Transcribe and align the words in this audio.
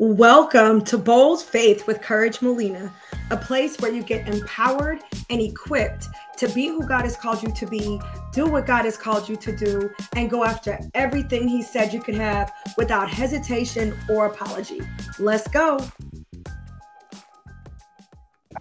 Welcome 0.00 0.84
to 0.84 0.96
Bold 0.96 1.42
Faith 1.42 1.88
with 1.88 2.00
Courage 2.00 2.40
Molina, 2.40 2.94
a 3.32 3.36
place 3.36 3.76
where 3.80 3.92
you 3.92 4.04
get 4.04 4.28
empowered 4.28 5.00
and 5.28 5.40
equipped 5.40 6.06
to 6.36 6.48
be 6.50 6.68
who 6.68 6.86
God 6.86 7.02
has 7.02 7.16
called 7.16 7.42
you 7.42 7.50
to 7.50 7.66
be, 7.66 8.00
do 8.32 8.46
what 8.46 8.64
God 8.64 8.84
has 8.84 8.96
called 8.96 9.28
you 9.28 9.34
to 9.34 9.56
do, 9.56 9.90
and 10.14 10.30
go 10.30 10.44
after 10.44 10.78
everything 10.94 11.48
He 11.48 11.62
said 11.62 11.92
you 11.92 12.00
could 12.00 12.14
have 12.14 12.52
without 12.76 13.10
hesitation 13.10 13.92
or 14.08 14.26
apology. 14.26 14.82
Let's 15.18 15.48
go. 15.48 15.80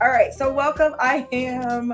All 0.01 0.09
right, 0.09 0.33
so 0.33 0.51
welcome. 0.51 0.95
I 0.99 1.27
am 1.31 1.93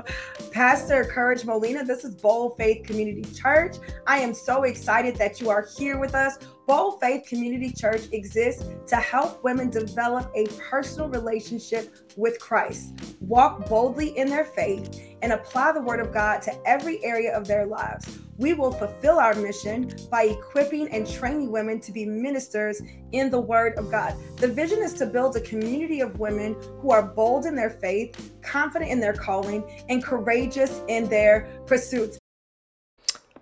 Pastor 0.52 1.04
Courage 1.04 1.44
Molina. 1.44 1.84
This 1.84 2.04
is 2.04 2.14
Bold 2.14 2.56
Faith 2.56 2.86
Community 2.86 3.30
Church. 3.34 3.76
I 4.06 4.20
am 4.20 4.32
so 4.32 4.62
excited 4.62 5.16
that 5.16 5.38
you 5.38 5.50
are 5.50 5.66
here 5.76 5.98
with 5.98 6.14
us. 6.14 6.38
Bold 6.66 6.98
Faith 6.98 7.26
Community 7.28 7.70
Church 7.70 8.04
exists 8.12 8.64
to 8.86 8.96
help 8.96 9.44
women 9.44 9.68
develop 9.68 10.30
a 10.34 10.46
personal 10.70 11.10
relationship 11.10 11.94
with 12.16 12.40
Christ, 12.40 12.94
walk 13.20 13.68
boldly 13.68 14.16
in 14.16 14.30
their 14.30 14.46
faith, 14.46 14.98
and 15.20 15.32
apply 15.32 15.72
the 15.72 15.82
Word 15.82 16.00
of 16.00 16.10
God 16.12 16.40
to 16.42 16.66
every 16.66 17.04
area 17.04 17.36
of 17.36 17.46
their 17.46 17.66
lives. 17.66 18.18
We 18.38 18.54
will 18.54 18.72
fulfill 18.72 19.18
our 19.18 19.34
mission 19.34 19.94
by 20.10 20.24
equipping 20.24 20.88
and 20.88 21.06
training 21.06 21.52
women 21.52 21.80
to 21.80 21.92
be 21.92 22.06
ministers 22.06 22.80
in 23.12 23.30
the 23.30 23.40
Word 23.40 23.74
of 23.76 23.90
God. 23.90 24.14
The 24.36 24.48
vision 24.48 24.82
is 24.82 24.94
to 24.94 25.06
build 25.06 25.36
a 25.36 25.42
community 25.42 26.00
of 26.00 26.18
women 26.18 26.56
who 26.80 26.90
are 26.92 27.02
bold 27.02 27.44
in 27.44 27.54
their 27.54 27.70
faith, 27.70 28.32
confident 28.40 28.90
in 28.90 29.00
their 29.00 29.12
calling, 29.12 29.62
and 29.90 30.02
courageous 30.02 30.80
in 30.88 31.08
their 31.10 31.46
pursuits. 31.66 32.18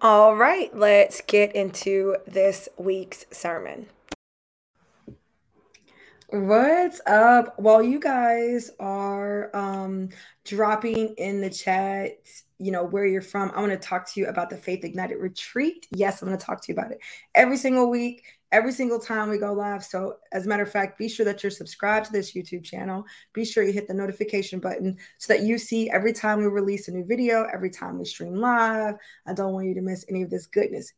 All 0.04 0.34
right, 0.34 0.76
let's 0.76 1.20
get 1.20 1.54
into 1.54 2.16
this 2.26 2.68
week's 2.76 3.24
sermon. 3.30 3.86
What's 6.28 7.00
up? 7.06 7.56
While 7.56 7.84
you 7.84 8.00
guys 8.00 8.72
are 8.80 9.54
um, 9.54 10.08
dropping 10.44 11.14
in 11.18 11.40
the 11.40 11.50
chat, 11.50 12.18
you 12.58 12.72
know, 12.72 12.82
where 12.82 13.06
you're 13.06 13.22
from, 13.22 13.52
I 13.54 13.60
want 13.60 13.70
to 13.70 13.78
talk 13.78 14.12
to 14.12 14.18
you 14.18 14.26
about 14.26 14.50
the 14.50 14.56
Faith 14.56 14.82
Ignited 14.82 15.18
Retreat. 15.18 15.86
Yes, 15.92 16.20
I'm 16.20 16.26
going 16.26 16.36
to 16.36 16.44
talk 16.44 16.60
to 16.62 16.72
you 16.72 16.76
about 16.76 16.90
it 16.90 16.98
every 17.36 17.56
single 17.56 17.88
week 17.88 18.24
every 18.52 18.70
single 18.70 19.00
time 19.00 19.30
we 19.30 19.38
go 19.38 19.52
live. 19.52 19.82
So, 19.82 20.16
as 20.30 20.44
a 20.44 20.48
matter 20.48 20.62
of 20.62 20.70
fact, 20.70 20.98
be 20.98 21.08
sure 21.08 21.24
that 21.24 21.42
you're 21.42 21.50
subscribed 21.50 22.06
to 22.06 22.12
this 22.12 22.34
YouTube 22.34 22.62
channel. 22.62 23.04
Be 23.32 23.44
sure 23.44 23.64
you 23.64 23.72
hit 23.72 23.88
the 23.88 23.94
notification 23.94 24.60
button 24.60 24.98
so 25.18 25.32
that 25.32 25.42
you 25.42 25.58
see 25.58 25.90
every 25.90 26.12
time 26.12 26.38
we 26.38 26.46
release 26.46 26.86
a 26.86 26.92
new 26.92 27.04
video, 27.04 27.48
every 27.52 27.70
time 27.70 27.98
we 27.98 28.04
stream 28.04 28.34
live. 28.34 28.94
I 29.26 29.32
don't 29.32 29.54
want 29.54 29.66
you 29.66 29.74
to 29.74 29.82
miss 29.82 30.04
any 30.08 30.22
of 30.22 30.30
this 30.30 30.46
goodness. 30.46 30.92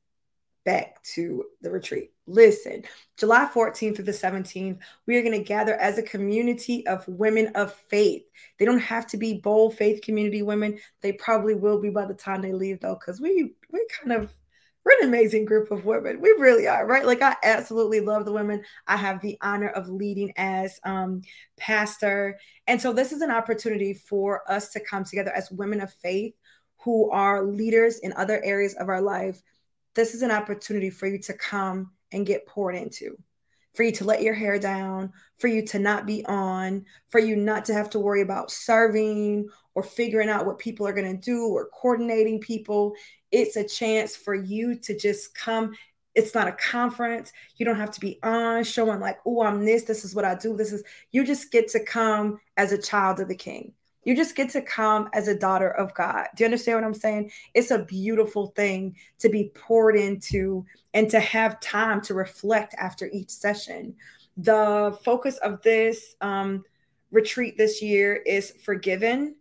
Back 0.64 1.02
to 1.14 1.44
the 1.60 1.70
retreat. 1.70 2.12
Listen, 2.26 2.84
July 3.18 3.50
14th 3.54 3.96
through 3.96 4.06
the 4.06 4.12
17th, 4.12 4.78
we 5.06 5.16
are 5.16 5.22
going 5.22 5.38
to 5.38 5.44
gather 5.44 5.74
as 5.74 5.98
a 5.98 6.02
community 6.02 6.86
of 6.86 7.06
women 7.06 7.48
of 7.54 7.74
faith. 7.74 8.22
They 8.58 8.64
don't 8.64 8.78
have 8.78 9.06
to 9.08 9.18
be 9.18 9.40
bold 9.40 9.76
faith 9.76 10.00
community 10.00 10.40
women. 10.40 10.78
They 11.02 11.12
probably 11.12 11.54
will 11.54 11.82
be 11.82 11.90
by 11.90 12.06
the 12.06 12.14
time 12.14 12.40
they 12.40 12.54
leave, 12.54 12.80
though, 12.80 12.98
because 12.98 13.20
we 13.20 13.54
we 13.70 13.86
kind 14.00 14.12
of 14.12 14.34
we're 14.84 14.98
an 15.00 15.08
amazing 15.08 15.44
group 15.44 15.70
of 15.70 15.84
women. 15.84 16.20
We 16.20 16.30
really 16.38 16.66
are, 16.66 16.86
right? 16.86 17.06
Like 17.06 17.22
I 17.22 17.36
absolutely 17.42 18.00
love 18.00 18.24
the 18.24 18.32
women. 18.32 18.62
I 18.86 18.96
have 18.96 19.20
the 19.20 19.38
honor 19.40 19.68
of 19.68 19.88
leading 19.88 20.32
as 20.36 20.78
um, 20.84 21.22
pastor, 21.56 22.38
and 22.66 22.80
so 22.80 22.92
this 22.92 23.12
is 23.12 23.22
an 23.22 23.30
opportunity 23.30 23.94
for 23.94 24.50
us 24.50 24.70
to 24.70 24.80
come 24.80 25.04
together 25.04 25.32
as 25.32 25.50
women 25.50 25.80
of 25.80 25.92
faith 25.92 26.34
who 26.78 27.10
are 27.10 27.44
leaders 27.44 27.98
in 28.00 28.12
other 28.12 28.42
areas 28.44 28.74
of 28.74 28.88
our 28.88 29.00
life. 29.00 29.40
This 29.94 30.14
is 30.14 30.22
an 30.22 30.30
opportunity 30.30 30.90
for 30.90 31.06
you 31.06 31.18
to 31.20 31.32
come 31.34 31.92
and 32.12 32.26
get 32.26 32.46
poured 32.46 32.74
into 32.74 33.16
for 33.74 33.82
you 33.82 33.92
to 33.92 34.04
let 34.04 34.22
your 34.22 34.34
hair 34.34 34.58
down, 34.58 35.12
for 35.38 35.48
you 35.48 35.60
to 35.66 35.78
not 35.78 36.06
be 36.06 36.24
on, 36.26 36.84
for 37.08 37.18
you 37.18 37.36
not 37.36 37.64
to 37.64 37.74
have 37.74 37.90
to 37.90 37.98
worry 37.98 38.22
about 38.22 38.50
serving 38.50 39.48
or 39.74 39.82
figuring 39.82 40.28
out 40.28 40.46
what 40.46 40.58
people 40.58 40.86
are 40.86 40.92
going 40.92 41.12
to 41.12 41.20
do 41.20 41.48
or 41.48 41.68
coordinating 41.74 42.40
people. 42.40 42.94
It's 43.34 43.56
a 43.56 43.64
chance 43.64 44.14
for 44.14 44.36
you 44.36 44.76
to 44.76 44.96
just 44.96 45.34
come. 45.34 45.74
It's 46.14 46.36
not 46.36 46.46
a 46.46 46.52
conference. 46.52 47.32
You 47.56 47.66
don't 47.66 47.80
have 47.80 47.90
to 47.90 48.00
be 48.00 48.20
on 48.22 48.62
showing 48.62 49.00
like, 49.00 49.18
oh, 49.26 49.42
I'm 49.42 49.64
this. 49.64 49.82
This 49.82 50.04
is 50.04 50.14
what 50.14 50.24
I 50.24 50.36
do. 50.36 50.56
This 50.56 50.72
is, 50.72 50.84
you 51.10 51.24
just 51.24 51.50
get 51.50 51.66
to 51.70 51.84
come 51.84 52.38
as 52.56 52.70
a 52.70 52.80
child 52.80 53.18
of 53.18 53.26
the 53.26 53.34
king. 53.34 53.72
You 54.04 54.14
just 54.14 54.36
get 54.36 54.50
to 54.50 54.62
come 54.62 55.08
as 55.14 55.26
a 55.26 55.36
daughter 55.36 55.68
of 55.68 55.92
God. 55.94 56.28
Do 56.36 56.44
you 56.44 56.46
understand 56.46 56.76
what 56.76 56.84
I'm 56.84 56.94
saying? 56.94 57.32
It's 57.54 57.72
a 57.72 57.84
beautiful 57.84 58.48
thing 58.54 58.94
to 59.18 59.28
be 59.28 59.50
poured 59.56 59.96
into 59.96 60.64
and 60.92 61.10
to 61.10 61.18
have 61.18 61.58
time 61.58 62.02
to 62.02 62.14
reflect 62.14 62.76
after 62.78 63.08
each 63.12 63.30
session. 63.30 63.96
The 64.36 64.96
focus 65.04 65.38
of 65.38 65.60
this 65.62 66.14
um, 66.20 66.64
retreat 67.10 67.58
this 67.58 67.82
year 67.82 68.14
is 68.14 68.52
forgiven 68.62 69.34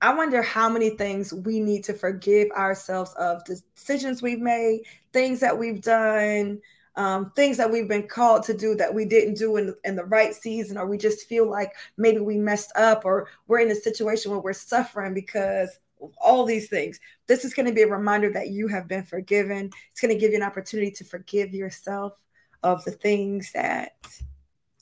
I 0.00 0.14
wonder 0.14 0.42
how 0.42 0.68
many 0.68 0.90
things 0.90 1.32
we 1.32 1.58
need 1.58 1.82
to 1.84 1.92
forgive 1.92 2.50
ourselves 2.52 3.12
of 3.14 3.42
decisions 3.44 4.22
we've 4.22 4.40
made, 4.40 4.82
things 5.12 5.40
that 5.40 5.58
we've 5.58 5.82
done, 5.82 6.60
um, 6.94 7.32
things 7.34 7.56
that 7.56 7.70
we've 7.70 7.88
been 7.88 8.06
called 8.06 8.44
to 8.44 8.54
do 8.54 8.74
that 8.76 8.94
we 8.94 9.04
didn't 9.04 9.38
do 9.38 9.56
in, 9.56 9.74
in 9.84 9.96
the 9.96 10.04
right 10.04 10.34
season, 10.34 10.76
or 10.76 10.86
we 10.86 10.98
just 10.98 11.28
feel 11.28 11.48
like 11.48 11.72
maybe 11.96 12.18
we 12.18 12.36
messed 12.36 12.72
up, 12.76 13.04
or 13.04 13.28
we're 13.48 13.60
in 13.60 13.70
a 13.70 13.74
situation 13.74 14.30
where 14.30 14.40
we're 14.40 14.52
suffering 14.52 15.14
because 15.14 15.78
of 16.00 16.14
all 16.20 16.44
these 16.44 16.68
things. 16.68 17.00
This 17.26 17.44
is 17.44 17.54
going 17.54 17.66
to 17.66 17.74
be 17.74 17.82
a 17.82 17.88
reminder 17.88 18.32
that 18.32 18.50
you 18.50 18.68
have 18.68 18.86
been 18.86 19.04
forgiven. 19.04 19.70
It's 19.90 20.00
going 20.00 20.14
to 20.14 20.20
give 20.20 20.30
you 20.30 20.36
an 20.36 20.44
opportunity 20.44 20.92
to 20.92 21.04
forgive 21.04 21.54
yourself 21.54 22.14
of 22.62 22.84
the 22.84 22.92
things 22.92 23.52
that 23.52 23.92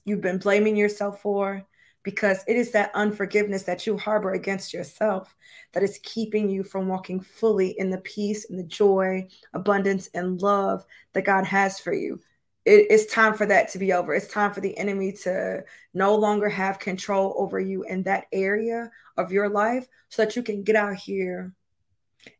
you've 0.04 0.20
been 0.20 0.38
blaming 0.38 0.76
yourself 0.76 1.20
for 1.22 1.64
because 2.06 2.44
it 2.46 2.54
is 2.54 2.70
that 2.70 2.92
unforgiveness 2.94 3.64
that 3.64 3.84
you 3.84 3.98
harbor 3.98 4.34
against 4.34 4.72
yourself 4.72 5.34
that 5.72 5.82
is 5.82 5.98
keeping 6.04 6.48
you 6.48 6.62
from 6.62 6.86
walking 6.86 7.18
fully 7.18 7.70
in 7.80 7.90
the 7.90 7.98
peace 7.98 8.48
and 8.48 8.56
the 8.56 8.62
joy, 8.62 9.26
abundance, 9.54 10.08
and 10.14 10.40
love 10.40 10.86
that 11.14 11.24
God 11.24 11.44
has 11.44 11.80
for 11.80 11.92
you. 11.92 12.20
It, 12.64 12.86
it's 12.90 13.12
time 13.12 13.34
for 13.34 13.44
that 13.46 13.70
to 13.70 13.80
be 13.80 13.92
over. 13.92 14.14
It's 14.14 14.28
time 14.28 14.52
for 14.52 14.60
the 14.60 14.78
enemy 14.78 15.14
to 15.24 15.64
no 15.94 16.14
longer 16.14 16.48
have 16.48 16.78
control 16.78 17.34
over 17.38 17.58
you 17.58 17.82
in 17.82 18.04
that 18.04 18.26
area 18.30 18.88
of 19.16 19.32
your 19.32 19.48
life 19.48 19.88
so 20.08 20.24
that 20.24 20.36
you 20.36 20.44
can 20.44 20.62
get 20.62 20.76
out 20.76 20.94
here 20.94 21.52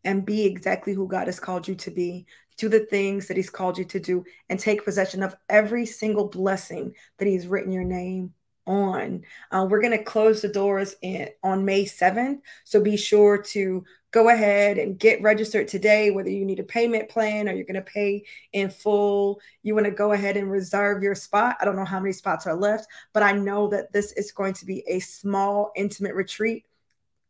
and 0.05 0.25
be 0.25 0.47
exactly 0.47 0.93
who 0.93 1.09
God 1.09 1.27
has 1.27 1.41
called 1.41 1.67
you 1.67 1.75
to 1.75 1.91
be. 1.91 2.27
Do 2.57 2.69
the 2.69 2.87
things 2.87 3.27
that 3.27 3.37
He's 3.37 3.51
called 3.51 3.79
you 3.79 3.85
to 3.87 3.99
do 3.99 4.25
and 4.49 4.61
take 4.61 4.85
possession 4.85 5.25
of 5.25 5.35
every 5.49 5.87
single 5.87 6.29
blessing 6.29 6.95
that 7.19 7.27
He's 7.27 7.49
written 7.49 7.73
your 7.73 7.83
name 7.83 8.33
on. 8.67 9.23
Uh, 9.51 9.67
we're 9.69 9.81
going 9.81 9.97
to 9.97 10.05
close 10.05 10.43
the 10.43 10.49
doors 10.49 10.97
in, 11.03 11.29
on 11.43 11.65
May 11.65 11.85
7th. 11.85 12.41
So 12.65 12.81
be 12.81 12.97
sure 12.97 13.39
to 13.39 13.85
go 14.11 14.29
ahead 14.29 14.79
and 14.79 14.99
get 14.99 15.23
registered 15.23 15.69
today, 15.69 16.11
whether 16.11 16.31
you 16.31 16.45
need 16.45 16.61
a 16.61 16.65
payment 16.65 17.09
plan 17.09 17.49
or 17.49 17.53
you're 17.53 17.67
going 17.67 17.75
to 17.75 17.83
pay 17.83 18.25
in 18.53 18.71
full. 18.71 19.41
You 19.63 19.75
want 19.75 19.87
to 19.87 19.93
go 19.93 20.13
ahead 20.13 20.37
and 20.37 20.51
reserve 20.51 21.03
your 21.03 21.15
spot. 21.15 21.57
I 21.61 21.65
don't 21.65 21.77
know 21.77 21.85
how 21.85 22.01
many 22.01 22.13
spots 22.13 22.47
are 22.47 22.57
left, 22.57 22.87
but 23.13 23.23
I 23.23 23.33
know 23.33 23.69
that 23.69 23.93
this 23.93 24.13
is 24.13 24.33
going 24.33 24.55
to 24.55 24.67
be 24.67 24.83
a 24.89 25.01
small, 25.01 25.73
intimate 25.77 26.15
retreat. 26.15 26.65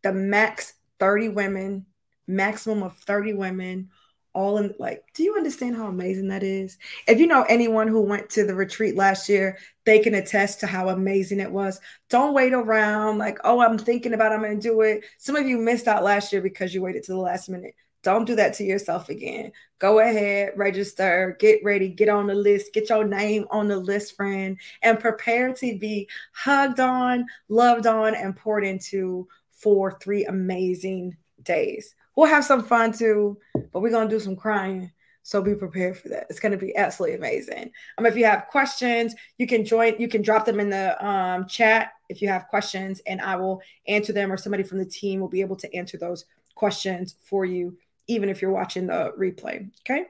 The 0.02 0.12
max 0.12 0.75
30 1.00 1.30
women, 1.30 1.86
maximum 2.26 2.82
of 2.82 2.96
30 2.98 3.34
women 3.34 3.91
all 4.36 4.58
in 4.58 4.74
like 4.78 5.02
do 5.14 5.22
you 5.22 5.34
understand 5.34 5.74
how 5.74 5.86
amazing 5.86 6.28
that 6.28 6.42
is? 6.42 6.76
If 7.08 7.19
you 7.19 7.26
know 7.26 7.44
anyone 7.48 7.88
who 7.88 8.02
went 8.02 8.28
to 8.30 8.44
the 8.44 8.54
retreat 8.54 8.94
last 8.94 9.28
year 9.28 9.58
they 9.86 9.98
can 9.98 10.14
attest 10.14 10.60
to 10.60 10.66
how 10.66 10.91
amazing 10.91 11.41
it 11.41 11.50
was. 11.50 11.80
Don't 12.10 12.34
wait 12.34 12.52
around 12.52 13.19
like 13.19 13.38
oh 13.44 13.60
i'm 13.60 13.78
thinking 13.78 14.12
about 14.12 14.32
i'm 14.32 14.42
to 14.42 14.56
do 14.56 14.82
it. 14.82 15.04
Some 15.19 15.36
of 15.36 15.48
you 15.48 15.56
missed 15.56 15.88
out 15.88 16.04
last 16.04 16.32
year 16.32 16.42
because 16.42 16.75
you 16.75 16.82
waited 16.82 17.02
to 17.04 17.12
the 17.12 17.19
last 17.19 17.48
minute. 17.48 17.75
Don't 18.02 18.26
do 18.26 18.36
that 18.36 18.54
to 18.54 18.64
yourself 18.64 19.08
again. 19.08 19.52
Go 19.78 20.00
ahead 20.00 20.52
register 20.54 21.36
get 21.41 21.64
ready 21.64 21.88
get 21.88 22.10
on 22.10 22.26
the 22.26 22.34
list 22.34 22.75
get 22.75 22.91
your 22.91 23.04
name 23.04 23.46
on 23.50 23.69
the 23.69 23.78
list 23.78 24.16
friend 24.16 24.58
and 24.82 25.00
prepare 25.00 25.55
to 25.55 25.78
be 25.78 26.08
hugged 26.32 26.78
on 26.78 27.25
loved 27.49 27.87
on 27.87 28.14
and 28.14 28.37
poured 28.37 28.64
into 28.64 29.26
for 29.50 29.99
three 29.99 30.26
amazing 30.26 31.16
days 31.43 31.94
We'll 32.16 32.26
have 32.26 32.44
some 32.44 32.64
fun 32.64 32.92
too, 32.92 33.38
but 33.72 33.80
we're 33.80 33.90
gonna 33.90 34.10
do 34.10 34.20
some 34.20 34.36
crying. 34.36 34.90
So 35.22 35.42
be 35.42 35.56
prepared 35.56 35.98
for 35.98 36.08
that. 36.10 36.28
It's 36.30 36.38
going 36.38 36.52
to 36.52 36.56
be 36.56 36.76
absolutely 36.76 37.16
amazing. 37.16 37.72
Um, 37.98 38.06
if 38.06 38.14
you 38.14 38.24
have 38.26 38.46
questions, 38.46 39.12
you 39.38 39.48
can 39.48 39.64
join. 39.64 39.96
You 39.98 40.06
can 40.06 40.22
drop 40.22 40.46
them 40.46 40.60
in 40.60 40.70
the 40.70 41.04
um, 41.04 41.48
chat 41.48 41.94
if 42.08 42.22
you 42.22 42.28
have 42.28 42.46
questions, 42.46 43.02
and 43.08 43.20
I 43.20 43.34
will 43.34 43.60
answer 43.88 44.12
them, 44.12 44.30
or 44.30 44.36
somebody 44.36 44.62
from 44.62 44.78
the 44.78 44.84
team 44.84 45.18
will 45.18 45.26
be 45.26 45.40
able 45.40 45.56
to 45.56 45.74
answer 45.74 45.98
those 45.98 46.26
questions 46.54 47.16
for 47.22 47.44
you, 47.44 47.76
even 48.06 48.28
if 48.28 48.40
you're 48.40 48.52
watching 48.52 48.86
the 48.86 49.12
replay. 49.18 49.68
Okay. 49.80 50.06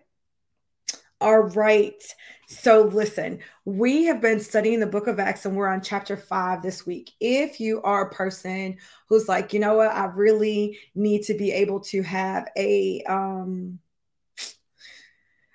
All 1.20 1.40
right. 1.40 2.02
So, 2.46 2.82
listen, 2.82 3.38
we 3.64 4.04
have 4.04 4.20
been 4.20 4.38
studying 4.38 4.80
the 4.80 4.86
book 4.86 5.06
of 5.06 5.18
Acts 5.18 5.46
and 5.46 5.56
we're 5.56 5.68
on 5.68 5.80
chapter 5.80 6.14
five 6.16 6.62
this 6.62 6.84
week. 6.84 7.10
If 7.20 7.58
you 7.58 7.80
are 7.82 8.06
a 8.06 8.14
person 8.14 8.76
who's 9.08 9.26
like, 9.26 9.54
you 9.54 9.58
know 9.58 9.74
what, 9.74 9.90
I 9.90 10.04
really 10.06 10.78
need 10.94 11.22
to 11.24 11.34
be 11.34 11.52
able 11.52 11.80
to 11.80 12.02
have 12.02 12.48
a, 12.56 13.02
um, 13.08 13.78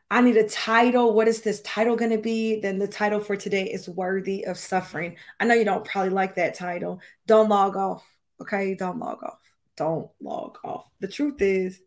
I 0.09 0.21
need 0.21 0.35
a 0.35 0.49
title. 0.49 1.13
What 1.13 1.27
is 1.27 1.41
this 1.41 1.61
title 1.61 1.95
going 1.95 2.11
to 2.11 2.17
be? 2.17 2.59
Then 2.59 2.79
the 2.79 2.87
title 2.87 3.19
for 3.19 3.37
today 3.37 3.65
is 3.65 3.87
Worthy 3.87 4.45
of 4.45 4.57
Suffering. 4.57 5.15
I 5.39 5.45
know 5.45 5.53
you 5.53 5.63
don't 5.63 5.85
probably 5.85 6.09
like 6.09 6.35
that 6.35 6.55
title. 6.55 7.01
Don't 7.27 7.49
log 7.49 7.77
off. 7.77 8.03
Okay. 8.41 8.73
Don't 8.73 8.99
log 8.99 9.23
off. 9.23 9.39
Don't 9.77 10.09
log 10.19 10.57
off. 10.63 10.87
The 10.99 11.07
truth 11.07 11.41
is, 11.41 11.79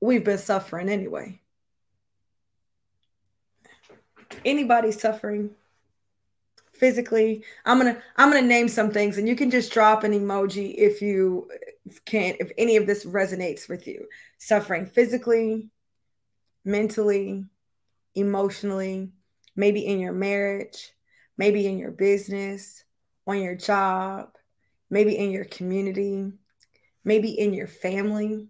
we've 0.00 0.22
been 0.22 0.38
suffering 0.38 0.90
anyway. 0.90 1.40
Anybody 4.44 4.92
suffering 4.92 5.50
physically 6.72 7.42
i'm 7.64 7.78
gonna 7.78 7.96
i'm 8.18 8.30
gonna 8.30 8.46
name 8.46 8.68
some 8.68 8.90
things 8.90 9.16
and 9.16 9.26
you 9.26 9.34
can 9.34 9.50
just 9.50 9.72
drop 9.72 10.04
an 10.04 10.12
emoji 10.12 10.74
if 10.76 11.00
you 11.00 11.48
can't 12.04 12.36
if 12.38 12.52
any 12.58 12.76
of 12.76 12.86
this 12.86 13.06
resonates 13.06 13.66
with 13.66 13.86
you 13.86 14.06
suffering 14.36 14.84
physically 14.84 15.70
mentally, 16.66 17.44
emotionally, 18.16 19.12
maybe 19.54 19.86
in 19.86 20.00
your 20.00 20.12
marriage, 20.12 20.92
maybe 21.38 21.66
in 21.66 21.78
your 21.78 21.92
business, 21.92 22.84
on 23.26 23.40
your 23.40 23.54
job, 23.54 24.30
maybe 24.90 25.16
in 25.16 25.30
your 25.30 25.44
community, 25.44 26.32
maybe 27.04 27.30
in 27.30 27.54
your 27.54 27.68
family. 27.68 28.48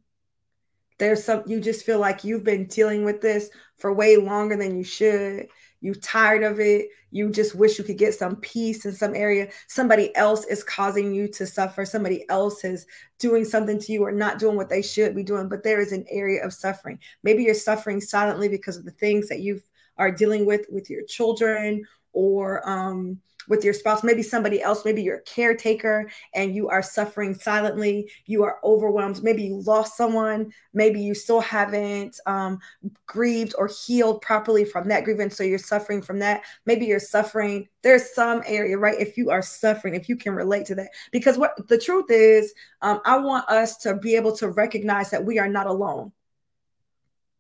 There's 0.99 1.23
some, 1.23 1.43
you 1.47 1.61
just 1.61 1.85
feel 1.85 1.99
like 1.99 2.25
you've 2.25 2.43
been 2.43 2.67
dealing 2.67 3.05
with 3.05 3.21
this 3.21 3.50
for 3.77 3.93
way 3.93 4.17
longer 4.17 4.56
than 4.56 4.79
you 4.79 4.85
should 4.85 5.49
you 5.81 5.94
tired 5.94 6.43
of 6.43 6.61
it. 6.61 6.88
You 7.11 7.31
just 7.31 7.55
wish 7.55 7.78
you 7.78 7.84
could 7.84 7.99
get 7.99 8.14
some 8.14 8.37
peace 8.37 8.84
in 8.84 8.93
some 8.93 9.14
area. 9.14 9.49
Somebody 9.69 10.14
else 10.17 10.44
is 10.46 10.64
causing 10.64 11.14
you 11.14 11.28
to 11.28 11.46
suffer. 11.46 11.84
Somebody 11.84 12.28
else 12.28 12.64
is 12.64 12.87
doing 13.19 13.44
something 13.44 13.78
to 13.78 13.93
you 13.93 14.02
or 14.02 14.12
not 14.12 14.38
doing 14.38 14.56
what 14.56 14.69
they 14.69 14.82
should 14.82 15.14
be 15.14 15.23
doing. 15.23 15.49
But 15.49 15.62
there 15.62 15.81
is 15.81 15.93
an 15.93 16.05
area 16.11 16.44
of 16.44 16.52
suffering. 16.52 16.99
Maybe 17.23 17.44
you're 17.44 17.55
suffering 17.55 18.00
silently 18.00 18.49
because 18.49 18.76
of 18.76 18.84
the 18.84 18.90
things 18.90 19.28
that 19.28 19.40
you 19.40 19.61
are 19.99 20.11
dealing 20.11 20.44
with 20.46 20.67
with 20.70 20.90
your 20.90 21.05
children 21.05 21.84
or 22.12 22.69
um 22.69 23.20
with 23.48 23.64
your 23.64 23.72
spouse, 23.72 24.02
maybe 24.02 24.22
somebody 24.22 24.62
else, 24.62 24.84
maybe 24.84 25.02
you're 25.02 25.19
a 25.19 25.22
caretaker 25.22 26.10
and 26.34 26.54
you 26.54 26.69
are 26.69 26.82
suffering 26.82 27.34
silently, 27.34 28.10
you 28.26 28.43
are 28.43 28.58
overwhelmed, 28.64 29.22
maybe 29.22 29.43
you 29.43 29.62
lost 29.62 29.96
someone, 29.96 30.50
maybe 30.75 31.00
you 31.00 31.14
still 31.14 31.40
haven't 31.40 32.19
um, 32.26 32.58
grieved 33.06 33.54
or 33.58 33.69
healed 33.69 34.20
properly 34.22 34.64
from 34.64 34.88
that 34.88 35.04
grievance, 35.04 35.37
so 35.37 35.43
you're 35.43 35.58
suffering 35.58 36.02
from 36.02 36.19
that. 36.19 36.43
Maybe 36.66 36.87
you're 36.87 36.98
suffering. 36.98 37.69
There's 37.82 38.14
some 38.14 38.43
area, 38.46 38.78
right? 38.78 38.98
If 38.98 39.16
you 39.16 39.31
are 39.31 39.43
suffering, 39.43 39.94
if 39.94 40.08
you 40.08 40.16
can 40.16 40.34
relate 40.34 40.66
to 40.66 40.75
that, 40.76 40.88
because 41.12 41.38
what 41.38 41.69
the 41.69 41.78
truth 41.78 42.10
is, 42.10 42.52
um, 42.82 43.00
I 43.04 43.19
want 43.19 43.48
us 43.48 43.76
to 43.78 43.96
be 43.96 44.16
able 44.16 44.37
to 44.37 44.48
recognize 44.48 45.10
that 45.10 45.25
we 45.25 45.38
are 45.38 45.48
not 45.48 45.66
alone. 45.66 46.12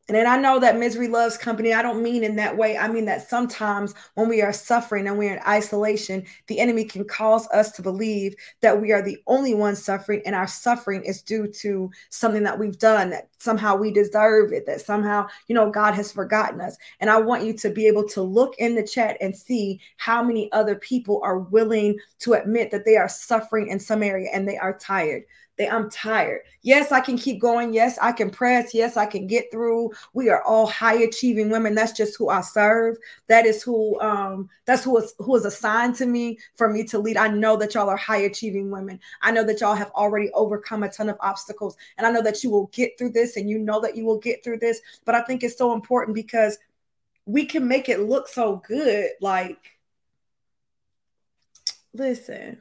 And 0.08 0.16
then 0.16 0.26
I 0.26 0.36
know 0.36 0.60
that 0.60 0.78
misery 0.78 1.08
loves 1.08 1.36
company. 1.36 1.72
I 1.72 1.82
don't 1.82 2.02
mean 2.02 2.22
in 2.22 2.36
that 2.36 2.56
way. 2.56 2.78
I 2.78 2.86
mean 2.86 3.06
that 3.06 3.28
sometimes 3.28 3.92
when 4.14 4.28
we 4.28 4.40
are 4.40 4.52
suffering 4.52 5.08
and 5.08 5.18
we're 5.18 5.34
in 5.34 5.42
isolation, 5.46 6.24
the 6.46 6.60
enemy 6.60 6.84
can 6.84 7.04
cause 7.04 7.48
us 7.48 7.72
to 7.72 7.82
believe 7.82 8.36
that 8.60 8.80
we 8.80 8.92
are 8.92 9.02
the 9.02 9.18
only 9.26 9.52
ones 9.52 9.82
suffering 9.82 10.22
and 10.24 10.36
our 10.36 10.46
suffering 10.46 11.02
is 11.02 11.22
due 11.22 11.48
to 11.48 11.90
something 12.10 12.44
that 12.44 12.58
we've 12.58 12.78
done, 12.78 13.10
that 13.10 13.30
somehow 13.38 13.74
we 13.74 13.90
deserve 13.90 14.52
it, 14.52 14.64
that 14.66 14.80
somehow, 14.80 15.26
you 15.48 15.54
know, 15.54 15.70
God 15.70 15.94
has 15.94 16.12
forgotten 16.12 16.60
us. 16.60 16.76
And 17.00 17.10
I 17.10 17.20
want 17.20 17.44
you 17.44 17.52
to 17.54 17.70
be 17.70 17.88
able 17.88 18.08
to 18.10 18.22
look 18.22 18.54
in 18.58 18.76
the 18.76 18.86
chat 18.86 19.16
and 19.20 19.34
see 19.34 19.80
how 19.96 20.22
many 20.22 20.52
other 20.52 20.76
people 20.76 21.20
are 21.24 21.40
willing 21.40 21.98
to 22.20 22.34
admit 22.34 22.70
that 22.70 22.84
they 22.84 22.96
are 22.96 23.08
suffering 23.08 23.68
in 23.68 23.80
some 23.80 24.04
area 24.04 24.30
and 24.32 24.46
they 24.46 24.56
are 24.56 24.78
tired 24.78 25.24
I'm 25.58 25.88
tired. 25.88 26.42
Yes, 26.62 26.92
I 26.92 27.00
can 27.00 27.16
keep 27.16 27.40
going. 27.40 27.72
Yes, 27.72 27.98
I 28.02 28.12
can 28.12 28.28
press. 28.28 28.74
Yes, 28.74 28.96
I 28.96 29.06
can 29.06 29.26
get 29.26 29.50
through. 29.50 29.90
We 30.12 30.28
are 30.28 30.42
all 30.42 30.66
high 30.66 31.02
achieving 31.02 31.48
women. 31.48 31.74
That's 31.74 31.92
just 31.92 32.16
who 32.18 32.28
I 32.28 32.42
serve. 32.42 32.98
That 33.28 33.46
is 33.46 33.62
who 33.62 33.98
um 34.00 34.50
that's 34.66 34.84
who 34.84 34.98
is 34.98 35.14
who 35.18 35.34
is 35.36 35.46
assigned 35.46 35.94
to 35.96 36.06
me 36.06 36.38
for 36.56 36.70
me 36.70 36.84
to 36.84 36.98
lead. 36.98 37.16
I 37.16 37.28
know 37.28 37.56
that 37.56 37.74
y'all 37.74 37.88
are 37.88 37.96
high 37.96 38.18
achieving 38.18 38.70
women. 38.70 39.00
I 39.22 39.30
know 39.30 39.44
that 39.44 39.60
y'all 39.60 39.74
have 39.74 39.90
already 39.92 40.30
overcome 40.32 40.82
a 40.82 40.90
ton 40.90 41.08
of 41.08 41.16
obstacles 41.20 41.76
and 41.96 42.06
I 42.06 42.10
know 42.10 42.22
that 42.22 42.44
you 42.44 42.50
will 42.50 42.66
get 42.66 42.98
through 42.98 43.12
this 43.12 43.36
and 43.36 43.48
you 43.48 43.58
know 43.58 43.80
that 43.80 43.96
you 43.96 44.04
will 44.04 44.18
get 44.18 44.44
through 44.44 44.58
this, 44.58 44.80
but 45.04 45.14
I 45.14 45.22
think 45.22 45.42
it's 45.42 45.56
so 45.56 45.72
important 45.72 46.14
because 46.14 46.58
we 47.24 47.46
can 47.46 47.66
make 47.66 47.88
it 47.88 48.00
look 48.00 48.28
so 48.28 48.62
good 48.66 49.10
like 49.20 49.72
listen 51.94 52.58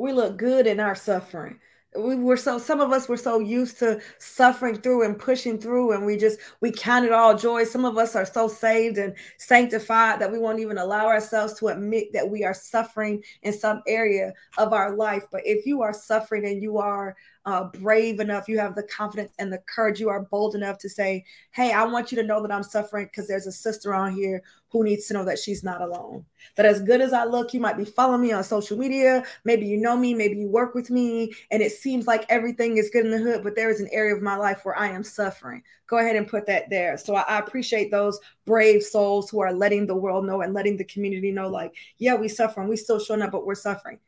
we 0.00 0.12
look 0.12 0.38
good 0.38 0.66
in 0.66 0.80
our 0.80 0.94
suffering. 0.94 1.60
We 1.96 2.14
were 2.14 2.36
so 2.36 2.58
some 2.58 2.80
of 2.80 2.92
us 2.92 3.08
were 3.08 3.16
so 3.16 3.40
used 3.40 3.80
to 3.80 4.00
suffering 4.18 4.76
through 4.76 5.04
and 5.04 5.18
pushing 5.18 5.58
through 5.58 5.92
and 5.92 6.06
we 6.06 6.16
just 6.16 6.38
we 6.60 6.70
count 6.70 7.04
it 7.04 7.12
all 7.12 7.36
joy. 7.36 7.64
Some 7.64 7.84
of 7.84 7.98
us 7.98 8.14
are 8.14 8.24
so 8.24 8.46
saved 8.46 8.96
and 8.96 9.14
sanctified 9.38 10.20
that 10.20 10.30
we 10.30 10.38
won't 10.38 10.60
even 10.60 10.78
allow 10.78 11.08
ourselves 11.08 11.58
to 11.58 11.66
admit 11.66 12.12
that 12.12 12.30
we 12.30 12.44
are 12.44 12.54
suffering 12.54 13.22
in 13.42 13.52
some 13.52 13.82
area 13.88 14.32
of 14.56 14.72
our 14.72 14.94
life. 14.94 15.24
But 15.32 15.42
if 15.44 15.66
you 15.66 15.82
are 15.82 15.92
suffering 15.92 16.46
and 16.46 16.62
you 16.62 16.78
are 16.78 17.16
uh, 17.46 17.64
brave 17.64 18.20
enough, 18.20 18.48
you 18.48 18.58
have 18.58 18.74
the 18.74 18.82
confidence 18.82 19.32
and 19.38 19.52
the 19.52 19.62
courage, 19.66 19.98
you 19.98 20.10
are 20.10 20.22
bold 20.22 20.54
enough 20.54 20.78
to 20.78 20.88
say, 20.88 21.24
Hey, 21.52 21.72
I 21.72 21.84
want 21.84 22.12
you 22.12 22.16
to 22.20 22.26
know 22.26 22.42
that 22.42 22.52
I'm 22.52 22.62
suffering 22.62 23.06
because 23.06 23.26
there's 23.26 23.46
a 23.46 23.52
sister 23.52 23.94
on 23.94 24.14
here 24.14 24.42
who 24.68 24.84
needs 24.84 25.06
to 25.06 25.14
know 25.14 25.24
that 25.24 25.38
she's 25.38 25.64
not 25.64 25.80
alone. 25.80 26.24
That 26.56 26.66
as 26.66 26.82
good 26.82 27.00
as 27.00 27.12
I 27.12 27.24
look, 27.24 27.52
you 27.54 27.60
might 27.60 27.76
be 27.76 27.84
following 27.84 28.20
me 28.20 28.32
on 28.32 28.44
social 28.44 28.76
media. 28.76 29.24
Maybe 29.44 29.66
you 29.66 29.78
know 29.78 29.96
me, 29.96 30.14
maybe 30.14 30.36
you 30.36 30.48
work 30.48 30.74
with 30.74 30.90
me, 30.90 31.32
and 31.50 31.62
it 31.62 31.72
seems 31.72 32.06
like 32.06 32.24
everything 32.28 32.76
is 32.76 32.90
good 32.90 33.04
in 33.04 33.10
the 33.10 33.18
hood, 33.18 33.42
but 33.42 33.56
there 33.56 33.70
is 33.70 33.80
an 33.80 33.88
area 33.90 34.14
of 34.14 34.22
my 34.22 34.36
life 34.36 34.60
where 34.64 34.78
I 34.78 34.88
am 34.88 35.02
suffering. 35.02 35.62
Go 35.86 35.98
ahead 35.98 36.16
and 36.16 36.28
put 36.28 36.46
that 36.46 36.70
there. 36.70 36.98
So 36.98 37.16
I, 37.16 37.22
I 37.22 37.38
appreciate 37.38 37.90
those 37.90 38.20
brave 38.44 38.82
souls 38.82 39.30
who 39.30 39.40
are 39.40 39.52
letting 39.52 39.86
the 39.86 39.96
world 39.96 40.24
know 40.24 40.42
and 40.42 40.54
letting 40.54 40.76
the 40.76 40.84
community 40.84 41.32
know, 41.32 41.48
like, 41.48 41.74
yeah, 41.98 42.14
we 42.14 42.28
suffer 42.28 42.60
and 42.60 42.68
we 42.68 42.76
still 42.76 43.00
showing 43.00 43.22
up, 43.22 43.32
but 43.32 43.46
we're 43.46 43.54
suffering. 43.56 43.98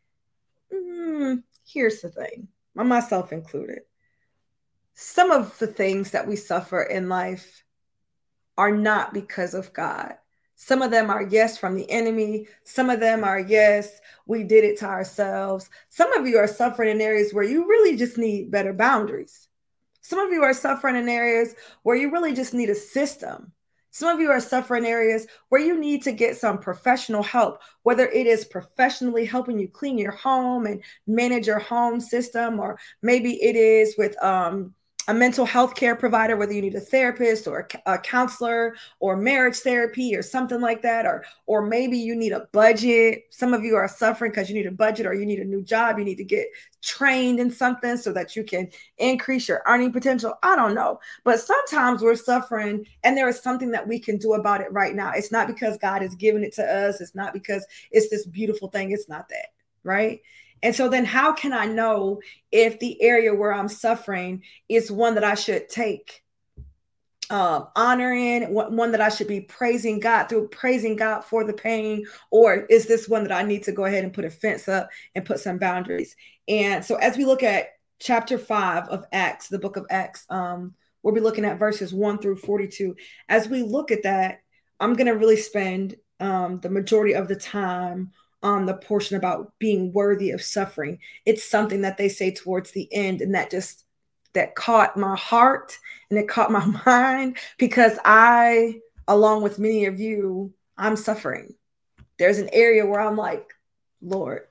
Mm, 0.73 1.43
here's 1.65 2.01
the 2.03 2.11
thing 2.11 2.49
myself 2.75 3.33
included. 3.33 3.81
Some 4.95 5.31
of 5.31 5.59
the 5.59 5.67
things 5.67 6.11
that 6.11 6.27
we 6.27 6.37
suffer 6.37 6.83
in 6.83 7.09
life 7.09 7.65
are 8.57 8.71
not 8.71 9.15
because 9.15 9.55
of 9.55 9.73
God. 9.73 10.15
Some 10.55 10.83
of 10.83 10.91
them 10.91 11.11
are 11.11 11.23
yes 11.23 11.59
from 11.59 11.75
the 11.75 11.91
enemy. 11.91 12.47
Some 12.65 12.91
of 12.91 13.01
them 13.01 13.25
are 13.25 13.41
yes, 13.41 14.01
we 14.27 14.45
did 14.45 14.65
it 14.65 14.79
to 14.79 14.87
ourselves. 14.87 15.69
Some 15.89 16.13
of 16.13 16.27
you 16.27 16.37
are 16.39 16.47
suffering 16.47 16.91
in 16.91 17.01
areas 17.01 17.35
where 17.35 17.45
you 17.45 17.67
really 17.67 17.97
just 17.97 18.17
need 18.17 18.51
better 18.51 18.73
boundaries. 18.73 19.49
Some 20.03 20.19
of 20.19 20.33
you 20.33 20.43
are 20.43 20.55
suffering 20.55 20.97
in 20.97 21.09
areas 21.09 21.55
where 21.83 21.97
you 21.97 22.13
really 22.13 22.35
just 22.35 22.55
need 22.55 22.71
a 22.71 22.75
system. 22.75 23.53
Some 23.93 24.09
of 24.09 24.21
you 24.21 24.31
are 24.31 24.41
suffering 24.41 24.87
areas 24.87 25.27
where 25.51 25.61
you 25.61 25.79
need 25.79 26.03
to 26.05 26.13
get 26.13 26.39
some 26.39 26.59
professional 26.59 27.23
help, 27.23 27.61
whether 27.83 28.09
it 28.09 28.27
is 28.27 28.45
professionally 28.45 29.27
helping 29.27 29.59
you 29.59 29.69
clean 29.69 29.99
your 29.99 30.13
home 30.13 30.65
and 30.67 30.83
manage 31.07 31.47
your 31.47 31.59
home 31.59 32.01
system, 32.01 32.59
or 32.59 32.79
maybe 33.03 33.41
it 33.43 33.55
is 33.55 33.95
with 33.99 34.21
um, 34.23 34.75
a 35.09 35.15
mental 35.15 35.45
health 35.45 35.75
care 35.75 35.97
provider, 35.97 36.37
whether 36.37 36.53
you 36.53 36.63
need 36.63 36.77
a 36.77 36.81
therapist 36.81 37.49
or 37.49 37.67
a, 37.87 37.99
counselor 37.99 38.77
or 39.01 39.17
marriage 39.17 39.57
therapy 39.57 40.15
or 40.15 40.23
something 40.23 40.61
like 40.61 40.83
that, 40.83 41.07
or 41.07 41.25
or 41.47 41.67
maybe 41.67 41.99
you 41.99 42.15
need 42.15 42.33
a 42.33 42.47
budget. 42.53 43.25
Some 43.31 43.53
of 43.53 43.65
you 43.65 43.75
are 43.75 43.89
suffering 43.89 44.31
because 44.31 44.49
you 44.49 44.55
need 44.55 44.67
a 44.67 44.73
budget 44.73 45.07
or 45.07 45.15
you 45.15 45.27
need 45.27 45.41
a 45.41 45.45
new 45.45 45.63
job. 45.63 45.99
You 45.99 46.05
need 46.05 46.17
to 46.17 46.25
get 46.25 46.47
trained 46.83 47.41
in 47.41 47.51
something 47.51 47.97
so 47.97 48.13
that 48.13 48.37
you 48.37 48.45
can 48.45 48.69
increase 48.99 49.49
your 49.49 49.63
earning 49.67 49.93
potential. 49.93 50.35
I 50.43 50.55
don't 50.55 50.75
know, 50.75 51.01
but 51.25 51.41
sometimes 51.41 52.03
we're 52.03 52.15
suffering, 52.15 52.87
and 53.03 53.17
there 53.17 53.29
is 53.29 53.41
something 53.41 53.73
that 53.73 53.87
we 53.87 53.99
can 53.99 54.19
do 54.19 54.35
about 54.35 54.61
it 54.61 54.73
right 54.73 54.95
now. 54.95 55.13
It's 55.13 55.33
not 55.33 55.49
because 55.49 55.79
God 55.79 56.03
has 56.03 56.15
given 56.15 56.45
it 56.45 56.55
to 56.55 56.65
us. 56.65 57.01
It's 57.01 57.15
not 57.15 57.33
because 57.33 57.67
it's 57.91 58.09
this 58.09 58.27
beautiful 58.27 58.69
thing. 58.69 58.93
It's 58.93 59.09
not 59.09 59.29
that, 59.31 59.47
right? 59.83 60.21
And 60.63 60.75
so 60.75 60.89
then 60.89 61.05
how 61.05 61.33
can 61.33 61.53
I 61.53 61.67
know 61.67 62.21
if 62.51 62.79
the 62.79 63.01
area 63.03 63.35
where 63.35 63.53
I'm 63.53 63.69
suffering 63.69 64.43
is 64.69 64.93
one 64.93 65.15
that 65.17 65.25
I 65.25 65.35
should 65.35 65.69
take 65.69 66.23
uh, 67.31 67.65
honor 67.75 68.13
in, 68.13 68.53
one 68.53 68.93
that 68.93 69.01
I 69.01 69.09
should 69.09 69.27
be 69.27 69.41
praising 69.41 70.01
God 70.01 70.29
through, 70.29 70.49
praising 70.49 70.97
God 70.97 71.23
for 71.23 71.45
the 71.45 71.55
pain, 71.55 72.05
or 72.31 72.67
is 72.67 72.87
this 72.87 73.09
one 73.09 73.23
that 73.23 73.33
I 73.33 73.43
need 73.43 73.63
to 73.65 73.73
go 73.73 73.87
ahead 73.87 74.05
and 74.05 74.13
put 74.13 74.27
a 74.27 74.31
fence 74.31 74.69
up 74.69 74.91
and 75.15 75.25
put 75.25 75.41
some 75.41 75.59
boundaries? 75.59 76.15
And 76.47 76.85
so 76.85 76.97
as 76.97 77.17
we 77.17 77.25
look 77.25 77.43
at 77.43 77.69
chapter 78.01 78.37
five 78.37 78.87
of 78.89 79.07
Acts, 79.13 79.49
the 79.49 79.59
book 79.59 79.77
of 79.77 79.87
Acts, 79.89 80.27
um, 80.29 80.75
we'll 81.03 81.15
be 81.15 81.21
looking 81.21 81.47
at 81.47 81.59
verses 81.59 81.95
one 81.95 82.19
through 82.19 82.37
42. 82.37 82.97
As 83.31 83.49
we 83.49 83.63
look 83.63 83.91
at 83.91 84.03
that, 84.03 84.43
I'm 84.79 84.93
going 84.93 85.07
to 85.07 85.13
really 85.13 85.37
spend 85.37 85.97
um, 86.21 86.61
the 86.61 86.71
majority 86.71 87.15
of 87.15 87.29
the 87.29 87.37
time 87.37 88.13
on 88.43 88.67
the 88.67 88.75
portion 88.75 89.17
about 89.17 89.53
being 89.59 89.93
worthy 89.93 90.31
of 90.31 90.43
suffering. 90.43 90.99
It's 91.25 91.49
something 91.49 91.83
that 91.83 91.99
they 91.99 92.09
say 92.09 92.31
towards 92.33 92.73
the 92.73 92.89
end, 92.93 93.21
and 93.21 93.35
that 93.35 93.51
just 93.51 93.85
that 94.35 94.55
caught 94.55 94.97
my 94.97 95.17
heart 95.17 95.79
and 96.09 96.19
it 96.19 96.29
caught 96.29 96.51
my 96.51 96.65
mind 96.87 97.37
because 97.59 97.99
I, 98.05 98.81
along 99.07 99.43
with 99.43 99.59
many 99.59 99.87
of 99.87 100.01
you, 100.01 100.53
I'm 100.77 100.97
suffering. 100.97 101.55
There's 102.19 102.39
an 102.39 102.51
area 102.53 102.87
where 102.87 103.01
I'm 103.01 103.17
like, 103.17 103.53
Lord, 104.01 104.47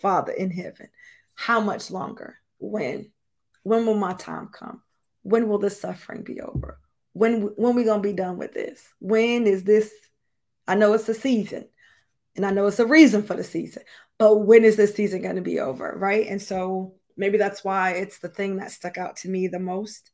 Father 0.00 0.32
in 0.32 0.50
heaven, 0.50 0.88
how 1.34 1.60
much 1.60 1.90
longer? 1.90 2.36
When? 2.58 3.10
When 3.62 3.86
will 3.86 3.94
my 3.94 4.12
time 4.14 4.48
come? 4.52 4.82
when 5.24 5.48
will 5.48 5.58
this 5.58 5.80
suffering 5.80 6.22
be 6.22 6.40
over? 6.40 6.78
When 7.14 7.42
when 7.56 7.74
we 7.74 7.84
gonna 7.84 8.02
be 8.02 8.12
done 8.12 8.38
with 8.38 8.54
this? 8.54 8.86
When 9.00 9.46
is 9.46 9.64
this? 9.64 9.92
I 10.68 10.76
know 10.76 10.92
it's 10.92 11.08
a 11.08 11.14
season, 11.14 11.66
and 12.36 12.44
I 12.44 12.50
know 12.50 12.66
it's 12.66 12.78
a 12.78 12.86
reason 12.86 13.22
for 13.22 13.34
the 13.34 13.44
season, 13.44 13.82
but 14.18 14.38
when 14.38 14.64
is 14.64 14.76
this 14.76 14.94
season 14.94 15.22
going 15.22 15.36
to 15.36 15.42
be 15.42 15.60
over, 15.60 15.94
right? 15.96 16.26
And 16.26 16.40
so 16.40 16.94
maybe 17.16 17.38
that's 17.38 17.64
why 17.64 17.92
it's 17.92 18.18
the 18.18 18.28
thing 18.28 18.56
that 18.56 18.72
stuck 18.72 18.98
out 18.98 19.16
to 19.18 19.28
me 19.28 19.46
the 19.48 19.58
most. 19.58 20.10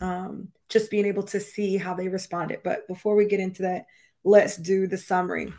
Um, 0.00 0.48
just 0.68 0.90
being 0.90 1.06
able 1.06 1.22
to 1.24 1.38
see 1.38 1.76
how 1.76 1.94
they 1.94 2.08
responded. 2.08 2.60
But 2.64 2.88
before 2.88 3.14
we 3.14 3.26
get 3.26 3.38
into 3.38 3.62
that, 3.62 3.86
let's 4.24 4.56
do 4.56 4.88
the 4.88 4.98
summary. 4.98 5.52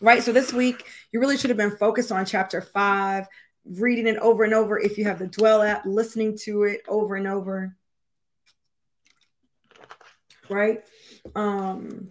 Right. 0.00 0.22
So 0.22 0.32
this 0.32 0.52
week, 0.52 0.84
you 1.12 1.20
really 1.20 1.38
should 1.38 1.50
have 1.50 1.56
been 1.56 1.76
focused 1.78 2.12
on 2.12 2.26
chapter 2.26 2.60
five, 2.60 3.26
reading 3.64 4.06
it 4.06 4.18
over 4.18 4.44
and 4.44 4.52
over. 4.52 4.78
If 4.78 4.98
you 4.98 5.04
have 5.04 5.18
the 5.18 5.28
Dwell 5.28 5.62
app, 5.62 5.86
listening 5.86 6.36
to 6.42 6.64
it 6.64 6.82
over 6.88 7.14
and 7.14 7.26
over. 7.26 7.74
Right. 10.50 10.82
Um, 11.34 12.10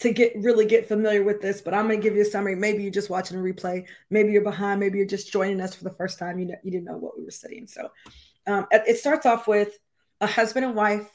to 0.00 0.12
get 0.12 0.32
really 0.36 0.66
get 0.66 0.88
familiar 0.88 1.22
with 1.22 1.40
this, 1.40 1.60
but 1.60 1.74
I'm 1.74 1.86
going 1.86 2.00
to 2.00 2.02
give 2.02 2.16
you 2.16 2.22
a 2.22 2.26
summary. 2.26 2.54
Maybe 2.54 2.82
you're 2.82 2.92
just 2.92 3.10
watching 3.10 3.38
a 3.38 3.40
replay. 3.40 3.86
Maybe 4.10 4.32
you're 4.32 4.42
behind. 4.42 4.80
Maybe 4.80 4.98
you're 4.98 5.06
just 5.06 5.32
joining 5.32 5.60
us 5.60 5.74
for 5.74 5.84
the 5.84 5.94
first 5.94 6.18
time. 6.18 6.38
You 6.38 6.46
know, 6.46 6.56
you 6.62 6.70
didn't 6.70 6.86
know 6.86 6.96
what 6.96 7.18
we 7.18 7.24
were 7.24 7.30
studying. 7.30 7.66
So 7.66 7.90
um, 8.46 8.66
it 8.70 8.98
starts 8.98 9.26
off 9.26 9.46
with 9.46 9.78
a 10.20 10.26
husband 10.26 10.66
and 10.66 10.74
wife 10.74 11.08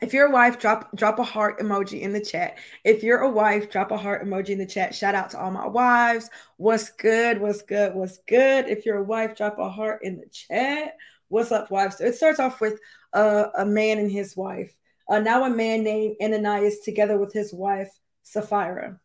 if 0.00 0.14
you're 0.14 0.26
a 0.26 0.30
wife, 0.30 0.58
drop 0.58 0.94
drop 0.96 1.18
a 1.18 1.24
heart 1.24 1.60
emoji 1.60 2.00
in 2.00 2.12
the 2.12 2.20
chat. 2.20 2.56
If 2.84 3.02
you're 3.02 3.20
a 3.20 3.30
wife, 3.30 3.70
drop 3.70 3.90
a 3.90 3.98
heart 3.98 4.24
emoji 4.24 4.50
in 4.50 4.58
the 4.58 4.66
chat. 4.66 4.94
Shout 4.94 5.14
out 5.14 5.30
to 5.30 5.38
all 5.38 5.50
my 5.50 5.66
wives. 5.66 6.30
What's 6.56 6.90
good? 6.90 7.40
What's 7.40 7.62
good? 7.62 7.94
What's 7.94 8.18
good? 8.26 8.68
If 8.68 8.86
you're 8.86 8.98
a 8.98 9.04
wife, 9.04 9.36
drop 9.36 9.58
a 9.58 9.68
heart 9.68 10.00
in 10.02 10.18
the 10.18 10.28
chat. 10.28 10.96
What's 11.28 11.52
up, 11.52 11.70
wives? 11.70 11.98
So 11.98 12.06
It 12.06 12.14
starts 12.14 12.40
off 12.40 12.60
with 12.60 12.80
a 13.12 13.64
man 13.66 13.98
and 13.98 14.10
his 14.10 14.36
wife. 14.36 14.74
Uh, 15.10 15.18
now 15.18 15.44
a 15.44 15.50
man 15.50 15.82
named 15.82 16.16
Ananias 16.22 16.78
together 16.80 17.18
with 17.18 17.32
his 17.32 17.52
wife 17.52 17.90
Sapphira. 18.22 19.00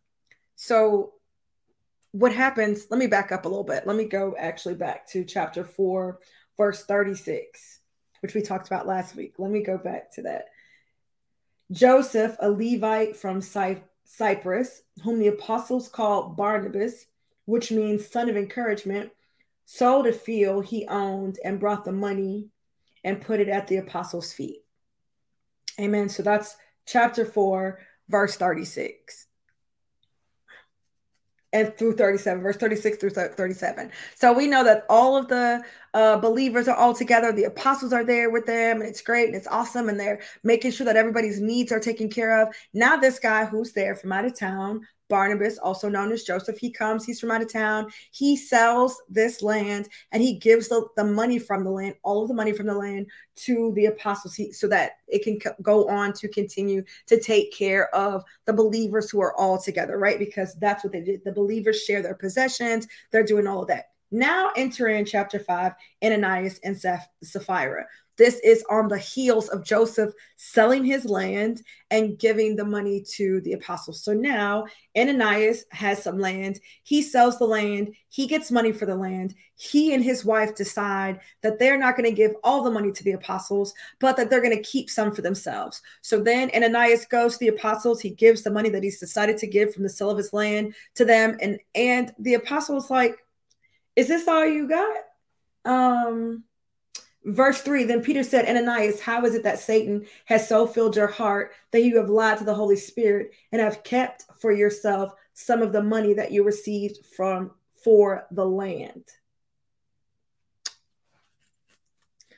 So 0.55 1.13
what 2.11 2.31
happens? 2.31 2.87
Let 2.89 2.99
me 2.99 3.07
back 3.07 3.31
up 3.31 3.45
a 3.45 3.49
little 3.49 3.63
bit. 3.63 3.87
Let 3.87 3.97
me 3.97 4.05
go 4.05 4.35
actually 4.37 4.75
back 4.75 5.07
to 5.09 5.25
chapter 5.25 5.65
four, 5.65 6.19
verse 6.57 6.85
36, 6.85 7.79
which 8.21 8.35
we 8.35 8.41
talked 8.41 8.67
about 8.67 8.87
last 8.87 9.15
week. 9.15 9.33
Let 9.39 9.49
me 9.49 9.63
go 9.63 9.79
back 9.79 10.13
to 10.13 10.21
that. 10.21 10.45
Joseph, 11.71 12.37
a 12.39 12.51
Levite 12.51 13.15
from 13.15 13.41
Cy- 13.41 13.83
Cyprus, 14.03 14.83
whom 15.03 15.17
the 15.17 15.27
apostles 15.27 15.89
called 15.89 16.37
Barnabas, 16.37 17.07
which 17.45 17.71
means 17.71 18.07
son 18.07 18.29
of 18.29 18.37
encouragement, 18.37 19.09
sold 19.65 20.05
a 20.05 20.13
field 20.13 20.65
he 20.65 20.85
owned 20.87 21.39
and 21.43 21.59
brought 21.59 21.83
the 21.83 21.91
money 21.91 22.49
and 23.03 23.21
put 23.21 23.39
it 23.39 23.49
at 23.49 23.67
the 23.67 23.77
apostles' 23.77 24.31
feet. 24.31 24.64
Amen. 25.79 26.09
So 26.09 26.23
that's 26.23 26.55
chapter 26.85 27.25
4, 27.25 27.79
verse 28.09 28.35
36 28.35 29.25
and 31.55 31.75
through 31.77 31.95
37, 31.95 32.43
verse 32.43 32.57
36 32.57 32.97
through 32.97 33.11
37. 33.11 33.89
So 34.15 34.33
we 34.33 34.45
know 34.45 34.61
that 34.65 34.85
all 34.89 35.15
of 35.15 35.29
the 35.29 35.63
uh, 35.93 36.17
believers 36.17 36.67
are 36.67 36.75
all 36.75 36.93
together. 36.93 37.31
The 37.31 37.45
apostles 37.45 37.93
are 37.93 38.03
there 38.03 38.29
with 38.29 38.45
them, 38.45 38.81
and 38.81 38.89
it's 38.89 39.01
great 39.01 39.27
and 39.27 39.35
it's 39.35 39.47
awesome. 39.47 39.87
And 39.87 39.97
they're 39.97 40.19
making 40.43 40.71
sure 40.71 40.85
that 40.85 40.97
everybody's 40.97 41.39
needs 41.39 41.71
are 41.71 41.79
taken 41.79 42.09
care 42.09 42.41
of. 42.41 42.53
Now, 42.73 42.97
this 42.97 43.19
guy 43.19 43.45
who's 43.45 43.71
there 43.71 43.95
from 43.95 44.11
out 44.11 44.25
of 44.25 44.37
town 44.37 44.85
Barnabas, 45.07 45.57
also 45.57 45.89
known 45.89 46.11
as 46.11 46.23
Joseph, 46.23 46.57
he 46.57 46.71
comes, 46.71 47.05
he's 47.05 47.19
from 47.19 47.31
out 47.31 47.41
of 47.41 47.51
town. 47.51 47.91
He 48.11 48.35
sells 48.35 49.01
this 49.09 49.41
land 49.41 49.89
and 50.11 50.21
he 50.21 50.33
gives 50.37 50.67
the, 50.67 50.87
the 50.95 51.03
money 51.03 51.39
from 51.39 51.63
the 51.63 51.71
land, 51.71 51.95
all 52.03 52.21
of 52.21 52.27
the 52.27 52.33
money 52.33 52.53
from 52.53 52.67
the 52.67 52.75
land 52.75 53.07
to 53.35 53.71
the 53.75 53.87
apostles 53.87 54.39
so 54.51 54.67
that 54.67 54.93
it 55.07 55.23
can 55.23 55.39
go 55.61 55.87
on 55.87 56.13
to 56.13 56.27
continue 56.27 56.83
to 57.07 57.19
take 57.19 57.53
care 57.53 57.93
of 57.93 58.23
the 58.45 58.53
believers 58.53 59.09
who 59.09 59.21
are 59.21 59.35
all 59.35 59.61
together, 59.61 59.97
right? 59.97 60.19
Because 60.19 60.55
that's 60.55 60.83
what 60.83 60.93
they 60.93 61.01
did. 61.01 61.23
The 61.23 61.31
believers 61.31 61.83
share 61.83 62.01
their 62.01 62.15
possessions, 62.15 62.87
they're 63.11 63.23
doing 63.23 63.47
all 63.47 63.61
of 63.61 63.67
that. 63.67 63.89
Now 64.11 64.51
enter 64.55 64.87
in 64.87 65.05
chapter 65.05 65.39
5, 65.39 65.73
Ananias 66.03 66.59
and 66.63 66.79
Sapphira. 67.23 67.85
This 68.17 68.39
is 68.39 68.63
on 68.69 68.87
the 68.87 68.97
heels 68.97 69.49
of 69.49 69.63
Joseph 69.63 70.13
selling 70.37 70.85
his 70.85 71.05
land 71.05 71.61
and 71.91 72.17
giving 72.17 72.55
the 72.55 72.65
money 72.65 73.03
to 73.15 73.41
the 73.41 73.53
apostles. 73.53 74.03
So 74.03 74.13
now 74.13 74.65
Ananias 74.97 75.65
has 75.71 76.01
some 76.01 76.19
land. 76.19 76.59
He 76.83 77.01
sells 77.01 77.37
the 77.37 77.45
land. 77.45 77.93
He 78.09 78.27
gets 78.27 78.51
money 78.51 78.71
for 78.71 78.85
the 78.85 78.95
land. 78.95 79.35
He 79.55 79.93
and 79.93 80.03
his 80.03 80.25
wife 80.25 80.55
decide 80.55 81.19
that 81.41 81.59
they're 81.59 81.77
not 81.77 81.97
going 81.97 82.09
to 82.09 82.15
give 82.15 82.33
all 82.43 82.63
the 82.63 82.71
money 82.71 82.91
to 82.91 83.03
the 83.03 83.13
apostles, 83.13 83.73
but 83.99 84.17
that 84.17 84.29
they're 84.29 84.41
going 84.41 84.55
to 84.55 84.63
keep 84.63 84.89
some 84.89 85.13
for 85.13 85.21
themselves. 85.21 85.81
So 86.01 86.19
then 86.19 86.51
Ananias 86.55 87.05
goes 87.05 87.33
to 87.33 87.39
the 87.39 87.55
apostles. 87.55 88.01
He 88.01 88.09
gives 88.09 88.41
the 88.43 88.51
money 88.51 88.69
that 88.69 88.83
he's 88.83 88.99
decided 88.99 89.37
to 89.39 89.47
give 89.47 89.73
from 89.73 89.83
the 89.83 89.89
sale 89.89 90.09
of 90.09 90.17
his 90.17 90.33
land 90.33 90.73
to 90.95 91.05
them. 91.05 91.37
And, 91.41 91.59
and 91.73 92.13
the 92.19 92.35
apostles 92.35 92.89
like, 92.89 93.17
is 93.95 94.07
this 94.07 94.27
all 94.27 94.45
you 94.45 94.67
got? 94.67 94.97
Um, 95.65 96.43
Verse 97.25 97.61
3 97.61 97.85
Then 97.85 98.03
Peter 98.03 98.23
said, 98.23 98.45
Ananias, 98.45 98.99
how 98.99 99.25
is 99.25 99.33
it 99.33 99.43
that 99.43 99.59
Satan 99.59 100.05
has 100.25 100.47
so 100.47 100.67
filled 100.67 100.95
your 100.95 101.07
heart 101.07 101.53
that 101.71 101.83
you 101.83 101.97
have 101.97 102.09
lied 102.09 102.37
to 102.37 102.43
the 102.43 102.53
Holy 102.53 102.75
Spirit 102.75 103.31
and 103.51 103.61
have 103.61 103.83
kept 103.83 104.25
for 104.39 104.51
yourself 104.51 105.13
some 105.33 105.61
of 105.61 105.73
the 105.73 105.83
money 105.83 106.13
that 106.13 106.31
you 106.31 106.43
received 106.43 107.05
from 107.15 107.51
for 107.83 108.27
the 108.31 108.45
land? 108.45 109.03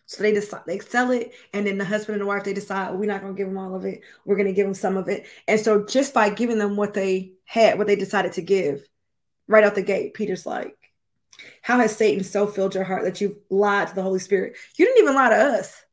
So 0.06 0.24
they 0.24 0.32
decide 0.32 0.62
they 0.65 0.79
sell 0.79 1.12
it, 1.12 1.34
and 1.53 1.67
then 1.67 1.77
the 1.77 1.84
husband 1.84 2.13
and 2.13 2.22
the 2.22 2.25
wife 2.25 2.46
they 2.46 2.53
decide 2.53 2.96
we're 2.96 3.08
not 3.08 3.22
going 3.22 3.36
to 3.36 3.38
give 3.38 3.50
them 3.50 3.58
all 3.58 3.75
of 3.75 3.84
it. 3.84 4.00
We're 4.24 4.38
going 4.38 4.48
to 4.48 4.53
give 4.53 4.65
them 4.65 4.74
some 4.74 4.96
of 4.96 5.10
it. 5.10 5.27
And 5.50 5.60
so 5.60 5.86
just 5.86 6.13
by 6.13 6.29
giving 6.29 6.58
them 6.58 6.77
what 6.77 6.94
they 6.94 7.34
had, 7.44 7.77
what 7.77 7.88
they 7.88 7.98
decided 7.98 8.32
to 8.34 8.41
give, 8.41 8.88
right 9.48 9.65
out 9.65 9.75
the 9.75 9.82
gate, 9.82 10.13
Peter's 10.13 10.46
like, 10.46 10.77
how 11.62 11.79
has 11.79 11.96
Satan 11.96 12.24
so 12.24 12.48
filled 12.48 12.75
your 12.75 12.84
heart 12.84 13.03
that 13.03 13.22
you've 13.22 13.38
lied 13.50 13.89
to 13.89 13.96
the 13.96 14.01
Holy 14.01 14.20
Spirit? 14.20 14.56
You 14.77 14.86
didn't 14.86 15.03
even 15.03 15.15
lie 15.15 15.29
to 15.29 15.36
us. 15.36 15.84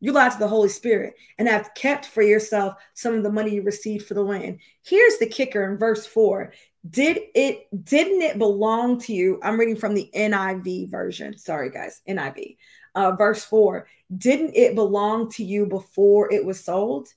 You 0.00 0.12
lied 0.12 0.32
to 0.32 0.38
the 0.38 0.48
Holy 0.48 0.70
Spirit 0.70 1.14
and 1.38 1.46
have 1.46 1.74
kept 1.74 2.06
for 2.06 2.22
yourself 2.22 2.74
some 2.94 3.14
of 3.14 3.22
the 3.22 3.32
money 3.32 3.54
you 3.54 3.62
received 3.62 4.06
for 4.06 4.14
the 4.14 4.22
land. 4.22 4.60
Here's 4.82 5.18
the 5.18 5.26
kicker 5.26 5.70
in 5.70 5.78
verse 5.78 6.06
4. 6.06 6.52
Did 6.88 7.20
it 7.34 7.68
didn't 7.84 8.22
it 8.22 8.38
belong 8.38 8.98
to 9.00 9.12
you? 9.12 9.38
I'm 9.42 9.60
reading 9.60 9.76
from 9.76 9.94
the 9.94 10.10
NIV 10.14 10.90
version. 10.90 11.36
Sorry 11.36 11.70
guys, 11.70 12.00
NIV. 12.08 12.56
Uh, 12.94 13.12
verse 13.12 13.44
4. 13.44 13.86
Didn't 14.16 14.56
it 14.56 14.74
belong 14.74 15.30
to 15.32 15.44
you 15.44 15.66
before 15.66 16.32
it 16.32 16.44
was 16.44 16.64
sold? 16.64 17.08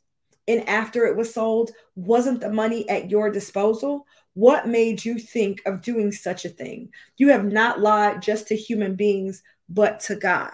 And 0.48 0.68
after 0.68 1.06
it 1.06 1.16
was 1.16 1.34
sold, 1.34 1.72
wasn't 1.96 2.42
the 2.42 2.52
money 2.52 2.88
at 2.90 3.10
your 3.10 3.32
disposal? 3.32 4.06
What 4.36 4.68
made 4.68 5.06
you 5.06 5.20
think 5.20 5.62
of 5.66 5.82
doing 5.82 6.12
such 6.12 6.46
a 6.46 6.50
thing? 6.50 6.90
You 7.18 7.30
have 7.30 7.46
not 7.46 7.80
lied 7.80 8.22
just 8.22 8.48
to 8.48 8.56
human 8.56 8.96
beings, 8.96 9.44
but 9.70 10.00
to 10.02 10.16
God. 10.16 10.52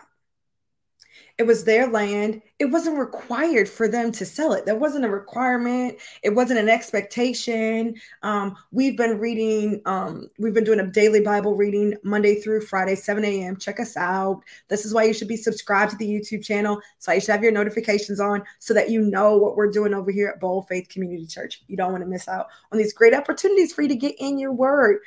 It 1.40 1.48
was 1.48 1.64
their 1.64 1.88
land. 1.88 2.42
It 2.60 2.66
wasn't 2.66 3.00
required 3.00 3.70
for 3.70 3.88
them 3.88 4.12
to 4.12 4.26
sell 4.26 4.52
it. 4.52 4.66
There 4.66 4.76
wasn't 4.76 5.06
a 5.06 5.10
requirement. 5.10 5.98
It 6.22 6.32
wasn't 6.32 6.60
an 6.60 6.68
expectation. 6.68 7.96
Um, 8.24 8.58
we've 8.74 8.98
been 8.98 9.18
reading, 9.20 9.82
um, 9.86 10.30
we've 10.38 10.54
been 10.54 10.66
doing 10.66 10.82
a 10.82 10.88
daily 10.88 11.22
Bible 11.22 11.56
reading 11.56 11.96
Monday 12.04 12.42
through 12.42 12.66
Friday, 12.66 12.96
7 12.96 13.24
a.m. 13.24 13.56
Check 13.56 13.80
us 13.80 13.96
out. 13.96 14.42
This 14.68 14.84
is 14.84 14.94
why 14.94 15.06
you 15.06 15.14
should 15.14 15.30
be 15.30 15.38
subscribed 15.38 15.92
to 15.92 15.98
the 15.98 16.10
YouTube 16.10 16.44
channel. 16.44 16.82
So 16.98 17.14
you 17.14 17.22
should 17.22 17.32
have 17.32 17.44
your 17.44 17.54
notifications 17.54 18.20
on 18.20 18.44
so 18.60 18.74
that 18.74 18.90
you 18.90 19.02
know 19.02 19.38
what 19.38 19.56
we're 19.56 19.72
doing 19.72 19.94
over 19.94 20.12
here 20.12 20.28
at 20.28 20.42
Bold 20.42 20.68
Faith 20.68 20.90
Community 20.90 21.26
Church. 21.26 21.64
You 21.68 21.78
don't 21.78 21.94
want 21.94 22.04
to 22.04 22.10
miss 22.10 22.28
out 22.28 22.48
on 22.74 22.78
these 22.78 22.92
great 22.92 23.14
opportunities 23.14 23.72
for 23.72 23.82
you 23.82 23.88
to 23.88 23.96
get 23.96 24.16
in 24.20 24.40
your 24.40 24.52
word. 24.52 25.00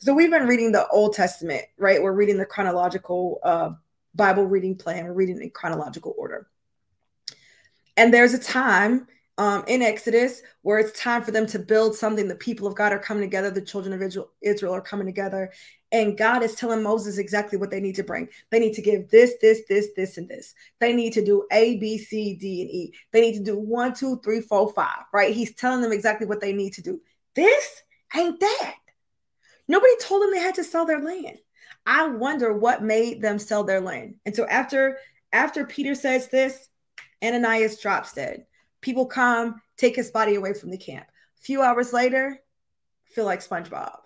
So 0.00 0.12
we've 0.12 0.30
been 0.30 0.46
reading 0.46 0.70
the 0.70 0.86
Old 0.88 1.14
Testament, 1.14 1.64
right? 1.78 2.02
We're 2.02 2.12
reading 2.12 2.36
the 2.36 2.44
chronological 2.44 3.40
uh, 3.42 3.70
Bible 4.18 4.44
reading 4.44 4.76
plan. 4.76 5.06
We're 5.06 5.14
reading 5.14 5.40
in 5.40 5.48
chronological 5.50 6.14
order. 6.18 6.48
And 7.96 8.12
there's 8.12 8.34
a 8.34 8.38
time 8.38 9.06
um, 9.38 9.64
in 9.68 9.80
Exodus 9.80 10.42
where 10.62 10.78
it's 10.78 11.00
time 11.00 11.22
for 11.22 11.30
them 11.30 11.46
to 11.46 11.58
build 11.58 11.94
something. 11.94 12.28
The 12.28 12.34
people 12.34 12.66
of 12.66 12.74
God 12.74 12.92
are 12.92 12.98
coming 12.98 13.22
together. 13.22 13.50
The 13.50 13.62
children 13.62 13.94
of 13.94 14.02
Israel, 14.02 14.30
Israel 14.42 14.74
are 14.74 14.82
coming 14.82 15.06
together. 15.06 15.52
And 15.90 16.18
God 16.18 16.42
is 16.42 16.54
telling 16.54 16.82
Moses 16.82 17.16
exactly 17.16 17.56
what 17.56 17.70
they 17.70 17.80
need 17.80 17.94
to 17.94 18.04
bring. 18.04 18.28
They 18.50 18.58
need 18.58 18.74
to 18.74 18.82
give 18.82 19.08
this, 19.08 19.34
this, 19.40 19.62
this, 19.68 19.88
this, 19.96 20.18
and 20.18 20.28
this. 20.28 20.54
They 20.80 20.92
need 20.92 21.14
to 21.14 21.24
do 21.24 21.46
A, 21.50 21.76
B, 21.78 21.96
C, 21.96 22.34
D, 22.34 22.62
and 22.62 22.70
E. 22.70 22.94
They 23.12 23.20
need 23.22 23.38
to 23.38 23.44
do 23.44 23.58
one, 23.58 23.94
two, 23.94 24.20
three, 24.22 24.42
four, 24.42 24.70
five, 24.72 25.04
right? 25.14 25.34
He's 25.34 25.54
telling 25.54 25.80
them 25.80 25.92
exactly 25.92 26.26
what 26.26 26.40
they 26.40 26.52
need 26.52 26.74
to 26.74 26.82
do. 26.82 27.00
This 27.34 27.82
ain't 28.14 28.40
that. 28.40 28.76
Nobody 29.66 29.92
told 30.00 30.22
them 30.22 30.32
they 30.32 30.40
had 30.40 30.56
to 30.56 30.64
sell 30.64 30.84
their 30.84 31.00
land. 31.00 31.38
I 31.88 32.06
wonder 32.06 32.52
what 32.52 32.82
made 32.82 33.22
them 33.22 33.38
sell 33.38 33.64
their 33.64 33.80
land. 33.80 34.16
And 34.26 34.36
so 34.36 34.46
after 34.46 34.98
after 35.32 35.64
Peter 35.64 35.94
says 35.94 36.28
this, 36.28 36.68
Ananias 37.24 37.80
drops 37.80 38.12
dead. 38.12 38.44
People 38.82 39.06
come, 39.06 39.60
take 39.78 39.96
his 39.96 40.10
body 40.10 40.34
away 40.34 40.52
from 40.52 40.70
the 40.70 40.76
camp. 40.76 41.06
A 41.08 41.42
few 41.42 41.62
hours 41.62 41.94
later, 41.94 42.38
feel 43.06 43.24
like 43.24 43.40
SpongeBob. 43.40 44.00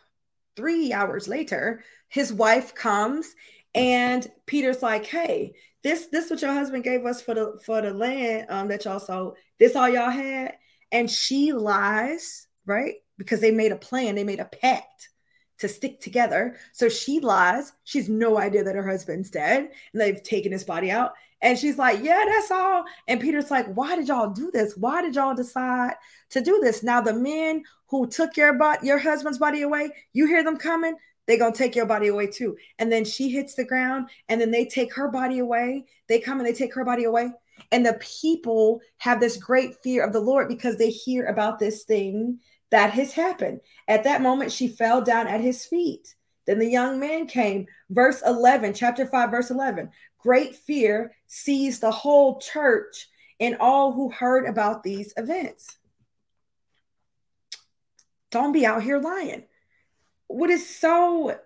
Three 0.54 0.92
hours 0.92 1.26
later, 1.26 1.82
his 2.08 2.32
wife 2.32 2.72
comes 2.72 3.34
and 3.74 4.30
Peter's 4.46 4.82
like, 4.82 5.04
Hey, 5.06 5.54
this 5.82 6.06
this 6.06 6.30
what 6.30 6.40
your 6.40 6.52
husband 6.52 6.84
gave 6.84 7.04
us 7.04 7.20
for 7.20 7.34
the 7.34 7.58
for 7.66 7.82
the 7.82 7.92
land 7.92 8.46
um 8.48 8.68
that 8.68 8.84
y'all 8.84 9.00
sold. 9.00 9.36
This 9.58 9.74
all 9.74 9.88
y'all 9.88 10.08
had, 10.08 10.54
and 10.92 11.10
she 11.10 11.52
lies, 11.52 12.46
right? 12.64 12.94
Because 13.18 13.40
they 13.40 13.50
made 13.50 13.72
a 13.72 13.76
plan, 13.76 14.14
they 14.14 14.22
made 14.22 14.38
a 14.38 14.44
pact 14.44 15.08
to 15.62 15.68
stick 15.68 16.00
together. 16.00 16.56
So 16.72 16.88
she 16.88 17.20
lies. 17.20 17.72
She's 17.84 18.08
no 18.08 18.38
idea 18.38 18.64
that 18.64 18.74
her 18.74 18.86
husband's 18.86 19.30
dead 19.30 19.70
and 19.92 20.00
they've 20.00 20.22
taken 20.22 20.52
his 20.52 20.64
body 20.64 20.90
out. 20.90 21.12
And 21.40 21.58
she's 21.58 21.78
like, 21.78 22.02
Yeah, 22.02 22.24
that's 22.26 22.50
all. 22.50 22.84
And 23.08 23.20
Peter's 23.20 23.50
like, 23.50 23.72
Why 23.74 23.96
did 23.96 24.08
y'all 24.08 24.30
do 24.30 24.50
this? 24.52 24.76
Why 24.76 25.02
did 25.02 25.14
y'all 25.14 25.34
decide 25.34 25.94
to 26.30 26.40
do 26.40 26.60
this? 26.62 26.82
Now, 26.82 27.00
the 27.00 27.14
men 27.14 27.62
who 27.86 28.08
took 28.08 28.36
your 28.36 28.54
body, 28.54 28.86
your 28.86 28.98
husband's 28.98 29.38
body 29.38 29.62
away, 29.62 29.90
you 30.12 30.26
hear 30.26 30.42
them 30.42 30.56
coming, 30.56 30.96
they're 31.26 31.38
gonna 31.38 31.54
take 31.54 31.76
your 31.76 31.86
body 31.86 32.08
away 32.08 32.26
too. 32.26 32.56
And 32.78 32.90
then 32.90 33.04
she 33.04 33.28
hits 33.30 33.54
the 33.54 33.64
ground, 33.64 34.08
and 34.28 34.40
then 34.40 34.50
they 34.50 34.64
take 34.64 34.92
her 34.94 35.08
body 35.08 35.38
away. 35.38 35.84
They 36.08 36.18
come 36.18 36.38
and 36.38 36.46
they 36.46 36.52
take 36.52 36.74
her 36.74 36.84
body 36.84 37.04
away. 37.04 37.30
And 37.70 37.86
the 37.86 37.98
people 38.00 38.80
have 38.98 39.20
this 39.20 39.36
great 39.36 39.74
fear 39.82 40.04
of 40.04 40.12
the 40.12 40.20
Lord 40.20 40.48
because 40.48 40.76
they 40.76 40.90
hear 40.90 41.26
about 41.26 41.58
this 41.58 41.84
thing 41.84 42.40
that 42.72 42.90
has 42.94 43.12
happened. 43.12 43.60
At 43.86 44.04
that 44.04 44.22
moment, 44.22 44.50
she 44.50 44.66
fell 44.66 45.02
down 45.02 45.28
at 45.28 45.40
his 45.40 45.64
feet. 45.64 46.14
Then 46.46 46.58
the 46.58 46.68
young 46.68 46.98
man 46.98 47.26
came. 47.26 47.66
Verse 47.90 48.22
11, 48.26 48.74
chapter 48.74 49.06
5, 49.06 49.30
verse 49.30 49.50
11. 49.50 49.90
Great 50.18 50.56
fear 50.56 51.14
seized 51.26 51.82
the 51.82 51.90
whole 51.90 52.40
church 52.40 53.08
and 53.38 53.56
all 53.60 53.92
who 53.92 54.10
heard 54.10 54.46
about 54.46 54.82
these 54.82 55.12
events. 55.16 55.78
Don't 58.30 58.52
be 58.52 58.64
out 58.64 58.82
here 58.82 58.98
lying. 58.98 59.44
What 60.28 60.48
is 60.48 60.66
so 60.66 61.38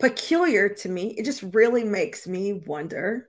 peculiar 0.00 0.68
to 0.68 0.88
me, 0.88 1.14
it 1.16 1.24
just 1.24 1.44
really 1.54 1.84
makes 1.84 2.26
me 2.26 2.52
wonder 2.52 3.28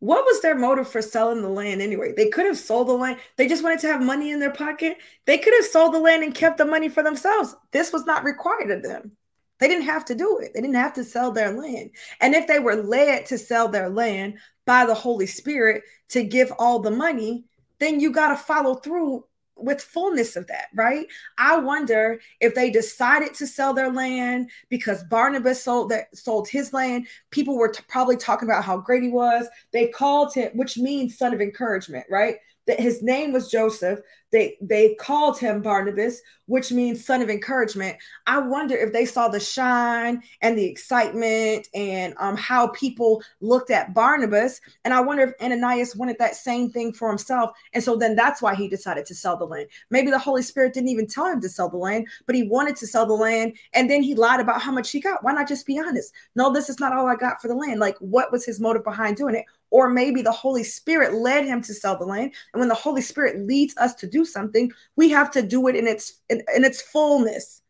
what 0.00 0.24
was 0.24 0.42
their 0.42 0.54
motive 0.54 0.88
for 0.88 1.00
selling 1.00 1.42
the 1.42 1.48
land 1.48 1.80
anyway? 1.80 2.12
They 2.14 2.28
could 2.28 2.46
have 2.46 2.58
sold 2.58 2.88
the 2.88 2.92
land. 2.92 3.18
They 3.36 3.48
just 3.48 3.62
wanted 3.62 3.80
to 3.80 3.86
have 3.88 4.02
money 4.02 4.32
in 4.32 4.40
their 4.40 4.52
pocket. 4.52 4.98
They 5.24 5.38
could 5.38 5.54
have 5.54 5.64
sold 5.64 5.94
the 5.94 5.98
land 5.98 6.22
and 6.22 6.34
kept 6.34 6.58
the 6.58 6.64
money 6.64 6.88
for 6.88 7.02
themselves. 7.02 7.54
This 7.70 7.92
was 7.92 8.04
not 8.04 8.24
required 8.24 8.70
of 8.70 8.82
them. 8.82 9.12
They 9.60 9.68
didn't 9.68 9.84
have 9.84 10.04
to 10.06 10.14
do 10.14 10.38
it. 10.38 10.52
They 10.52 10.60
didn't 10.60 10.76
have 10.76 10.94
to 10.94 11.04
sell 11.04 11.30
their 11.30 11.52
land. 11.52 11.90
And 12.20 12.34
if 12.34 12.46
they 12.46 12.58
were 12.58 12.76
led 12.76 13.26
to 13.26 13.38
sell 13.38 13.68
their 13.68 13.88
land 13.88 14.38
by 14.66 14.84
the 14.84 14.94
Holy 14.94 15.26
Spirit 15.26 15.84
to 16.10 16.22
give 16.22 16.52
all 16.58 16.80
the 16.80 16.90
money, 16.90 17.44
then 17.78 18.00
you 18.00 18.10
got 18.10 18.28
to 18.28 18.36
follow 18.36 18.74
through 18.74 19.24
with 19.56 19.82
fullness 19.82 20.36
of 20.36 20.46
that, 20.48 20.66
right? 20.74 21.06
I 21.38 21.58
wonder 21.58 22.20
if 22.40 22.54
they 22.54 22.70
decided 22.70 23.34
to 23.34 23.46
sell 23.46 23.72
their 23.72 23.90
land 23.90 24.50
because 24.68 25.04
Barnabas 25.04 25.62
sold 25.62 25.90
that 25.90 26.16
sold 26.16 26.48
his 26.48 26.72
land. 26.72 27.06
People 27.30 27.56
were 27.56 27.68
t- 27.68 27.84
probably 27.88 28.16
talking 28.16 28.48
about 28.48 28.64
how 28.64 28.76
great 28.76 29.02
he 29.02 29.10
was. 29.10 29.46
They 29.72 29.88
called 29.88 30.34
him, 30.34 30.50
which 30.54 30.76
means 30.76 31.16
son 31.16 31.34
of 31.34 31.40
encouragement, 31.40 32.06
right? 32.10 32.36
That 32.66 32.80
his 32.80 33.02
name 33.02 33.32
was 33.32 33.50
Joseph. 33.50 34.00
They 34.32 34.56
they 34.60 34.94
called 34.94 35.38
him 35.38 35.62
Barnabas, 35.62 36.20
which 36.46 36.72
means 36.72 37.04
son 37.04 37.22
of 37.22 37.30
encouragement. 37.30 37.96
I 38.26 38.38
wonder 38.38 38.74
if 38.74 38.92
they 38.92 39.04
saw 39.04 39.28
the 39.28 39.38
shine 39.38 40.22
and 40.40 40.58
the 40.58 40.64
excitement 40.64 41.68
and 41.74 42.14
um, 42.18 42.36
how 42.36 42.68
people 42.68 43.22
looked 43.40 43.70
at 43.70 43.94
Barnabas. 43.94 44.60
And 44.84 44.92
I 44.92 45.00
wonder 45.00 45.22
if 45.22 45.34
Ananias 45.40 45.94
wanted 45.94 46.18
that 46.18 46.34
same 46.34 46.70
thing 46.70 46.92
for 46.92 47.08
himself. 47.08 47.50
And 47.72 47.82
so 47.82 47.96
then 47.96 48.16
that's 48.16 48.42
why 48.42 48.54
he 48.54 48.68
decided 48.68 49.06
to 49.06 49.14
sell 49.14 49.36
the 49.36 49.44
land. 49.44 49.68
Maybe 49.90 50.10
the 50.10 50.18
Holy 50.18 50.42
Spirit 50.42 50.74
didn't 50.74 50.88
even 50.88 51.06
tell 51.06 51.26
him 51.26 51.40
to 51.40 51.48
sell 51.48 51.68
the 51.68 51.76
land, 51.76 52.08
but 52.26 52.34
he 52.34 52.48
wanted 52.48 52.76
to 52.76 52.86
sell 52.86 53.06
the 53.06 53.14
land. 53.14 53.56
And 53.72 53.88
then 53.88 54.02
he 54.02 54.14
lied 54.14 54.40
about 54.40 54.62
how 54.62 54.72
much 54.72 54.90
he 54.90 55.00
got. 55.00 55.22
Why 55.22 55.32
not 55.32 55.48
just 55.48 55.66
be 55.66 55.78
honest? 55.78 56.12
No, 56.34 56.52
this 56.52 56.68
is 56.68 56.80
not 56.80 56.92
all 56.92 57.06
I 57.06 57.14
got 57.14 57.40
for 57.40 57.48
the 57.48 57.54
land. 57.54 57.78
Like, 57.78 57.96
what 57.98 58.32
was 58.32 58.44
his 58.44 58.60
motive 58.60 58.84
behind 58.84 59.16
doing 59.16 59.36
it? 59.36 59.44
Or 59.74 59.90
maybe 59.90 60.22
the 60.22 60.30
Holy 60.30 60.62
Spirit 60.62 61.14
led 61.14 61.46
him 61.46 61.60
to 61.62 61.74
sell 61.74 61.98
the 61.98 62.04
land. 62.04 62.32
And 62.52 62.60
when 62.60 62.68
the 62.68 62.76
Holy 62.76 63.02
Spirit 63.02 63.44
leads 63.44 63.76
us 63.76 63.92
to 63.96 64.06
do 64.06 64.24
something, 64.24 64.70
we 64.94 65.10
have 65.10 65.32
to 65.32 65.42
do 65.42 65.66
it 65.66 65.74
in 65.74 65.88
its 65.88 66.20
in, 66.30 66.42
in 66.54 66.62
its 66.62 66.80
fullness 66.80 67.60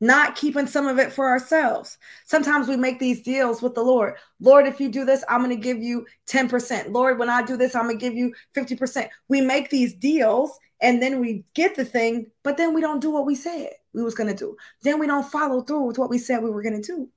not 0.00 0.36
keeping 0.36 0.66
some 0.66 0.86
of 0.86 0.98
it 0.98 1.10
for 1.10 1.28
ourselves. 1.28 1.96
Sometimes 2.26 2.68
we 2.68 2.76
make 2.76 2.98
these 2.98 3.22
deals 3.22 3.62
with 3.62 3.74
the 3.74 3.80
Lord. 3.80 4.16
Lord, 4.38 4.66
if 4.66 4.78
you 4.78 4.90
do 4.90 5.06
this, 5.06 5.24
I'm 5.30 5.42
going 5.42 5.56
to 5.56 5.62
give 5.62 5.78
you 5.78 6.04
10%. 6.26 6.90
Lord, 6.90 7.18
when 7.18 7.30
I 7.30 7.42
do 7.42 7.56
this, 7.56 7.74
I'm 7.74 7.84
going 7.84 7.98
to 7.98 8.04
give 8.04 8.12
you 8.12 8.34
50%. 8.54 9.08
We 9.28 9.40
make 9.40 9.70
these 9.70 9.94
deals 9.94 10.58
and 10.82 11.00
then 11.00 11.20
we 11.20 11.44
get 11.54 11.74
the 11.74 11.86
thing, 11.86 12.30
but 12.42 12.58
then 12.58 12.74
we 12.74 12.82
don't 12.82 13.00
do 13.00 13.10
what 13.10 13.24
we 13.24 13.34
said 13.34 13.70
we 13.94 14.02
was 14.02 14.14
going 14.14 14.28
to 14.28 14.36
do. 14.36 14.56
Then 14.82 14.98
we 14.98 15.06
don't 15.06 15.30
follow 15.30 15.62
through 15.62 15.84
with 15.84 15.96
what 15.96 16.10
we 16.10 16.18
said 16.18 16.42
we 16.42 16.50
were 16.50 16.62
going 16.62 16.82
to 16.82 16.86
do. 16.86 17.08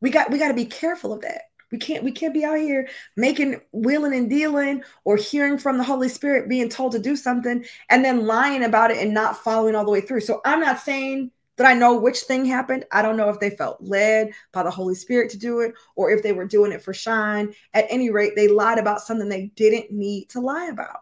We 0.00 0.08
got 0.10 0.30
we 0.30 0.38
got 0.38 0.48
to 0.48 0.54
be 0.54 0.64
careful 0.64 1.12
of 1.12 1.20
that. 1.22 1.42
We 1.72 1.78
can't 1.78 2.04
we 2.04 2.12
can't 2.12 2.34
be 2.34 2.44
out 2.44 2.58
here 2.58 2.88
making 3.16 3.60
willing 3.72 4.14
and 4.14 4.30
dealing 4.30 4.82
or 5.04 5.16
hearing 5.16 5.58
from 5.58 5.78
the 5.78 5.84
Holy 5.84 6.08
Spirit 6.08 6.48
being 6.48 6.68
told 6.68 6.92
to 6.92 6.98
do 6.98 7.16
something 7.16 7.64
and 7.90 8.04
then 8.04 8.26
lying 8.26 8.64
about 8.64 8.90
it 8.90 8.98
and 8.98 9.12
not 9.12 9.36
following 9.36 9.74
all 9.74 9.84
the 9.84 9.90
way 9.90 10.00
through. 10.00 10.20
So 10.20 10.40
I'm 10.44 10.60
not 10.60 10.80
saying 10.80 11.32
that 11.56 11.66
I 11.66 11.74
know 11.74 11.96
which 11.96 12.20
thing 12.20 12.44
happened. 12.44 12.84
I 12.92 13.02
don't 13.02 13.16
know 13.16 13.30
if 13.30 13.40
they 13.40 13.50
felt 13.50 13.82
led 13.82 14.30
by 14.52 14.62
the 14.62 14.70
Holy 14.70 14.94
Spirit 14.94 15.30
to 15.30 15.38
do 15.38 15.60
it 15.60 15.74
or 15.96 16.10
if 16.10 16.22
they 16.22 16.32
were 16.32 16.46
doing 16.46 16.72
it 16.72 16.82
for 16.82 16.94
shine. 16.94 17.54
At 17.74 17.86
any 17.88 18.10
rate, 18.10 18.32
they 18.36 18.48
lied 18.48 18.78
about 18.78 19.00
something 19.00 19.28
they 19.28 19.46
didn't 19.56 19.90
need 19.90 20.28
to 20.30 20.40
lie 20.40 20.66
about. 20.66 20.98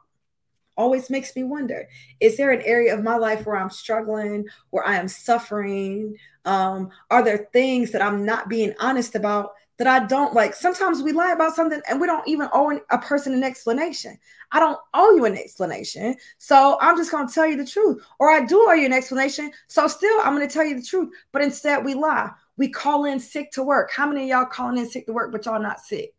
Always 0.77 1.09
makes 1.09 1.35
me 1.37 1.45
wonder 1.45 1.89
is 2.21 2.37
there 2.37 2.51
an 2.51 2.63
area 2.63 2.95
of 2.97 3.05
my 3.05 3.17
life 3.17 3.47
where 3.47 3.57
I'm 3.57 3.71
struggling, 3.71 4.47
where 4.71 4.87
I 4.87 4.97
am 4.97 5.09
suffering? 5.09 6.17
Um, 6.45 6.91
are 7.11 7.23
there 7.23 7.49
things 7.53 7.93
that 7.93 8.03
I'm 8.03 8.25
not 8.25 8.49
being 8.49 8.75
honest 8.81 9.15
about 9.15 9.53
that 9.79 9.87
I 9.87 10.07
don't 10.07 10.35
like. 10.35 10.55
Sometimes 10.55 11.03
we 11.03 11.13
lie 11.13 11.33
about 11.33 11.55
something 11.55 11.81
and 11.89 12.01
we 12.01 12.07
don't 12.07 12.27
even 12.29 12.49
owe 12.53 12.79
a 12.91 12.99
person 12.99 13.35
an 13.35 13.43
explanation. 13.43 14.17
I 14.53 14.61
don't 14.61 14.79
owe 14.95 15.15
you 15.17 15.25
an 15.25 15.37
explanation. 15.37 16.15
So 16.39 16.79
I'm 16.81 16.97
just 16.97 17.11
going 17.11 17.27
to 17.27 17.35
tell 17.35 17.47
you 17.47 17.57
the 17.57 17.67
truth. 17.67 18.03
Or 18.19 18.31
I 18.31 18.45
do 18.45 18.67
owe 18.69 18.73
you 18.73 18.87
an 18.87 18.93
explanation. 18.93 19.51
So 19.67 19.89
still, 19.89 20.21
I'm 20.23 20.37
going 20.37 20.47
to 20.47 20.53
tell 20.53 20.65
you 20.65 20.79
the 20.79 20.87
truth. 20.87 21.13
But 21.33 21.43
instead, 21.43 21.85
we 21.85 21.95
lie. 21.95 22.31
We 22.57 22.69
call 22.69 23.05
in 23.05 23.19
sick 23.19 23.51
to 23.53 23.65
work. 23.65 23.91
How 23.91 24.07
many 24.07 24.23
of 24.23 24.29
y'all 24.29 24.47
calling 24.47 24.79
in 24.79 24.89
sick 24.89 25.07
to 25.07 25.13
work, 25.13 25.33
but 25.33 25.45
y'all 25.45 25.61
not 25.61 25.81
sick? 25.81 26.15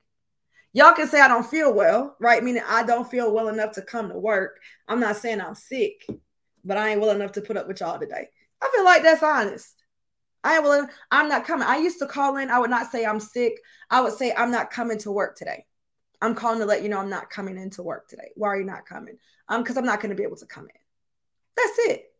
Y'all 0.74 0.94
can 0.94 1.08
say 1.08 1.22
I 1.22 1.30
don't 1.30 1.46
feel 1.46 1.74
well, 1.74 2.18
right? 2.20 2.44
Meaning 2.44 2.64
I 2.68 2.84
don't 2.84 3.10
feel 3.10 3.34
well 3.34 3.48
enough 3.48 3.72
to 3.74 3.82
come 3.82 4.10
to 4.10 4.20
work. 4.20 4.60
I'm 4.90 5.00
not 5.00 5.16
saying 5.16 5.40
I'm 5.40 5.56
sick, 5.56 6.06
but 6.66 6.76
I 6.76 6.90
ain't 6.90 7.00
well 7.00 7.12
enough 7.12 7.32
to 7.34 7.42
put 7.42 7.56
up 7.56 7.70
with 7.70 7.80
y'all 7.80 7.98
today. 7.98 8.28
I 8.62 8.70
feel 8.76 8.84
like 8.84 9.02
that's 9.02 9.24
honest. 9.24 9.75
I 10.46 10.60
will. 10.60 10.88
I'm 11.12 11.28
not 11.28 11.46
coming. 11.46 11.68
I 11.68 11.78
used 11.78 11.98
to 12.00 12.06
call 12.06 12.38
in. 12.38 12.52
I 12.52 12.60
would 12.60 12.70
not 12.70 12.92
say 12.92 13.04
I'm 13.04 13.20
sick. 13.20 13.60
I 13.90 14.00
would 14.00 14.14
say 14.14 14.32
I'm 14.32 14.52
not 14.52 14.70
coming 14.70 15.00
to 15.00 15.12
work 15.12 15.36
today. 15.36 15.66
I'm 16.22 16.36
calling 16.36 16.60
to 16.60 16.66
let 16.66 16.84
you 16.84 16.90
know 16.90 17.00
I'm 17.00 17.10
not 17.10 17.32
coming 17.32 17.58
into 17.58 17.82
work 17.82 18.08
today. 18.08 18.30
Why 18.36 18.50
are 18.50 18.60
you 18.60 18.66
not 18.66 18.86
coming? 18.86 19.18
Um, 19.50 19.64
because 19.64 19.76
I'm 19.76 19.86
not 19.86 20.02
going 20.02 20.12
to 20.12 20.16
be 20.16 20.24
able 20.24 20.38
to 20.38 20.46
come 20.46 20.66
in. 20.66 20.82
That's 21.58 21.80
it. 21.90 22.12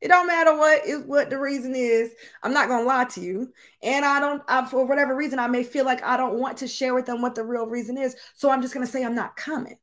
It 0.00 0.08
don't 0.08 0.26
matter 0.26 0.56
what 0.56 0.86
is 0.86 1.04
what 1.04 1.30
the 1.30 1.38
reason 1.38 1.74
is. 1.74 2.10
I'm 2.42 2.52
not 2.52 2.68
gonna 2.68 2.84
lie 2.84 3.04
to 3.04 3.20
you, 3.22 3.52
and 3.82 4.04
I 4.04 4.20
don't. 4.20 4.42
I, 4.48 4.66
for 4.66 4.84
whatever 4.84 5.16
reason, 5.16 5.38
I 5.38 5.46
may 5.46 5.62
feel 5.62 5.86
like 5.86 6.04
I 6.04 6.18
don't 6.18 6.38
want 6.38 6.58
to 6.58 6.68
share 6.68 6.94
with 6.94 7.06
them 7.06 7.22
what 7.22 7.34
the 7.34 7.42
real 7.42 7.66
reason 7.66 7.96
is. 7.96 8.14
So 8.34 8.50
I'm 8.50 8.60
just 8.60 8.74
gonna 8.74 8.86
say 8.86 9.02
I'm 9.02 9.14
not 9.14 9.34
coming. 9.34 9.78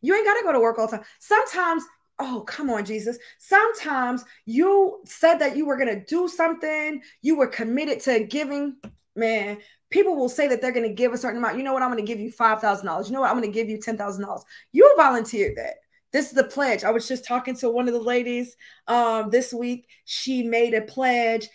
You 0.00 0.16
ain't 0.16 0.26
gotta 0.26 0.42
go 0.42 0.52
to 0.52 0.58
work 0.58 0.80
all 0.80 0.88
the 0.88 0.96
time. 0.96 1.06
Sometimes 1.20 1.84
oh 2.18 2.44
come 2.46 2.70
on 2.70 2.84
jesus. 2.84 3.18
Sometimes 3.38 4.24
you 4.44 5.00
said 5.04 5.38
that 5.38 5.56
you 5.56 5.66
were 5.66 5.76
going 5.76 5.94
to 5.94 6.04
do 6.04 6.28
something 6.28 7.02
you 7.22 7.36
were 7.36 7.46
committed 7.46 8.00
to 8.00 8.24
giving 8.24 8.76
man 9.14 9.58
people 9.90 10.16
will 10.16 10.28
say 10.28 10.48
that 10.48 10.60
they're 10.60 10.72
going 10.72 10.88
to 10.88 10.94
give 10.94 11.12
a 11.12 11.18
certain 11.18 11.38
amount. 11.38 11.56
You 11.56 11.62
know 11.62 11.72
what? 11.72 11.82
I'm 11.82 11.90
going 11.92 12.04
to 12.04 12.12
give 12.12 12.20
you 12.20 12.32
$5000 12.32 13.06
you 13.06 13.12
know 13.12 13.20
what? 13.20 13.30
I'm 13.30 13.38
going 13.38 13.50
to 13.50 13.54
give 13.54 13.68
you 13.68 13.78
$10000 13.78 14.40
you 14.72 14.94
volunteered 14.96 15.56
that. 15.56 15.74
This 16.12 16.26
is 16.26 16.32
the 16.32 16.44
pledge. 16.44 16.84
I 16.84 16.90
was 16.90 17.06
just 17.08 17.24
talking 17.24 17.54
to 17.56 17.68
one 17.68 17.88
of 17.88 17.94
the 17.94 18.00
ladies 18.00 18.56
um, 18.88 19.28
this 19.30 19.52
week. 19.52 19.88
She 20.04 20.42
made 20.42 20.72
a 20.72 20.82
pledge 20.82 21.48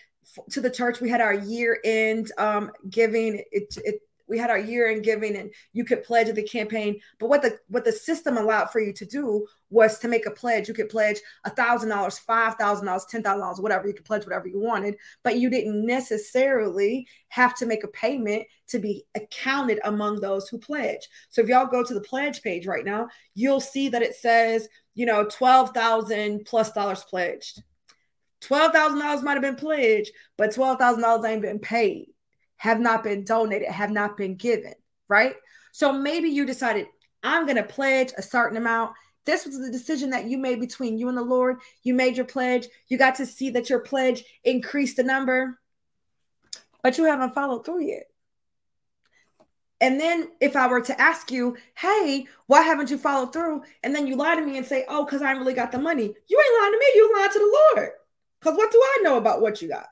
to 0.51 0.61
the 0.61 0.69
church. 0.69 1.01
We 1.01 1.09
had 1.09 1.21
our 1.21 1.33
year 1.33 1.79
end 1.83 2.31
um, 2.37 2.71
giving. 2.89 3.43
It, 3.51 3.75
it 3.83 4.01
we 4.31 4.37
had 4.37 4.49
our 4.49 4.57
year 4.57 4.89
in 4.89 5.01
giving 5.01 5.35
and 5.35 5.53
you 5.73 5.83
could 5.83 6.03
pledge 6.03 6.29
at 6.29 6.35
the 6.35 6.41
campaign. 6.41 6.99
But 7.19 7.27
what 7.27 7.41
the 7.41 7.59
what 7.67 7.83
the 7.83 7.91
system 7.91 8.37
allowed 8.37 8.71
for 8.71 8.79
you 8.79 8.93
to 8.93 9.05
do 9.05 9.45
was 9.69 9.99
to 9.99 10.07
make 10.07 10.25
a 10.25 10.31
pledge. 10.31 10.69
You 10.69 10.73
could 10.73 10.89
pledge 10.89 11.19
a 11.43 11.49
thousand 11.49 11.89
dollars 11.89 12.17
five 12.17 12.55
thousand 12.55 12.85
dollars 12.85 13.05
ten 13.09 13.21
thousand 13.21 13.41
dollars 13.41 13.59
whatever. 13.59 13.87
You 13.87 13.93
could 13.93 14.05
pledge 14.05 14.23
whatever 14.23 14.47
you 14.47 14.59
wanted 14.59 14.95
but 15.23 15.37
you 15.37 15.49
didn't 15.49 15.85
necessarily 15.85 17.05
have 17.27 17.53
to 17.55 17.65
make 17.65 17.83
a 17.83 17.89
payment 17.89 18.43
to 18.69 18.79
be 18.79 19.03
accounted 19.15 19.81
among 19.83 20.21
those 20.21 20.47
who 20.47 20.57
pledge. 20.57 21.09
So 21.29 21.41
if 21.41 21.49
y'all 21.49 21.65
go 21.65 21.83
to 21.83 21.93
the 21.93 22.01
pledge 22.01 22.41
page 22.41 22.65
right 22.65 22.85
now 22.85 23.09
you'll 23.35 23.59
see 23.59 23.89
that 23.89 24.01
it 24.01 24.15
says 24.15 24.69
you 24.95 25.05
know 25.05 25.25
12,000 25.25 26.45
plus 26.45 26.71
dollars 26.71 27.03
pledged. 27.03 27.61
$12,000 28.41 29.21
might 29.21 29.33
have 29.33 29.41
been 29.43 29.55
pledged, 29.55 30.11
but 30.35 30.49
$12,000 30.49 31.29
ain't 31.29 31.43
been 31.43 31.59
paid 31.59 32.07
have 32.61 32.79
not 32.79 33.03
been 33.03 33.23
donated, 33.23 33.67
have 33.69 33.89
not 33.89 34.15
been 34.15 34.35
given, 34.35 34.75
right? 35.07 35.33
So 35.71 35.91
maybe 35.91 36.29
you 36.29 36.45
decided, 36.45 36.85
I'm 37.23 37.47
going 37.47 37.55
to 37.55 37.63
pledge 37.63 38.13
a 38.15 38.21
certain 38.21 38.55
amount. 38.55 38.93
This 39.25 39.47
was 39.47 39.59
the 39.59 39.71
decision 39.71 40.11
that 40.11 40.25
you 40.25 40.37
made 40.37 40.59
between 40.59 40.99
you 40.99 41.09
and 41.09 41.17
the 41.17 41.23
Lord. 41.23 41.57
You 41.81 41.95
made 41.95 42.15
your 42.15 42.27
pledge. 42.27 42.67
You 42.87 42.99
got 42.99 43.15
to 43.15 43.25
see 43.25 43.49
that 43.49 43.71
your 43.71 43.79
pledge 43.79 44.23
increased 44.43 44.97
the 44.97 45.03
number, 45.03 45.59
but 46.83 46.99
you 46.99 47.05
haven't 47.05 47.33
followed 47.33 47.65
through 47.65 47.81
yet. 47.81 48.03
And 49.79 49.99
then 49.99 50.29
if 50.39 50.55
I 50.55 50.67
were 50.67 50.81
to 50.81 51.01
ask 51.01 51.31
you, 51.31 51.57
hey, 51.75 52.27
why 52.45 52.61
haven't 52.61 52.91
you 52.91 52.99
followed 52.99 53.33
through? 53.33 53.63
And 53.81 53.95
then 53.95 54.05
you 54.05 54.15
lie 54.15 54.35
to 54.35 54.45
me 54.45 54.59
and 54.59 54.67
say, 54.67 54.85
oh, 54.87 55.03
because 55.03 55.23
I 55.23 55.31
really 55.31 55.55
got 55.55 55.71
the 55.71 55.79
money. 55.79 56.03
You 56.03 56.39
ain't 56.39 56.61
lying 56.61 56.73
to 56.73 56.79
me, 56.79 56.85
you 56.93 57.13
lying 57.17 57.31
to 57.31 57.39
the 57.39 57.59
Lord. 57.75 57.89
Because 58.39 58.55
what 58.55 58.71
do 58.71 58.79
I 58.79 58.99
know 59.01 59.17
about 59.17 59.41
what 59.41 59.63
you 59.63 59.67
got? 59.67 59.87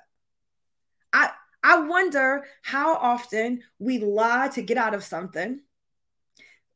I 1.12 1.32
I 1.64 1.80
wonder 1.80 2.46
how 2.62 2.96
often 2.96 3.64
we 3.80 4.00
lie 4.00 4.50
to 4.50 4.62
get 4.62 4.78
out 4.78 4.94
of 4.94 5.04
something, 5.04 5.60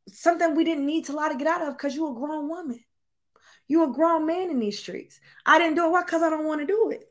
something 0.09 0.55
we 0.55 0.63
didn't 0.63 0.85
need 0.85 1.05
to 1.05 1.13
lie 1.13 1.29
to 1.29 1.37
get 1.37 1.47
out 1.47 1.61
of 1.61 1.77
because 1.77 1.95
you're 1.95 2.11
a 2.11 2.15
grown 2.15 2.49
woman. 2.49 2.79
You're 3.67 3.89
a 3.89 3.93
grown 3.93 4.25
man 4.25 4.49
in 4.49 4.59
these 4.59 4.79
streets. 4.79 5.19
I 5.45 5.57
didn't 5.57 5.75
do 5.75 5.85
it. 5.85 5.91
Why? 5.91 6.03
Because 6.03 6.21
I 6.21 6.29
don't 6.29 6.45
want 6.45 6.61
to 6.61 6.67
do 6.67 6.89
it. 6.91 7.09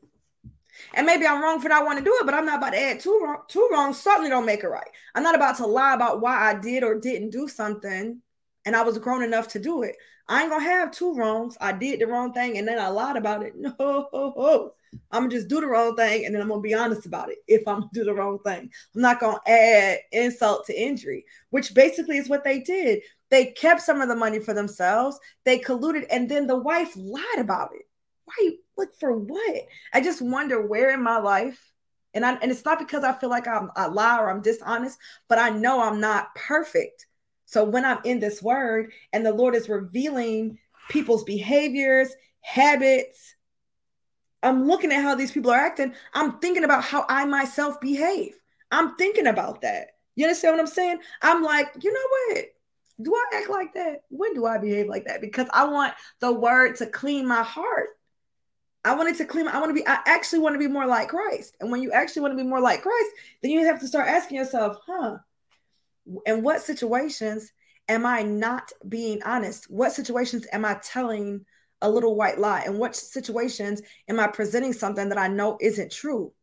And 0.93 1.05
maybe 1.05 1.25
I'm 1.25 1.41
wrong 1.41 1.59
for 1.59 1.69
not 1.69 1.85
wanting 1.85 2.03
to 2.03 2.09
do 2.09 2.17
it, 2.19 2.25
but 2.25 2.33
I'm 2.33 2.45
not 2.45 2.57
about 2.57 2.71
to 2.71 2.79
add 2.79 2.99
two 2.99 3.19
wrong. 3.23 3.41
Two 3.47 3.67
wrong 3.71 3.93
certainly 3.93 4.29
don't 4.29 4.45
make 4.45 4.63
it 4.63 4.67
right. 4.67 4.87
I'm 5.15 5.23
not 5.23 5.35
about 5.35 5.57
to 5.57 5.67
lie 5.67 5.93
about 5.93 6.21
why 6.21 6.49
I 6.49 6.55
did 6.55 6.83
or 6.83 6.99
didn't 6.99 7.31
do 7.31 7.47
something, 7.47 8.21
and 8.65 8.75
I 8.75 8.83
was 8.83 8.97
grown 8.97 9.23
enough 9.23 9.47
to 9.49 9.59
do 9.59 9.83
it. 9.83 9.95
I 10.27 10.41
ain't 10.41 10.51
gonna 10.51 10.63
have 10.63 10.91
two 10.91 11.13
wrongs. 11.13 11.57
I 11.59 11.73
did 11.73 11.99
the 11.99 12.07
wrong 12.07 12.33
thing 12.33 12.57
and 12.57 12.67
then 12.67 12.79
I 12.79 12.87
lied 12.87 13.17
about 13.17 13.43
it. 13.43 13.53
No, 13.77 14.73
I'm 15.11 15.23
gonna 15.23 15.35
just 15.35 15.47
do 15.47 15.59
the 15.59 15.67
wrong 15.67 15.95
thing 15.95 16.25
and 16.25 16.33
then 16.33 16.41
I'm 16.41 16.49
gonna 16.49 16.61
be 16.61 16.73
honest 16.73 17.05
about 17.05 17.29
it 17.29 17.39
if 17.47 17.67
I'm 17.67 17.81
gonna 17.81 17.89
do 17.93 18.03
the 18.03 18.13
wrong 18.13 18.39
thing. 18.45 18.69
I'm 18.95 19.01
not 19.01 19.19
gonna 19.19 19.39
add 19.47 19.99
insult 20.11 20.65
to 20.67 20.81
injury, 20.81 21.25
which 21.49 21.73
basically 21.73 22.17
is 22.17 22.29
what 22.29 22.43
they 22.43 22.59
did. 22.59 23.01
They 23.29 23.47
kept 23.47 23.81
some 23.81 24.01
of 24.01 24.09
the 24.09 24.15
money 24.15 24.39
for 24.39 24.53
themselves, 24.53 25.19
they 25.43 25.59
colluded, 25.59 26.05
and 26.11 26.29
then 26.29 26.47
the 26.47 26.57
wife 26.57 26.93
lied 26.95 27.39
about 27.39 27.71
it. 27.73 27.87
Why 28.25 28.51
look 28.77 28.89
for 28.99 29.17
what? 29.17 29.63
I 29.93 30.01
just 30.01 30.21
wonder 30.21 30.65
where 30.65 30.91
in 30.91 31.03
my 31.03 31.17
life, 31.17 31.73
and 32.13 32.25
I 32.25 32.33
and 32.35 32.51
it's 32.51 32.65
not 32.65 32.79
because 32.79 33.03
I 33.03 33.13
feel 33.13 33.29
like 33.29 33.47
I'm 33.47 33.71
a 33.75 33.89
lie 33.89 34.19
or 34.19 34.29
I'm 34.29 34.41
dishonest, 34.41 34.99
but 35.27 35.39
I 35.39 35.49
know 35.49 35.81
I'm 35.81 35.99
not 35.99 36.33
perfect. 36.35 37.07
So 37.45 37.63
when 37.63 37.85
I'm 37.85 37.99
in 38.03 38.19
this 38.19 38.41
word 38.41 38.91
and 39.11 39.25
the 39.25 39.33
Lord 39.33 39.55
is 39.55 39.69
revealing 39.69 40.57
people's 40.89 41.23
behaviors, 41.23 42.09
habits, 42.41 43.32
I'm 44.43 44.67
looking 44.67 44.91
at 44.91 45.01
how 45.01 45.15
these 45.15 45.31
people 45.31 45.51
are 45.51 45.59
acting. 45.59 45.93
I'm 46.13 46.39
thinking 46.39 46.63
about 46.63 46.83
how 46.83 47.05
I 47.09 47.25
myself 47.25 47.79
behave. 47.81 48.35
I'm 48.71 48.95
thinking 48.95 49.27
about 49.27 49.61
that. 49.61 49.91
You 50.15 50.25
understand 50.25 50.53
what 50.53 50.61
I'm 50.61 50.67
saying? 50.67 50.99
I'm 51.21 51.43
like, 51.43 51.69
you 51.81 51.91
know 51.93 52.35
what? 52.35 52.45
Do 53.01 53.15
I 53.15 53.37
act 53.37 53.49
like 53.49 53.73
that? 53.73 54.03
When 54.09 54.33
do 54.33 54.45
I 54.45 54.57
behave 54.59 54.87
like 54.87 55.05
that? 55.05 55.21
Because 55.21 55.47
I 55.53 55.65
want 55.65 55.93
the 56.19 56.31
word 56.31 56.75
to 56.77 56.85
clean 56.85 57.27
my 57.27 57.41
heart. 57.41 57.89
I 58.85 58.95
wanted 58.95 59.17
to 59.17 59.25
clean. 59.25 59.47
I 59.47 59.59
want 59.59 59.69
to 59.69 59.73
be. 59.73 59.87
I 59.87 59.99
actually 60.05 60.39
want 60.39 60.55
to 60.55 60.59
be 60.59 60.67
more 60.67 60.85
like 60.85 61.07
Christ. 61.07 61.55
And 61.59 61.71
when 61.71 61.81
you 61.81 61.91
actually 61.91 62.21
want 62.21 62.33
to 62.33 62.43
be 62.43 62.47
more 62.47 62.59
like 62.59 62.81
Christ, 62.81 63.11
then 63.41 63.51
you 63.51 63.65
have 63.65 63.79
to 63.79 63.87
start 63.87 64.09
asking 64.09 64.37
yourself, 64.37 64.77
"Huh? 64.85 65.17
in 66.25 66.43
what 66.43 66.61
situations 66.61 67.51
am 67.87 68.05
I 68.05 68.23
not 68.23 68.71
being 68.87 69.21
honest? 69.23 69.69
What 69.69 69.91
situations 69.91 70.45
am 70.51 70.65
I 70.65 70.79
telling 70.83 71.45
a 71.83 71.89
little 71.89 72.15
white 72.15 72.39
lie? 72.39 72.63
In 72.65 72.79
what 72.79 72.95
situations 72.95 73.83
am 74.07 74.19
I 74.19 74.27
presenting 74.27 74.73
something 74.73 75.09
that 75.09 75.19
I 75.19 75.27
know 75.27 75.57
isn't 75.61 75.91
true? 75.91 76.33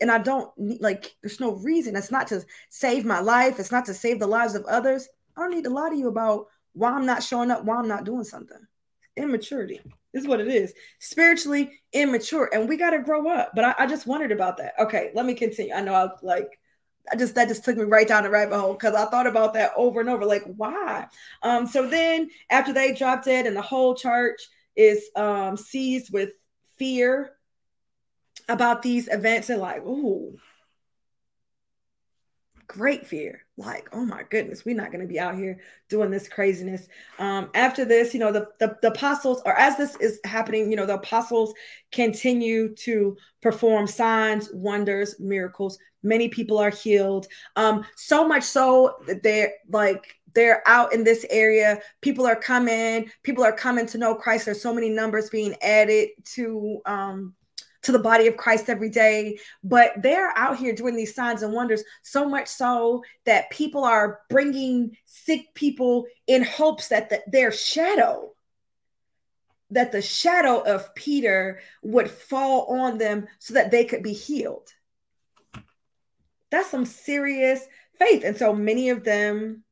And 0.00 0.10
I 0.10 0.18
don't 0.18 0.50
like, 0.80 1.14
there's 1.22 1.40
no 1.40 1.56
reason. 1.56 1.94
It's 1.94 2.10
not 2.10 2.28
to 2.28 2.42
save 2.70 3.04
my 3.04 3.20
life, 3.20 3.60
it's 3.60 3.70
not 3.70 3.84
to 3.86 3.94
save 3.94 4.18
the 4.18 4.26
lives 4.26 4.54
of 4.54 4.64
others. 4.64 5.08
I 5.36 5.42
don't 5.42 5.50
need 5.50 5.64
to 5.64 5.70
lie 5.70 5.90
to 5.90 5.96
you 5.96 6.08
about 6.08 6.46
why 6.72 6.90
I'm 6.90 7.06
not 7.06 7.22
showing 7.22 7.50
up, 7.50 7.64
why 7.64 7.76
I'm 7.76 7.88
not 7.88 8.04
doing 8.04 8.24
something. 8.24 8.58
Immaturity 9.16 9.80
is 10.14 10.26
what 10.26 10.40
it 10.40 10.48
is. 10.48 10.72
Spiritually 10.98 11.70
immature. 11.92 12.50
And 12.52 12.68
we 12.68 12.76
got 12.76 12.90
to 12.90 12.98
grow 12.98 13.28
up. 13.28 13.52
But 13.54 13.64
I, 13.64 13.74
I 13.80 13.86
just 13.86 14.06
wondered 14.06 14.32
about 14.32 14.56
that. 14.58 14.74
Okay, 14.78 15.10
let 15.14 15.26
me 15.26 15.34
continue. 15.34 15.74
I 15.74 15.82
know 15.82 15.94
I 15.94 16.08
like 16.22 16.58
I 17.10 17.16
just 17.16 17.34
that 17.34 17.48
just 17.48 17.64
took 17.64 17.76
me 17.76 17.84
right 17.84 18.06
down 18.06 18.22
the 18.22 18.30
rabbit 18.30 18.58
hole 18.58 18.74
because 18.74 18.94
I 18.94 19.06
thought 19.06 19.26
about 19.26 19.54
that 19.54 19.72
over 19.76 20.00
and 20.00 20.08
over, 20.08 20.24
like 20.24 20.44
why? 20.44 21.06
Um, 21.42 21.66
so 21.66 21.88
then 21.88 22.30
after 22.48 22.72
they 22.72 22.94
dropped 22.94 23.26
it, 23.26 23.46
and 23.46 23.56
the 23.56 23.62
whole 23.62 23.94
church 23.94 24.40
is 24.76 25.10
um 25.16 25.56
seized 25.56 26.12
with 26.12 26.30
fear 26.78 27.32
about 28.48 28.82
these 28.82 29.08
events, 29.08 29.50
and 29.50 29.60
like, 29.60 29.82
oh, 29.84 30.34
great 32.66 33.06
fear 33.06 33.41
like 33.58 33.88
oh 33.92 34.04
my 34.04 34.22
goodness 34.30 34.64
we're 34.64 34.74
not 34.74 34.90
going 34.90 35.00
to 35.00 35.06
be 35.06 35.20
out 35.20 35.36
here 35.36 35.58
doing 35.88 36.10
this 36.10 36.28
craziness. 36.28 36.88
Um 37.18 37.50
after 37.54 37.84
this 37.84 38.14
you 38.14 38.20
know 38.20 38.32
the, 38.32 38.48
the, 38.58 38.76
the 38.80 38.88
apostles 38.88 39.42
or 39.44 39.56
as 39.58 39.76
this 39.76 39.94
is 39.96 40.20
happening 40.24 40.70
you 40.70 40.76
know 40.76 40.86
the 40.86 40.94
apostles 40.94 41.52
continue 41.90 42.74
to 42.76 43.16
perform 43.42 43.86
signs 43.86 44.50
wonders 44.52 45.20
miracles. 45.20 45.78
Many 46.02 46.28
people 46.28 46.58
are 46.58 46.70
healed. 46.70 47.26
Um 47.56 47.84
so 47.96 48.26
much 48.26 48.44
so 48.44 48.96
that 49.06 49.22
they're 49.22 49.52
like 49.70 50.16
they're 50.34 50.62
out 50.66 50.94
in 50.94 51.04
this 51.04 51.26
area. 51.28 51.78
People 52.00 52.26
are 52.26 52.36
coming. 52.36 53.10
People 53.22 53.44
are 53.44 53.52
coming 53.52 53.84
to 53.86 53.98
know 53.98 54.14
christ. 54.14 54.46
There's 54.46 54.62
so 54.62 54.74
many 54.74 54.88
numbers 54.88 55.28
being 55.28 55.54
added 55.62 56.08
to 56.34 56.80
um 56.86 57.34
to 57.82 57.92
the 57.92 57.98
body 57.98 58.26
of 58.26 58.36
Christ 58.36 58.68
every 58.68 58.88
day. 58.88 59.38
But 59.62 59.92
they're 60.02 60.36
out 60.36 60.58
here 60.58 60.74
doing 60.74 60.96
these 60.96 61.14
signs 61.14 61.42
and 61.42 61.52
wonders 61.52 61.82
so 62.02 62.28
much 62.28 62.48
so 62.48 63.02
that 63.24 63.50
people 63.50 63.84
are 63.84 64.20
bringing 64.30 64.96
sick 65.04 65.54
people 65.54 66.06
in 66.26 66.42
hopes 66.42 66.88
that 66.88 67.10
the, 67.10 67.22
their 67.26 67.52
shadow, 67.52 68.32
that 69.70 69.92
the 69.92 70.02
shadow 70.02 70.60
of 70.60 70.94
Peter 70.94 71.60
would 71.82 72.10
fall 72.10 72.66
on 72.66 72.98
them 72.98 73.26
so 73.38 73.54
that 73.54 73.70
they 73.70 73.84
could 73.84 74.02
be 74.02 74.12
healed. 74.12 74.68
That's 76.50 76.70
some 76.70 76.84
serious 76.84 77.66
faith. 77.98 78.24
And 78.24 78.36
so 78.36 78.52
many 78.52 78.90
of 78.90 79.04
them 79.04 79.64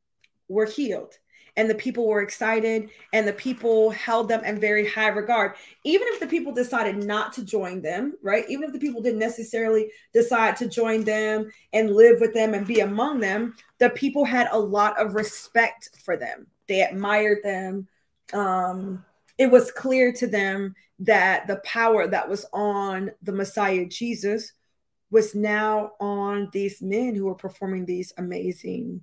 were 0.49 0.66
healed 0.66 1.14
and 1.61 1.68
the 1.68 1.75
people 1.75 2.07
were 2.07 2.23
excited 2.23 2.88
and 3.12 3.29
the 3.29 3.35
people 3.35 3.90
held 3.90 4.29
them 4.29 4.42
in 4.44 4.59
very 4.59 4.88
high 4.88 5.09
regard. 5.09 5.53
Even 5.85 6.09
if 6.09 6.18
the 6.18 6.27
people 6.27 6.55
decided 6.55 7.05
not 7.05 7.35
to 7.35 7.44
join 7.44 7.83
them 7.83 8.14
right? 8.23 8.44
Even 8.49 8.64
if 8.64 8.73
the 8.73 8.79
people 8.79 9.03
didn't 9.03 9.18
necessarily 9.18 9.90
decide 10.14 10.57
to 10.57 10.68
join 10.68 11.05
them 11.05 11.51
and 11.75 11.94
live 11.94 12.18
with 12.18 12.33
them 12.33 12.55
and 12.55 12.66
be 12.66 12.81
among 12.81 13.20
them 13.20 13.55
the 13.79 13.90
people 13.90 14.25
had 14.25 14.49
a 14.53 14.59
lot 14.59 14.99
of 14.99 15.14
respect 15.14 15.90
for 16.03 16.16
them. 16.16 16.46
They 16.66 16.83
admired 16.83 17.38
them. 17.42 17.88
Um, 18.33 19.05
it 19.38 19.51
was 19.51 19.70
clear 19.73 20.12
to 20.12 20.27
them 20.27 20.75
that 21.01 21.46
the 21.46 21.57
power 21.64 22.07
that 22.07 22.29
was 22.29 22.44
on 22.53 23.11
the 23.23 23.33
messiah 23.33 23.87
jesus 23.87 24.53
was 25.11 25.35
now 25.35 25.92
on 25.99 26.49
these 26.53 26.83
men 26.83 27.14
who 27.14 27.25
were 27.25 27.35
performing 27.35 27.87
these 27.87 28.12
amazing 28.18 29.01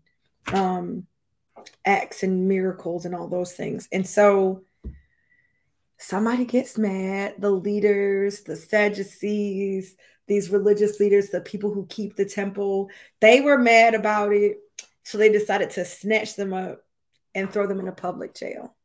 um, 0.53 1.05
acts 1.85 2.23
and 2.23 2.47
miracles 2.47 3.05
and 3.05 3.15
all 3.15 3.27
those 3.27 3.53
things. 3.53 3.87
And 3.91 4.05
so 4.05 4.63
somebody 5.97 6.45
gets 6.45 6.77
mad, 6.77 7.35
the 7.39 7.51
leaders, 7.51 8.41
the 8.41 8.55
Sadducees, 8.55 9.95
these 10.27 10.49
religious 10.49 10.99
leaders, 10.99 11.29
the 11.29 11.41
people 11.41 11.73
who 11.73 11.85
keep 11.87 12.15
the 12.15 12.25
temple, 12.25 12.89
they 13.21 13.41
were 13.41 13.57
mad 13.57 13.95
about 13.95 14.33
it. 14.33 14.57
So 15.03 15.17
they 15.17 15.29
decided 15.29 15.69
to 15.71 15.85
snatch 15.85 16.35
them 16.35 16.53
up 16.53 16.81
and 17.33 17.51
throw 17.51 17.65
them 17.67 17.79
in 17.79 17.87
a 17.87 17.93
public 17.93 18.35
jail. 18.35 18.75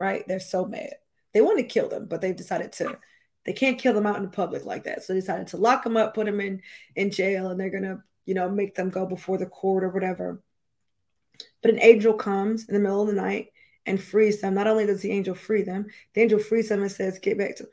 Right? 0.00 0.26
They're 0.26 0.40
so 0.40 0.64
mad. 0.64 0.94
They 1.32 1.40
want 1.40 1.58
to 1.58 1.64
kill 1.64 1.88
them, 1.88 2.06
but 2.06 2.20
they've 2.20 2.34
decided 2.36 2.72
to 2.72 2.98
they 3.44 3.52
can't 3.52 3.78
kill 3.78 3.94
them 3.94 4.06
out 4.06 4.16
in 4.16 4.22
the 4.22 4.28
public 4.28 4.64
like 4.64 4.84
that. 4.84 5.02
So 5.02 5.12
they 5.12 5.20
decided 5.20 5.48
to 5.48 5.56
lock 5.56 5.82
them 5.84 5.96
up, 5.96 6.14
put 6.14 6.26
them 6.26 6.40
in 6.40 6.62
in 6.94 7.10
jail, 7.10 7.50
and 7.50 7.58
they're 7.58 7.70
gonna, 7.70 8.02
you 8.24 8.34
know, 8.34 8.48
make 8.48 8.74
them 8.74 8.88
go 8.88 9.06
before 9.06 9.38
the 9.38 9.46
court 9.46 9.84
or 9.84 9.88
whatever. 9.88 10.42
But 11.62 11.72
an 11.72 11.82
angel 11.82 12.14
comes 12.14 12.68
in 12.68 12.74
the 12.74 12.80
middle 12.80 13.02
of 13.02 13.08
the 13.08 13.14
night 13.14 13.48
and 13.86 14.02
frees 14.02 14.40
them. 14.40 14.54
Not 14.54 14.66
only 14.66 14.86
does 14.86 15.00
the 15.00 15.10
angel 15.10 15.34
free 15.34 15.62
them, 15.62 15.86
the 16.14 16.22
angel 16.22 16.38
frees 16.38 16.68
them 16.68 16.82
and 16.82 16.90
says, 16.90 17.18
Get 17.18 17.38
back 17.38 17.56
to 17.56 17.68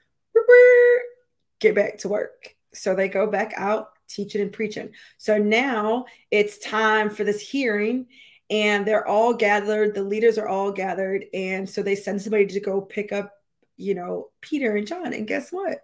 get 1.59 1.75
back 1.75 1.97
to 1.99 2.09
work. 2.09 2.55
So 2.73 2.95
they 2.95 3.09
go 3.09 3.27
back 3.27 3.53
out 3.55 3.89
teaching 4.07 4.41
and 4.41 4.51
preaching. 4.51 4.91
So 5.17 5.37
now 5.37 6.05
it's 6.31 6.57
time 6.59 7.09
for 7.09 7.23
this 7.23 7.41
hearing, 7.41 8.07
and 8.49 8.85
they're 8.85 9.07
all 9.07 9.33
gathered. 9.33 9.93
The 9.93 10.03
leaders 10.03 10.37
are 10.37 10.47
all 10.47 10.71
gathered, 10.71 11.25
and 11.33 11.69
so 11.69 11.83
they 11.83 11.95
send 11.95 12.21
somebody 12.21 12.47
to 12.47 12.59
go 12.59 12.81
pick 12.81 13.11
up, 13.11 13.33
you 13.77 13.95
know, 13.95 14.29
Peter 14.41 14.75
and 14.75 14.87
John. 14.87 15.13
And 15.13 15.27
guess 15.27 15.51
what? 15.51 15.79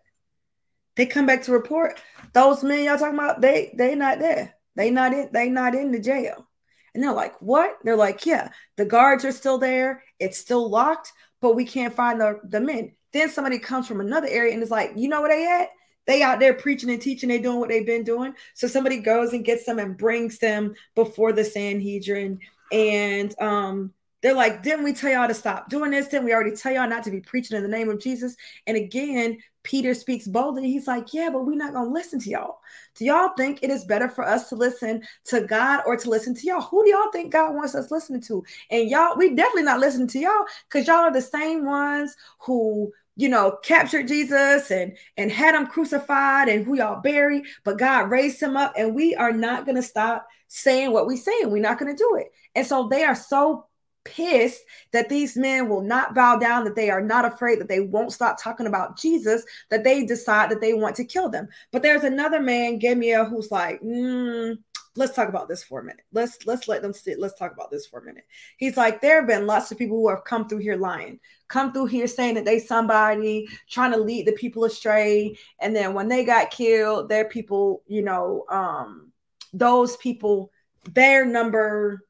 They 0.96 1.06
come 1.06 1.26
back 1.26 1.44
to 1.44 1.52
report 1.52 2.00
those 2.34 2.64
men 2.64 2.84
y'all 2.84 2.98
talking 2.98 3.16
about. 3.16 3.42
They 3.42 3.74
they 3.78 3.96
not 3.96 4.20
there. 4.20 4.56
They 4.76 4.92
not 4.92 5.14
in. 5.14 5.30
They 5.32 5.50
not 5.50 5.76
in 5.76 5.92
the 5.92 6.00
jail. 6.00 6.48
And 6.96 7.04
they're 7.04 7.14
like, 7.14 7.40
what? 7.42 7.78
They're 7.84 7.98
like, 7.98 8.26
yeah, 8.26 8.50
the 8.78 8.86
guards 8.86 9.26
are 9.26 9.34
still 9.34 9.58
there. 9.58 10.04
It's 10.18 10.38
still 10.38 10.70
locked, 10.70 11.12
but 11.42 11.56
we 11.56 11.66
can't 11.66 11.94
find 11.94 12.20
the, 12.20 12.40
the 12.46 12.62
men. 12.62 12.94
Then 13.12 13.30
somebody 13.30 13.60
comes 13.60 13.86
from 13.86 14.00
another 14.00 14.28
area 14.30 14.54
and 14.54 14.64
is 14.64 14.72
like, 14.72 14.94
you 14.96 15.10
know 15.10 15.22
where 15.22 15.30
they 15.30 15.46
at? 15.46 15.70
They 16.08 16.24
out 16.24 16.40
there 16.40 16.54
preaching 16.54 16.90
and 16.90 17.02
teaching. 17.02 17.30
They 17.30 17.40
doing 17.40 17.60
what 17.60 17.68
they've 17.68 17.86
been 17.86 18.04
doing. 18.04 18.34
So 18.54 18.68
somebody 18.68 19.00
goes 19.00 19.34
and 19.34 19.44
gets 19.44 19.66
them 19.66 19.78
and 19.78 19.98
brings 19.98 20.40
them 20.40 20.74
before 20.96 21.34
the 21.34 21.44
Sanhedrin. 21.44 22.40
And 22.72 23.36
um, 23.42 23.94
They're 24.26 24.34
like, 24.34 24.64
didn't 24.64 24.86
we 24.86 24.92
tell 24.92 25.12
y'all 25.12 25.28
to 25.28 25.36
stop 25.36 25.70
doing 25.70 25.92
this? 25.92 26.08
Didn't 26.08 26.26
we 26.26 26.34
already 26.34 26.56
tell 26.56 26.74
y'all 26.74 26.90
not 26.90 27.04
to 27.04 27.12
be 27.12 27.22
preaching 27.22 27.56
in 27.58 27.62
the 27.62 27.70
name 27.70 27.90
of 27.90 28.00
Jesus? 28.00 28.36
And 28.66 28.76
again, 28.76 29.38
Peter 29.62 29.94
speaks 29.94 30.28
boldly. 30.28 30.64
He's 30.64 30.88
like, 30.88 31.14
yeah, 31.14 31.30
but 31.32 31.46
we're 31.46 31.54
not 31.54 31.74
going 31.74 31.90
to 31.90 31.94
listen 31.94 32.20
to 32.22 32.32
y'all. 32.32 32.58
Do 32.96 33.06
y'all 33.06 33.34
think 33.38 33.60
it 33.62 33.70
is 33.70 33.86
better 33.86 34.10
for 34.10 34.28
us 34.28 34.50
to 34.50 34.56
listen 34.56 35.04
to 35.26 35.42
God 35.42 35.84
or 35.86 35.96
to 35.96 36.10
listen 36.10 36.34
to 36.34 36.48
y'all? 36.48 36.62
Who 36.62 36.84
do 36.84 36.90
y'all 36.90 37.12
think 37.12 37.34
God 37.34 37.54
wants 37.54 37.76
us 37.76 37.92
listening 37.92 38.22
to? 38.22 38.44
And 38.72 38.90
y'all, 38.90 39.16
we 39.16 39.36
definitely 39.36 39.62
not 39.62 39.80
listening 39.80 40.08
to 40.08 40.20
y'all 40.20 40.46
because 40.68 40.88
y'all 40.88 41.04
are 41.04 41.14
the 41.14 41.22
same 41.22 41.64
ones 41.64 42.16
who 42.40 42.92
you 43.16 43.30
know, 43.30 43.60
captured 43.64 44.08
Jesus 44.08 44.72
and 44.72 44.98
and 45.18 45.32
had 45.32 45.56
him 45.56 45.68
crucified 45.68 46.50
and 46.50 46.66
who 46.66 46.76
y'all 46.76 47.00
buried, 47.00 47.46
but 47.64 47.78
God 47.78 48.10
raised 48.10 48.42
him 48.42 48.58
up, 48.58 48.74
and 48.76 48.94
we 48.94 49.16
are 49.16 49.32
not 49.32 49.66
going 49.66 49.78
to 49.78 49.84
stop 49.84 50.28
saying 50.48 50.92
what 50.92 51.08
we 51.08 51.16
saying. 51.16 51.50
We're 51.50 51.62
not 51.62 51.80
going 51.80 51.96
to 51.96 51.98
do 51.98 52.18
it. 52.18 52.34
And 52.56 52.68
so 52.68 52.90
they 52.90 53.04
are 53.04 53.16
so 53.16 53.68
pissed 54.06 54.64
that 54.94 55.10
these 55.10 55.36
men 55.36 55.68
will 55.68 55.82
not 55.82 56.16
bow 56.16 56.38
down, 56.38 56.64
that 56.64 56.76
they 56.76 56.90
are 56.90 57.02
not 57.02 57.26
afraid, 57.26 57.60
that 57.60 57.68
they 57.68 57.82
won't 57.82 58.14
stop 58.14 58.42
talking 58.42 58.68
about 58.68 58.98
Jesus, 58.98 59.44
that 59.70 59.84
they 59.84 60.06
decide 60.06 60.50
that 60.50 60.62
they 60.62 60.74
want 60.74 60.96
to 60.96 61.04
kill 61.04 61.30
them. 61.30 61.50
But 61.72 61.82
there's 61.82 62.04
another 62.04 62.40
man, 62.40 62.80
Gamaliel, 62.80 63.26
who's 63.26 63.52
like, 63.52 63.82
mm, 63.82 64.58
let's 64.96 65.16
talk 65.16 65.28
about 65.28 65.48
this 65.48 65.64
for 65.64 65.80
a 65.80 65.84
minute. 65.84 66.06
Let's 66.14 66.46
let's 66.46 66.68
let 66.68 66.82
them 66.82 66.94
sit. 66.94 67.20
Let's 67.20 67.38
talk 67.38 67.52
about 67.52 67.72
this 67.72 67.86
for 67.86 68.00
a 68.00 68.06
minute. 68.06 68.26
He's 68.58 68.78
like, 68.78 69.02
there 69.02 69.20
have 69.20 69.28
been 69.28 69.46
lots 69.46 69.72
of 69.72 69.78
people 69.78 69.98
who 69.98 70.10
have 70.10 70.24
come 70.24 70.48
through 70.48 70.60
here 70.60 70.78
lying, 70.78 71.20
come 71.48 71.74
through 71.74 71.88
here 71.88 72.08
saying 72.08 72.36
that 72.36 72.46
they 72.46 72.60
somebody 72.60 73.48
trying 73.70 73.92
to 73.92 73.98
lead 73.98 74.26
the 74.26 74.34
people 74.34 74.66
astray, 74.66 75.38
and 75.60 75.76
then 75.76 75.94
when 75.94 76.08
they 76.08 76.24
got 76.24 76.52
killed, 76.52 77.10
their 77.10 77.26
people, 77.26 77.84
you 77.88 78.02
know, 78.02 78.46
um, 78.50 79.12
those 79.54 79.98
people, 79.98 80.52
their 80.92 81.26
number 81.26 82.02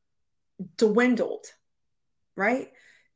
dwindled, 0.77 1.45
right? 2.35 2.67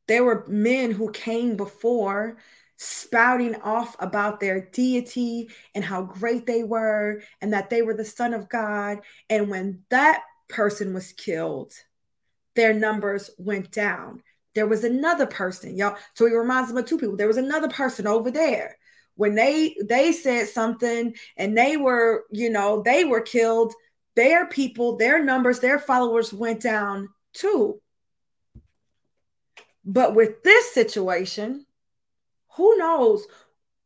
There 0.08 0.24
were 0.24 0.46
men 0.48 0.92
who 0.92 1.12
came 1.12 1.56
before 1.56 2.38
spouting 2.78 3.56
off 3.56 3.96
about 4.00 4.40
their 4.40 4.70
deity 4.72 5.50
and 5.76 5.84
how 5.84 6.02
great 6.02 6.46
they 6.46 6.64
were 6.64 7.22
and 7.42 7.54
that 7.54 7.70
they 7.70 7.82
were 7.82 7.94
the 7.94 8.06
son 8.06 8.34
of 8.34 8.50
God. 8.50 9.00
And 9.30 9.50
when 9.50 9.84
that 9.90 10.24
person 10.48 10.94
was 10.94 11.12
killed, 11.12 11.74
their 12.56 12.74
numbers 12.74 13.30
went 13.38 13.72
down. 13.72 14.24
There 14.56 14.68
was 14.68 14.84
another 14.84 15.28
person, 15.28 15.76
y'all. 15.76 15.98
So 16.16 16.26
he 16.26 16.34
reminds 16.34 16.70
them 16.70 16.78
of 16.78 16.86
two 16.86 16.98
people. 16.98 17.18
There 17.18 17.28
was 17.28 17.38
another 17.38 17.70
person 17.70 18.08
over 18.08 18.32
there. 18.32 18.78
When 19.16 19.36
they 19.36 19.76
they 19.88 20.14
said 20.14 20.48
something 20.48 21.14
and 21.36 21.58
they 21.58 21.76
were, 21.76 22.24
you 22.32 22.50
know, 22.50 22.82
they 22.82 23.04
were 23.04 23.22
killed, 23.22 23.74
their 24.16 24.48
people, 24.48 24.96
their 24.96 25.24
numbers, 25.24 25.60
their 25.60 25.80
followers 25.80 26.34
went 26.34 26.62
down 26.62 27.10
too. 27.34 27.82
But 29.90 30.14
with 30.14 30.44
this 30.44 30.72
situation, 30.72 31.66
who 32.56 32.78
knows? 32.78 33.26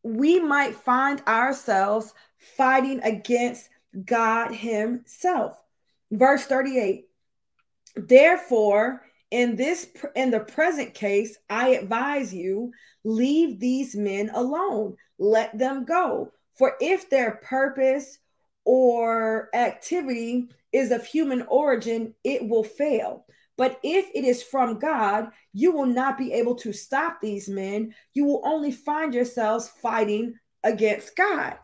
We 0.03 0.37
might 0.37 0.75
find 0.75 1.21
ourselves 1.25 2.13
fighting 2.57 2.99
against 3.03 3.69
God 4.03 4.51
Himself. 4.53 5.57
Verse 6.11 6.45
38 6.45 7.05
Therefore, 7.95 9.05
in 9.31 9.55
this 9.55 9.87
in 10.13 10.29
the 10.29 10.41
present 10.41 10.93
case, 10.93 11.37
I 11.49 11.69
advise 11.69 12.33
you 12.33 12.73
leave 13.05 13.61
these 13.61 13.95
men 13.95 14.29
alone. 14.33 14.97
Let 15.19 15.57
them 15.57 15.85
go. 15.85 16.33
For 16.55 16.73
if 16.81 17.09
their 17.09 17.39
purpose 17.43 18.19
or 18.65 19.49
activity 19.55 20.49
is 20.73 20.91
of 20.91 21.05
human 21.05 21.43
origin, 21.43 22.13
it 22.25 22.45
will 22.45 22.65
fail. 22.65 23.25
But 23.57 23.79
if 23.83 24.09
it 24.13 24.23
is 24.23 24.41
from 24.41 24.79
God, 24.79 25.29
you 25.53 25.71
will 25.71 25.85
not 25.85 26.17
be 26.17 26.33
able 26.33 26.55
to 26.55 26.73
stop 26.73 27.21
these 27.21 27.47
men. 27.47 27.93
You 28.13 28.25
will 28.25 28.41
only 28.43 28.71
find 28.71 29.13
yourselves 29.13 29.69
fighting 29.81 30.35
against 30.63 31.15
God. 31.15 31.57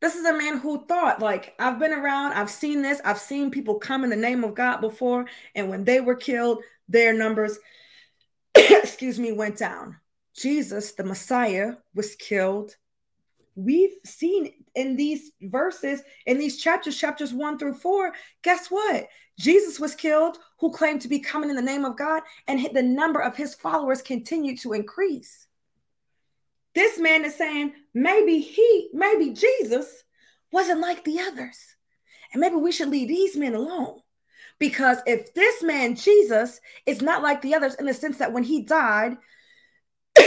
This 0.00 0.14
is 0.14 0.24
a 0.24 0.36
man 0.36 0.58
who 0.58 0.86
thought, 0.86 1.20
like, 1.20 1.54
I've 1.58 1.78
been 1.78 1.92
around, 1.92 2.32
I've 2.32 2.50
seen 2.50 2.82
this, 2.82 3.00
I've 3.04 3.18
seen 3.18 3.50
people 3.50 3.80
come 3.80 4.04
in 4.04 4.10
the 4.10 4.16
name 4.16 4.44
of 4.44 4.54
God 4.54 4.80
before, 4.80 5.26
and 5.56 5.68
when 5.68 5.84
they 5.84 6.00
were 6.00 6.14
killed, 6.14 6.62
their 6.88 7.12
numbers, 7.12 7.58
excuse 8.54 9.18
me, 9.18 9.32
went 9.32 9.58
down. 9.58 9.96
Jesus, 10.36 10.92
the 10.92 11.02
Messiah, 11.02 11.74
was 11.94 12.14
killed 12.14 12.76
we've 13.58 13.94
seen 14.04 14.52
in 14.78 14.96
these 14.96 15.32
verses, 15.42 16.02
in 16.26 16.38
these 16.38 16.60
chapters, 16.60 16.96
chapters 16.96 17.34
one 17.34 17.58
through 17.58 17.74
four, 17.74 18.12
guess 18.42 18.70
what? 18.70 19.08
Jesus 19.38 19.78
was 19.78 19.94
killed, 19.94 20.38
who 20.58 20.72
claimed 20.72 21.00
to 21.02 21.08
be 21.08 21.18
coming 21.18 21.50
in 21.50 21.56
the 21.56 21.62
name 21.62 21.84
of 21.84 21.96
God, 21.96 22.22
and 22.46 22.68
the 22.72 22.82
number 22.82 23.20
of 23.20 23.36
his 23.36 23.54
followers 23.54 24.02
continued 24.02 24.60
to 24.60 24.72
increase. 24.72 25.46
This 26.74 26.98
man 26.98 27.24
is 27.24 27.34
saying 27.34 27.72
maybe 27.94 28.40
he, 28.40 28.90
maybe 28.92 29.30
Jesus 29.30 30.04
wasn't 30.52 30.80
like 30.80 31.04
the 31.04 31.20
others. 31.20 31.58
And 32.32 32.40
maybe 32.40 32.56
we 32.56 32.72
should 32.72 32.90
leave 32.90 33.08
these 33.08 33.36
men 33.36 33.54
alone. 33.54 34.00
Because 34.58 34.98
if 35.06 35.34
this 35.34 35.62
man, 35.62 35.94
Jesus, 35.94 36.60
is 36.84 37.00
not 37.00 37.22
like 37.22 37.42
the 37.42 37.54
others 37.54 37.74
in 37.76 37.86
the 37.86 37.94
sense 37.94 38.18
that 38.18 38.32
when 38.32 38.42
he 38.42 38.62
died, 38.62 39.16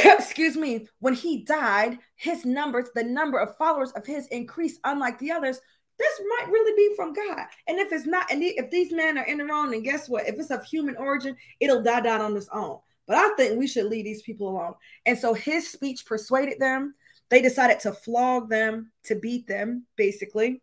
excuse 0.05 0.55
me, 0.55 0.87
when 0.99 1.13
he 1.13 1.43
died, 1.43 1.99
his 2.15 2.45
numbers, 2.45 2.89
the 2.95 3.03
number 3.03 3.39
of 3.39 3.57
followers 3.57 3.91
of 3.91 4.05
his 4.05 4.27
increased, 4.27 4.79
unlike 4.83 5.19
the 5.19 5.31
others. 5.31 5.59
This 5.99 6.21
might 6.29 6.51
really 6.51 6.73
be 6.75 6.95
from 6.95 7.13
God. 7.13 7.45
And 7.67 7.77
if 7.77 7.91
it's 7.91 8.07
not, 8.07 8.31
and 8.31 8.41
if 8.41 8.71
these 8.71 8.91
men 8.91 9.17
are 9.17 9.25
in 9.25 9.37
the 9.37 9.45
wrong, 9.45 9.69
then 9.69 9.83
guess 9.83 10.09
what? 10.09 10.27
If 10.27 10.35
it's 10.35 10.49
of 10.49 10.63
human 10.63 10.95
origin, 10.97 11.35
it'll 11.59 11.83
die 11.83 12.01
down 12.01 12.21
on 12.21 12.35
its 12.35 12.49
own. 12.51 12.79
But 13.07 13.17
I 13.17 13.35
think 13.35 13.59
we 13.59 13.67
should 13.67 13.85
leave 13.85 14.05
these 14.05 14.23
people 14.23 14.49
alone. 14.49 14.73
And 15.05 15.17
so 15.17 15.33
his 15.33 15.69
speech 15.69 16.05
persuaded 16.05 16.59
them. 16.59 16.95
They 17.29 17.41
decided 17.41 17.79
to 17.81 17.93
flog 17.93 18.49
them, 18.49 18.91
to 19.03 19.15
beat 19.15 19.47
them, 19.47 19.85
basically, 19.95 20.61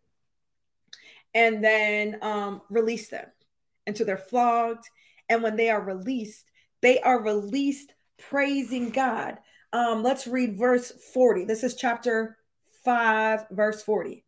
and 1.35 1.63
then 1.63 2.19
um, 2.23 2.63
release 2.69 3.09
them. 3.09 3.27
And 3.87 3.97
so 3.97 4.05
they're 4.05 4.17
flogged. 4.17 4.85
And 5.29 5.43
when 5.43 5.57
they 5.57 5.71
are 5.71 5.81
released, 5.81 6.45
they 6.81 7.01
are 7.01 7.23
released 7.23 7.93
praising 8.19 8.91
God. 8.91 9.39
Um, 9.73 10.03
let's 10.03 10.27
read 10.27 10.59
verse 10.59 10.93
40. 11.13 11.45
This 11.45 11.63
is 11.63 11.75
chapter 11.75 12.37
5, 12.85 13.47
verse 13.51 13.83
40. 13.83 14.25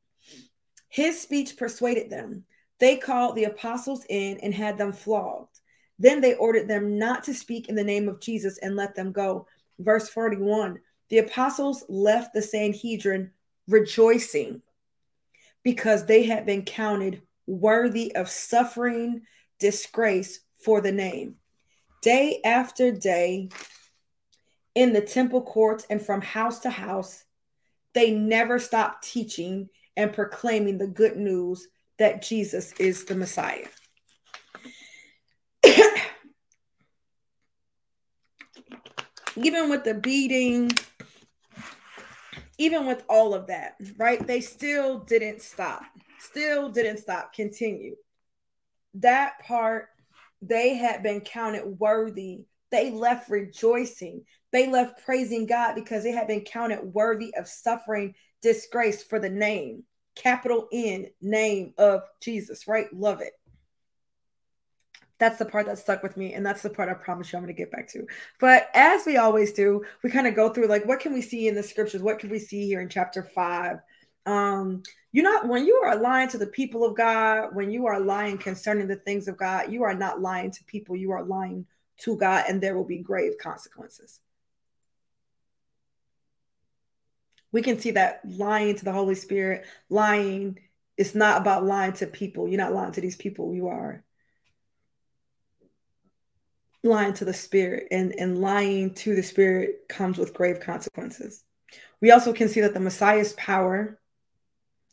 His 0.88 1.20
speech 1.20 1.56
persuaded 1.56 2.10
them. 2.10 2.44
They 2.78 2.96
called 2.96 3.36
the 3.36 3.44
apostles 3.44 4.04
in 4.08 4.38
and 4.38 4.54
had 4.54 4.78
them 4.78 4.92
flogged. 4.92 5.60
Then 5.98 6.20
they 6.20 6.34
ordered 6.34 6.66
them 6.66 6.98
not 6.98 7.24
to 7.24 7.34
speak 7.34 7.68
in 7.68 7.74
the 7.74 7.84
name 7.84 8.08
of 8.08 8.20
Jesus 8.20 8.58
and 8.58 8.74
let 8.74 8.94
them 8.94 9.12
go. 9.12 9.46
Verse 9.78 10.08
41 10.08 10.78
The 11.10 11.18
apostles 11.18 11.84
left 11.88 12.32
the 12.32 12.42
Sanhedrin 12.42 13.30
rejoicing 13.68 14.62
because 15.62 16.06
they 16.06 16.24
had 16.24 16.46
been 16.46 16.64
counted 16.64 17.22
worthy 17.46 18.14
of 18.14 18.28
suffering 18.28 19.22
disgrace 19.58 20.40
for 20.64 20.80
the 20.80 20.92
name. 20.92 21.36
Day 22.02 22.40
after 22.44 22.90
day, 22.90 23.50
in 24.74 24.92
the 24.92 25.00
temple 25.00 25.42
courts 25.42 25.86
and 25.90 26.00
from 26.00 26.20
house 26.20 26.60
to 26.60 26.70
house, 26.70 27.24
they 27.94 28.10
never 28.12 28.58
stopped 28.58 29.04
teaching 29.04 29.68
and 29.96 30.12
proclaiming 30.12 30.78
the 30.78 30.86
good 30.86 31.16
news 31.16 31.66
that 31.98 32.22
Jesus 32.22 32.72
is 32.78 33.04
the 33.04 33.14
Messiah. 33.14 33.66
even 39.36 39.70
with 39.70 39.84
the 39.84 39.94
beating, 39.94 40.70
even 42.58 42.86
with 42.86 43.02
all 43.08 43.34
of 43.34 43.46
that, 43.48 43.76
right? 43.96 44.26
They 44.26 44.40
still 44.40 45.00
didn't 45.00 45.42
stop, 45.42 45.82
still 46.18 46.68
didn't 46.68 46.98
stop, 46.98 47.32
continue. 47.32 47.96
That 48.94 49.40
part, 49.46 49.88
they 50.42 50.74
had 50.74 51.02
been 51.02 51.20
counted 51.20 51.64
worthy. 51.78 52.44
They 52.70 52.90
left 52.90 53.30
rejoicing. 53.30 54.24
They 54.52 54.68
left 54.68 55.04
praising 55.04 55.46
God 55.46 55.74
because 55.74 56.02
they 56.02 56.12
had 56.12 56.26
been 56.26 56.42
counted 56.42 56.82
worthy 56.82 57.34
of 57.36 57.46
suffering 57.48 58.14
disgrace 58.42 59.02
for 59.02 59.18
the 59.18 59.30
name, 59.30 59.84
capital 60.14 60.68
N, 60.72 61.06
name 61.20 61.74
of 61.78 62.02
Jesus, 62.20 62.66
right? 62.66 62.92
Love 62.92 63.20
it. 63.20 63.32
That's 65.18 65.38
the 65.38 65.44
part 65.44 65.66
that 65.66 65.78
stuck 65.78 66.02
with 66.02 66.16
me. 66.16 66.32
And 66.32 66.44
that's 66.44 66.62
the 66.62 66.70
part 66.70 66.88
I 66.88 66.94
promise 66.94 67.30
you 67.30 67.36
I'm 67.36 67.44
going 67.44 67.54
to 67.54 67.58
get 67.62 67.70
back 67.70 67.88
to. 67.90 68.06
But 68.40 68.68
as 68.74 69.04
we 69.04 69.18
always 69.18 69.52
do, 69.52 69.84
we 70.02 70.10
kind 70.10 70.26
of 70.26 70.34
go 70.34 70.48
through 70.48 70.66
like, 70.66 70.86
what 70.86 71.00
can 71.00 71.12
we 71.12 71.20
see 71.20 71.46
in 71.46 71.54
the 71.54 71.62
scriptures? 71.62 72.02
What 72.02 72.18
can 72.18 72.30
we 72.30 72.38
see 72.38 72.66
here 72.66 72.80
in 72.80 72.88
chapter 72.88 73.22
five? 73.22 73.80
Um, 74.24 74.82
you're 75.12 75.24
not 75.24 75.46
when 75.46 75.66
you 75.66 75.76
are 75.84 75.96
lying 75.96 76.28
to 76.30 76.38
the 76.38 76.46
people 76.46 76.84
of 76.84 76.96
God, 76.96 77.54
when 77.54 77.70
you 77.70 77.86
are 77.86 78.00
lying 78.00 78.38
concerning 78.38 78.86
the 78.86 78.96
things 78.96 79.28
of 79.28 79.36
God, 79.36 79.72
you 79.72 79.82
are 79.82 79.94
not 79.94 80.20
lying 80.20 80.50
to 80.52 80.64
people, 80.64 80.96
you 80.96 81.10
are 81.10 81.24
lying 81.24 81.66
to 81.98 82.16
God, 82.16 82.44
and 82.48 82.60
there 82.60 82.76
will 82.76 82.84
be 82.84 82.98
grave 82.98 83.32
consequences. 83.42 84.20
We 87.52 87.62
can 87.62 87.78
see 87.78 87.92
that 87.92 88.20
lying 88.24 88.76
to 88.76 88.84
the 88.84 88.92
Holy 88.92 89.14
Spirit, 89.14 89.64
lying, 89.88 90.58
it's 90.96 91.14
not 91.14 91.40
about 91.40 91.64
lying 91.64 91.92
to 91.94 92.06
people. 92.06 92.48
You're 92.48 92.58
not 92.58 92.74
lying 92.74 92.92
to 92.92 93.00
these 93.00 93.16
people. 93.16 93.54
You 93.54 93.68
are 93.68 94.04
lying 96.82 97.12
to 97.14 97.24
the 97.24 97.34
spirit 97.34 97.88
and, 97.90 98.14
and 98.18 98.40
lying 98.40 98.94
to 98.94 99.14
the 99.14 99.22
spirit 99.22 99.88
comes 99.88 100.16
with 100.16 100.34
grave 100.34 100.60
consequences. 100.60 101.44
We 102.00 102.10
also 102.10 102.32
can 102.32 102.48
see 102.48 102.60
that 102.62 102.74
the 102.74 102.80
Messiah's 102.80 103.34
power 103.34 103.98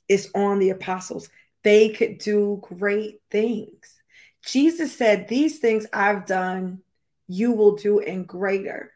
is 0.09 0.29
on 0.35 0.59
the 0.59 0.71
apostles. 0.71 1.29
They 1.63 1.89
could 1.89 2.17
do 2.17 2.61
great 2.61 3.21
things. 3.31 4.01
Jesus 4.45 4.95
said, 4.95 5.27
These 5.27 5.59
things 5.59 5.85
I've 5.91 6.25
done, 6.25 6.79
you 7.27 7.51
will 7.53 7.75
do 7.75 7.99
in 7.99 8.23
greater. 8.23 8.91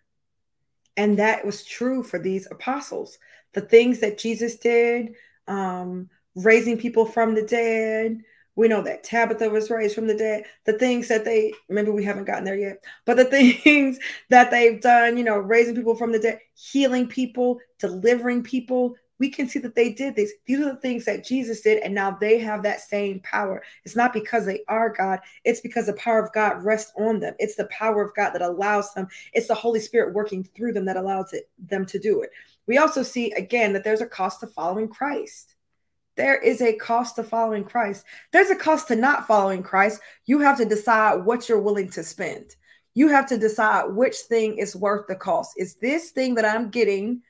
And 0.98 1.20
that 1.20 1.46
was 1.46 1.66
true 1.66 2.04
for 2.04 2.20
these 2.20 2.48
apostles. 2.52 3.18
The 3.54 3.62
things 3.62 4.00
that 4.00 4.18
Jesus 4.18 4.58
did, 4.58 5.14
um, 5.48 6.10
raising 6.36 6.78
people 6.78 7.06
from 7.06 7.36
the 7.36 7.46
dead, 7.46 8.22
we 8.56 8.68
know 8.68 8.82
that 8.82 9.04
Tabitha 9.04 9.50
was 9.50 9.70
raised 9.70 9.96
from 9.96 10.08
the 10.08 10.16
dead. 10.16 10.44
The 10.66 10.74
things 10.74 11.08
that 11.08 11.26
they 11.26 11.54
maybe 11.70 11.92
we 11.92 12.04
haven't 12.04 12.26
gotten 12.26 12.44
there 12.44 12.58
yet, 12.58 12.84
but 13.06 13.18
the 13.18 13.26
things 13.64 14.00
that 14.30 14.52
they've 14.52 14.82
done, 14.82 15.18
you 15.18 15.24
know, 15.24 15.38
raising 15.38 15.76
people 15.76 15.96
from 15.96 16.12
the 16.12 16.20
dead, 16.20 16.40
healing 16.54 17.08
people, 17.08 17.60
delivering 17.80 18.44
people, 18.44 18.96
we 19.22 19.30
can 19.30 19.48
see 19.48 19.60
that 19.60 19.76
they 19.76 19.94
did 19.94 20.16
this. 20.16 20.34
These 20.48 20.60
are 20.60 20.74
the 20.74 20.80
things 20.82 21.06
that 21.06 21.24
Jesus 21.24 21.62
did, 21.62 21.84
and 21.84 21.94
now 21.94 22.18
they 22.20 22.40
have 22.40 22.64
that 22.64 22.82
same 22.82 23.20
power. 23.22 23.62
It's 23.86 23.96
not 23.96 24.14
because 24.14 24.46
they 24.46 24.64
are 24.68 24.90
God, 24.90 25.20
it's 25.46 25.62
because 25.62 25.86
the 25.86 25.94
power 25.94 26.20
of 26.24 26.34
God 26.34 26.64
rests 26.64 26.92
on 26.98 27.20
them. 27.20 27.36
It's 27.38 27.56
the 27.56 27.68
power 27.68 28.04
of 28.04 28.16
God 28.16 28.32
that 28.32 28.42
allows 28.42 28.92
them, 28.94 29.08
it's 29.34 29.48
the 29.48 29.56
Holy 29.56 29.80
Spirit 29.80 30.16
working 30.16 30.44
through 30.44 30.74
them 30.74 30.86
that 30.86 30.98
allows 30.98 31.34
it, 31.34 31.50
them 31.60 31.86
to 31.86 32.00
do 32.00 32.22
it. 32.22 32.32
We 32.68 32.78
also 32.78 33.04
see 33.04 33.32
again 33.32 33.74
that 33.74 33.84
there's 33.84 34.02
a 34.02 34.08
cost 34.08 34.40
to 34.42 34.48
following 34.48 34.88
Christ. 34.88 35.56
There 36.18 36.38
is 36.38 36.62
a 36.62 36.74
cost 36.74 37.16
to 37.16 37.24
following 37.24 37.64
Christ. 37.64 38.06
There's 38.32 38.50
a 38.50 38.56
cost 38.56 38.90
to 38.90 38.96
not 38.96 39.28
following 39.28 39.64
Christ. 39.64 40.02
You 40.26 40.40
have 40.40 40.58
to 40.58 40.66
decide 40.66 41.26
what 41.26 41.48
you're 41.48 41.62
willing 41.62 41.90
to 41.92 42.04
spend. 42.04 42.56
You 42.94 43.08
have 43.08 43.26
to 43.28 43.38
decide 43.38 43.94
which 43.94 44.18
thing 44.18 44.58
is 44.58 44.76
worth 44.76 45.08
the 45.08 45.16
cost. 45.16 45.54
Is 45.58 45.76
this 45.76 46.12
thing 46.12 46.36
that 46.36 46.46
I'm 46.46 46.70
getting, 46.70 47.22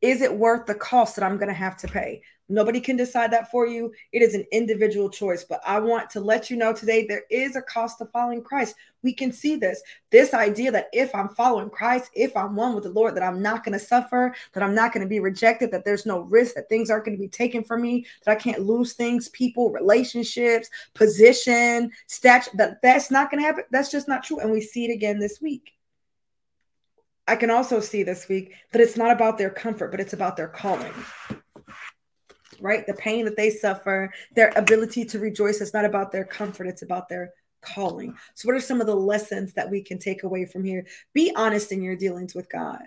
is 0.00 0.22
it 0.22 0.34
worth 0.34 0.66
the 0.66 0.74
cost 0.74 1.16
that 1.16 1.24
I'm 1.24 1.36
going 1.36 1.48
to 1.48 1.54
have 1.54 1.76
to 1.78 1.88
pay? 1.88 2.22
Nobody 2.48 2.80
can 2.80 2.96
decide 2.96 3.30
that 3.32 3.50
for 3.50 3.66
you. 3.66 3.92
It 4.12 4.22
is 4.22 4.34
an 4.34 4.44
individual 4.50 5.10
choice. 5.10 5.44
But 5.44 5.60
I 5.66 5.80
want 5.80 6.10
to 6.10 6.20
let 6.20 6.50
you 6.50 6.56
know 6.56 6.72
today 6.72 7.06
there 7.06 7.24
is 7.30 7.56
a 7.56 7.62
cost 7.62 7.98
to 7.98 8.06
following 8.06 8.42
Christ. 8.42 8.74
We 9.02 9.12
can 9.12 9.32
see 9.32 9.56
this. 9.56 9.82
This 10.10 10.34
idea 10.34 10.70
that 10.72 10.88
if 10.92 11.14
I'm 11.14 11.28
following 11.30 11.70
Christ, 11.70 12.10
if 12.14 12.36
I'm 12.36 12.54
one 12.54 12.74
with 12.74 12.84
the 12.84 12.90
Lord, 12.90 13.16
that 13.16 13.22
I'm 13.22 13.42
not 13.42 13.64
going 13.64 13.72
to 13.72 13.84
suffer, 13.84 14.34
that 14.52 14.62
I'm 14.62 14.74
not 14.74 14.92
going 14.92 15.04
to 15.04 15.08
be 15.08 15.20
rejected, 15.20 15.70
that 15.70 15.84
there's 15.84 16.06
no 16.06 16.20
risk, 16.20 16.54
that 16.54 16.68
things 16.68 16.90
aren't 16.90 17.04
going 17.04 17.16
to 17.16 17.22
be 17.22 17.28
taken 17.28 17.64
from 17.64 17.82
me, 17.82 18.06
that 18.24 18.32
I 18.32 18.40
can't 18.40 18.62
lose 18.62 18.92
things, 18.94 19.28
people, 19.30 19.70
relationships, 19.70 20.68
position, 20.94 21.90
stature, 22.06 22.50
that 22.54 22.80
that's 22.82 23.10
not 23.10 23.30
going 23.30 23.42
to 23.42 23.46
happen. 23.46 23.64
That's 23.70 23.90
just 23.90 24.08
not 24.08 24.24
true. 24.24 24.40
And 24.40 24.50
we 24.50 24.60
see 24.60 24.84
it 24.84 24.92
again 24.92 25.18
this 25.18 25.40
week. 25.40 25.72
I 27.26 27.36
can 27.36 27.50
also 27.50 27.80
see 27.80 28.02
this 28.02 28.28
week 28.28 28.54
that 28.72 28.82
it's 28.82 28.96
not 28.96 29.12
about 29.12 29.38
their 29.38 29.50
comfort, 29.50 29.90
but 29.90 30.00
it's 30.00 30.12
about 30.12 30.36
their 30.36 30.48
calling 30.48 30.92
right? 32.62 32.86
The 32.86 32.94
pain 32.94 33.24
that 33.24 33.36
they 33.36 33.50
suffer, 33.50 34.12
their 34.34 34.52
ability 34.56 35.04
to 35.06 35.18
rejoice 35.18 35.60
is 35.60 35.74
not 35.74 35.84
about 35.84 36.12
their 36.12 36.24
comfort, 36.24 36.68
it's 36.68 36.82
about 36.82 37.08
their 37.08 37.32
calling. 37.62 38.16
So, 38.34 38.46
what 38.46 38.56
are 38.56 38.60
some 38.60 38.80
of 38.80 38.86
the 38.86 38.96
lessons 38.96 39.54
that 39.54 39.70
we 39.70 39.82
can 39.82 39.98
take 39.98 40.22
away 40.22 40.44
from 40.44 40.64
here? 40.64 40.86
Be 41.14 41.32
honest 41.34 41.72
in 41.72 41.82
your 41.82 41.96
dealings 41.96 42.34
with 42.34 42.50
God. 42.50 42.82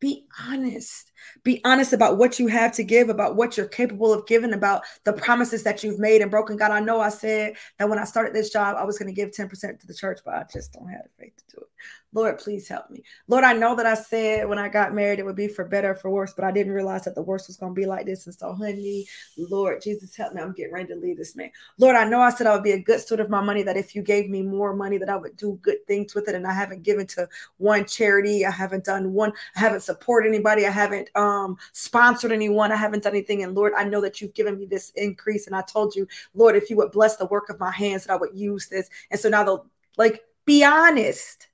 Be 0.00 0.26
honest. 0.46 1.10
Be 1.42 1.60
honest 1.64 1.92
about 1.92 2.18
what 2.18 2.38
you 2.38 2.46
have 2.46 2.72
to 2.72 2.84
give, 2.84 3.08
about 3.08 3.34
what 3.34 3.56
you're 3.56 3.66
capable 3.66 4.12
of 4.12 4.26
giving, 4.26 4.52
about 4.52 4.82
the 5.04 5.12
promises 5.12 5.64
that 5.64 5.82
you've 5.82 5.98
made 5.98 6.22
and 6.22 6.30
broken. 6.30 6.56
God, 6.56 6.70
I 6.70 6.78
know 6.78 7.00
I 7.00 7.08
said 7.08 7.56
that 7.78 7.88
when 7.88 7.98
I 7.98 8.04
started 8.04 8.32
this 8.32 8.50
job, 8.50 8.76
I 8.78 8.84
was 8.84 8.96
going 8.98 9.12
to 9.12 9.14
give 9.14 9.30
10% 9.30 9.80
to 9.80 9.86
the 9.86 9.94
church, 9.94 10.20
but 10.24 10.34
I 10.34 10.44
just 10.52 10.72
don't 10.72 10.88
have 10.88 11.02
the 11.02 11.24
faith 11.24 11.36
to 11.36 11.56
do 11.56 11.62
it. 11.62 11.67
Lord, 12.12 12.38
please 12.38 12.66
help 12.66 12.90
me. 12.90 13.02
Lord, 13.26 13.44
I 13.44 13.52
know 13.52 13.76
that 13.76 13.84
I 13.84 13.94
said 13.94 14.48
when 14.48 14.58
I 14.58 14.68
got 14.68 14.94
married 14.94 15.18
it 15.18 15.26
would 15.26 15.36
be 15.36 15.46
for 15.46 15.64
better 15.66 15.94
for 15.94 16.10
worse, 16.10 16.32
but 16.32 16.44
I 16.44 16.50
didn't 16.50 16.72
realize 16.72 17.04
that 17.04 17.14
the 17.14 17.22
worst 17.22 17.48
was 17.48 17.58
going 17.58 17.74
to 17.74 17.80
be 17.80 17.86
like 17.86 18.06
this. 18.06 18.24
And 18.24 18.34
so, 18.34 18.54
honey, 18.54 19.06
Lord, 19.36 19.82
Jesus, 19.82 20.16
help 20.16 20.32
me. 20.32 20.40
I'm 20.40 20.52
getting 20.52 20.72
ready 20.72 20.88
to 20.88 20.96
leave 20.96 21.18
this 21.18 21.36
man. 21.36 21.50
Lord, 21.76 21.96
I 21.96 22.08
know 22.08 22.20
I 22.20 22.30
said 22.30 22.46
I 22.46 22.54
would 22.54 22.64
be 22.64 22.72
a 22.72 22.82
good 22.82 23.00
steward 23.00 23.20
of 23.20 23.28
my 23.28 23.42
money, 23.42 23.62
that 23.62 23.76
if 23.76 23.94
you 23.94 24.02
gave 24.02 24.30
me 24.30 24.42
more 24.42 24.74
money, 24.74 24.96
that 24.96 25.10
I 25.10 25.16
would 25.16 25.36
do 25.36 25.58
good 25.60 25.86
things 25.86 26.14
with 26.14 26.28
it. 26.28 26.34
And 26.34 26.46
I 26.46 26.54
haven't 26.54 26.82
given 26.82 27.06
to 27.08 27.28
one 27.58 27.84
charity. 27.84 28.46
I 28.46 28.50
haven't 28.50 28.84
done 28.84 29.12
one. 29.12 29.32
I 29.54 29.60
haven't 29.60 29.82
supported 29.82 30.28
anybody. 30.28 30.66
I 30.66 30.70
haven't 30.70 31.10
um, 31.14 31.58
sponsored 31.72 32.32
anyone. 32.32 32.72
I 32.72 32.76
haven't 32.76 33.02
done 33.02 33.12
anything. 33.12 33.42
And 33.42 33.54
Lord, 33.54 33.74
I 33.76 33.84
know 33.84 34.00
that 34.00 34.20
you've 34.22 34.34
given 34.34 34.58
me 34.58 34.64
this 34.64 34.90
increase. 34.96 35.46
And 35.46 35.54
I 35.54 35.62
told 35.62 35.94
you, 35.94 36.06
Lord, 36.34 36.56
if 36.56 36.70
you 36.70 36.76
would 36.76 36.92
bless 36.92 37.16
the 37.16 37.26
work 37.26 37.50
of 37.50 37.60
my 37.60 37.70
hands, 37.70 38.06
that 38.06 38.14
I 38.14 38.16
would 38.16 38.34
use 38.34 38.68
this. 38.68 38.88
And 39.10 39.20
so 39.20 39.28
now, 39.28 39.44
the 39.44 39.62
like, 39.98 40.22
be 40.46 40.64
honest 40.64 41.47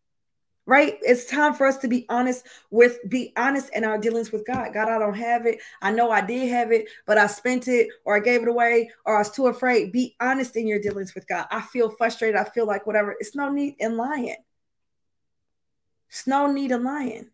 right? 0.66 0.98
It's 1.02 1.26
time 1.26 1.54
for 1.54 1.66
us 1.66 1.76
to 1.78 1.88
be 1.88 2.06
honest 2.08 2.46
with 2.70 2.98
be 3.08 3.32
honest 3.36 3.70
in 3.74 3.84
our 3.84 3.98
dealings 3.98 4.32
with 4.32 4.46
god. 4.46 4.72
God 4.72 4.88
i 4.88 4.98
don't 4.98 5.14
have 5.14 5.46
it. 5.46 5.58
I 5.82 5.92
know 5.92 6.10
i 6.10 6.20
did 6.20 6.48
have 6.48 6.72
it 6.72 6.88
but 7.06 7.18
i 7.18 7.26
spent 7.26 7.68
it 7.68 7.88
or 8.04 8.16
i 8.16 8.20
gave 8.20 8.42
it 8.42 8.48
away 8.48 8.90
or 9.04 9.16
i 9.16 9.18
was 9.18 9.30
too 9.30 9.48
afraid. 9.48 9.92
Be 9.92 10.16
honest 10.20 10.56
in 10.56 10.66
your 10.66 10.80
dealings 10.80 11.14
with 11.14 11.26
god. 11.28 11.46
I 11.50 11.60
feel 11.60 11.90
frustrated. 11.90 12.36
I 12.36 12.44
feel 12.44 12.66
like 12.66 12.86
whatever. 12.86 13.14
It's 13.18 13.34
no 13.34 13.50
need 13.50 13.76
in 13.78 13.96
lying. 13.96 14.36
It's 16.08 16.26
no 16.26 16.50
need 16.50 16.70
in 16.70 16.84
lying. 16.84 17.30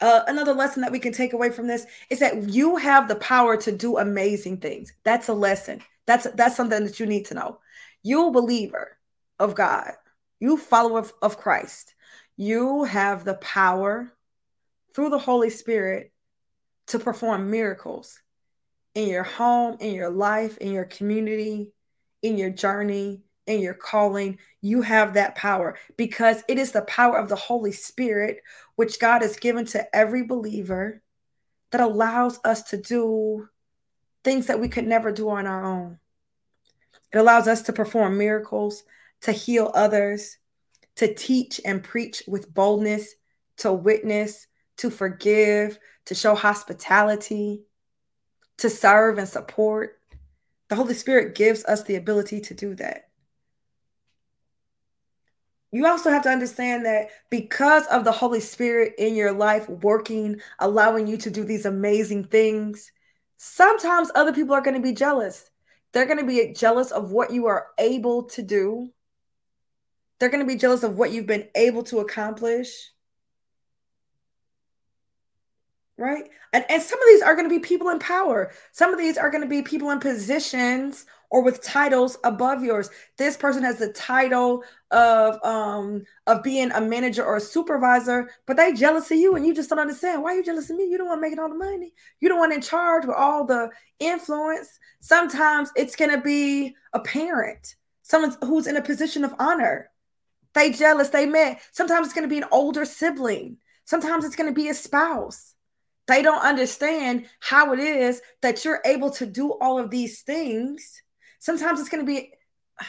Uh, 0.00 0.22
another 0.28 0.54
lesson 0.54 0.80
that 0.80 0.92
we 0.92 0.98
can 0.98 1.12
take 1.12 1.34
away 1.34 1.50
from 1.50 1.66
this 1.66 1.84
is 2.08 2.20
that 2.20 2.48
you 2.48 2.76
have 2.76 3.06
the 3.06 3.16
power 3.16 3.54
to 3.58 3.70
do 3.70 3.98
amazing 3.98 4.56
things. 4.56 4.94
That's 5.04 5.28
a 5.28 5.34
lesson. 5.34 5.82
That's 6.06 6.26
that's 6.34 6.56
something 6.56 6.84
that 6.84 6.98
you 6.98 7.04
need 7.04 7.26
to 7.26 7.34
know. 7.34 7.60
You 8.02 8.30
believer 8.30 8.96
of 9.38 9.54
god 9.54 9.92
you 10.40 10.56
follower 10.56 10.98
of, 10.98 11.12
of 11.22 11.38
Christ, 11.38 11.94
you 12.36 12.84
have 12.84 13.24
the 13.24 13.34
power 13.34 14.12
through 14.94 15.10
the 15.10 15.18
Holy 15.18 15.50
Spirit 15.50 16.12
to 16.88 16.98
perform 16.98 17.50
miracles 17.50 18.18
in 18.94 19.08
your 19.08 19.22
home, 19.22 19.76
in 19.80 19.94
your 19.94 20.10
life, 20.10 20.58
in 20.58 20.72
your 20.72 20.86
community, 20.86 21.70
in 22.22 22.36
your 22.36 22.50
journey, 22.50 23.22
in 23.46 23.60
your 23.60 23.74
calling. 23.74 24.38
You 24.60 24.82
have 24.82 25.14
that 25.14 25.36
power 25.36 25.76
because 25.96 26.42
it 26.48 26.58
is 26.58 26.72
the 26.72 26.82
power 26.82 27.18
of 27.18 27.28
the 27.28 27.36
Holy 27.36 27.72
Spirit, 27.72 28.42
which 28.76 28.98
God 28.98 29.22
has 29.22 29.36
given 29.36 29.66
to 29.66 29.94
every 29.94 30.24
believer, 30.24 31.02
that 31.70 31.80
allows 31.80 32.40
us 32.44 32.64
to 32.70 32.76
do 32.76 33.48
things 34.24 34.46
that 34.46 34.60
we 34.60 34.68
could 34.68 34.86
never 34.86 35.12
do 35.12 35.30
on 35.30 35.46
our 35.46 35.64
own. 35.64 35.98
It 37.12 37.18
allows 37.18 37.46
us 37.48 37.62
to 37.62 37.72
perform 37.72 38.18
miracles, 38.18 38.82
to 39.22 39.32
heal 39.32 39.70
others, 39.74 40.38
to 40.96 41.14
teach 41.14 41.60
and 41.64 41.82
preach 41.82 42.22
with 42.26 42.52
boldness, 42.52 43.14
to 43.58 43.72
witness, 43.72 44.46
to 44.78 44.90
forgive, 44.90 45.78
to 46.06 46.14
show 46.14 46.34
hospitality, 46.34 47.62
to 48.58 48.70
serve 48.70 49.18
and 49.18 49.28
support. 49.28 49.98
The 50.68 50.76
Holy 50.76 50.94
Spirit 50.94 51.34
gives 51.34 51.64
us 51.64 51.82
the 51.82 51.96
ability 51.96 52.40
to 52.42 52.54
do 52.54 52.74
that. 52.76 53.08
You 55.72 55.86
also 55.86 56.10
have 56.10 56.24
to 56.24 56.30
understand 56.30 56.84
that 56.84 57.10
because 57.30 57.86
of 57.86 58.04
the 58.04 58.12
Holy 58.12 58.40
Spirit 58.40 58.94
in 58.98 59.14
your 59.14 59.32
life 59.32 59.68
working, 59.68 60.40
allowing 60.58 61.06
you 61.06 61.16
to 61.18 61.30
do 61.30 61.44
these 61.44 61.64
amazing 61.64 62.24
things, 62.24 62.90
sometimes 63.36 64.10
other 64.14 64.32
people 64.32 64.54
are 64.54 64.62
going 64.62 64.74
to 64.74 64.82
be 64.82 64.92
jealous. 64.92 65.50
They're 65.92 66.06
going 66.06 66.18
to 66.18 66.26
be 66.26 66.52
jealous 66.54 66.90
of 66.90 67.12
what 67.12 67.32
you 67.32 67.46
are 67.46 67.68
able 67.78 68.24
to 68.24 68.42
do 68.42 68.90
they're 70.20 70.28
going 70.28 70.46
to 70.46 70.46
be 70.46 70.58
jealous 70.58 70.82
of 70.82 70.96
what 70.96 71.12
you've 71.12 71.26
been 71.26 71.48
able 71.54 71.82
to 71.84 71.98
accomplish. 71.98 72.92
Right? 75.96 76.24
And, 76.52 76.64
and 76.70 76.82
some 76.82 77.00
of 77.00 77.06
these 77.08 77.22
are 77.22 77.34
going 77.34 77.48
to 77.48 77.54
be 77.54 77.58
people 77.58 77.88
in 77.90 77.98
power. 77.98 78.52
Some 78.72 78.92
of 78.92 78.98
these 78.98 79.18
are 79.18 79.30
going 79.30 79.42
to 79.42 79.48
be 79.48 79.62
people 79.62 79.90
in 79.90 79.98
positions 79.98 81.06
or 81.30 81.42
with 81.42 81.62
titles 81.62 82.18
above 82.24 82.62
yours. 82.62 82.90
This 83.16 83.36
person 83.36 83.62
has 83.62 83.78
the 83.78 83.92
title 83.92 84.64
of 84.90 85.38
um 85.44 86.02
of 86.26 86.42
being 86.42 86.72
a 86.72 86.80
manager 86.80 87.24
or 87.24 87.36
a 87.36 87.40
supervisor, 87.40 88.30
but 88.46 88.56
they 88.56 88.72
jealous 88.72 89.10
of 89.10 89.18
you 89.18 89.36
and 89.36 89.46
you 89.46 89.54
just 89.54 89.70
don't 89.70 89.78
understand. 89.78 90.22
Why 90.22 90.34
you 90.34 90.44
jealous 90.44 90.70
of 90.70 90.76
me? 90.76 90.86
You 90.86 90.98
don't 90.98 91.08
want 91.08 91.20
making 91.20 91.38
all 91.38 91.48
the 91.48 91.54
money. 91.54 91.92
You 92.20 92.28
don't 92.28 92.38
want 92.38 92.52
in 92.52 92.60
charge 92.60 93.06
with 93.06 93.16
all 93.16 93.44
the 93.44 93.70
influence. 94.00 94.78
Sometimes 95.00 95.70
it's 95.76 95.96
gonna 95.96 96.20
be 96.20 96.74
a 96.94 97.00
parent, 97.00 97.76
someone 98.02 98.34
who's 98.42 98.66
in 98.66 98.76
a 98.76 98.82
position 98.82 99.24
of 99.24 99.34
honor. 99.38 99.90
They 100.54 100.72
jealous, 100.72 101.10
they 101.10 101.26
mad. 101.26 101.58
Sometimes 101.72 102.06
it's 102.06 102.14
going 102.14 102.28
to 102.28 102.32
be 102.32 102.38
an 102.38 102.48
older 102.50 102.84
sibling. 102.84 103.58
Sometimes 103.84 104.24
it's 104.24 104.36
going 104.36 104.48
to 104.48 104.54
be 104.54 104.68
a 104.68 104.74
spouse. 104.74 105.54
They 106.06 106.22
don't 106.22 106.42
understand 106.42 107.26
how 107.38 107.72
it 107.72 107.78
is 107.78 108.20
that 108.42 108.64
you're 108.64 108.80
able 108.84 109.10
to 109.12 109.26
do 109.26 109.52
all 109.60 109.78
of 109.78 109.90
these 109.90 110.22
things. 110.22 111.02
Sometimes 111.38 111.78
it's 111.78 111.88
going 111.88 112.04
to 112.04 112.12
be 112.12 112.32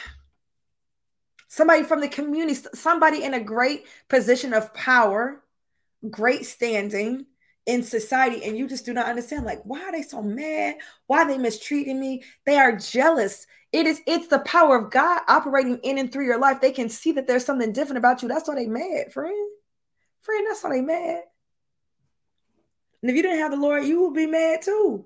somebody 1.48 1.84
from 1.84 2.00
the 2.00 2.08
community, 2.08 2.60
somebody 2.74 3.22
in 3.22 3.34
a 3.34 3.40
great 3.40 3.84
position 4.08 4.52
of 4.52 4.74
power, 4.74 5.42
great 6.10 6.46
standing, 6.46 7.26
in 7.66 7.82
society 7.82 8.44
and 8.44 8.58
you 8.58 8.68
just 8.68 8.84
do 8.84 8.92
not 8.92 9.06
understand 9.06 9.44
like 9.44 9.60
why 9.64 9.80
are 9.80 9.92
they 9.92 10.02
so 10.02 10.20
mad 10.20 10.74
why 11.06 11.18
are 11.18 11.28
they 11.28 11.38
mistreating 11.38 12.00
me 12.00 12.22
they 12.44 12.56
are 12.56 12.76
jealous 12.76 13.46
it 13.72 13.86
is 13.86 14.00
it's 14.06 14.26
the 14.26 14.40
power 14.40 14.76
of 14.76 14.90
god 14.90 15.20
operating 15.28 15.78
in 15.84 15.98
and 15.98 16.10
through 16.10 16.24
your 16.24 16.40
life 16.40 16.60
they 16.60 16.72
can 16.72 16.88
see 16.88 17.12
that 17.12 17.26
there's 17.26 17.44
something 17.44 17.72
different 17.72 17.98
about 17.98 18.20
you 18.20 18.28
that's 18.28 18.48
why 18.48 18.54
they 18.56 18.66
mad 18.66 19.12
friend 19.12 19.50
friend 20.22 20.46
that's 20.48 20.64
why 20.64 20.70
they 20.70 20.80
mad 20.80 21.22
and 23.02 23.10
if 23.10 23.16
you 23.16 23.22
didn't 23.22 23.38
have 23.38 23.52
the 23.52 23.56
lord 23.56 23.84
you 23.84 24.02
would 24.02 24.14
be 24.14 24.26
mad 24.26 24.60
too 24.60 25.04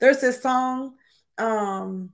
there's 0.00 0.20
this 0.20 0.42
song 0.42 0.94
um 1.38 2.10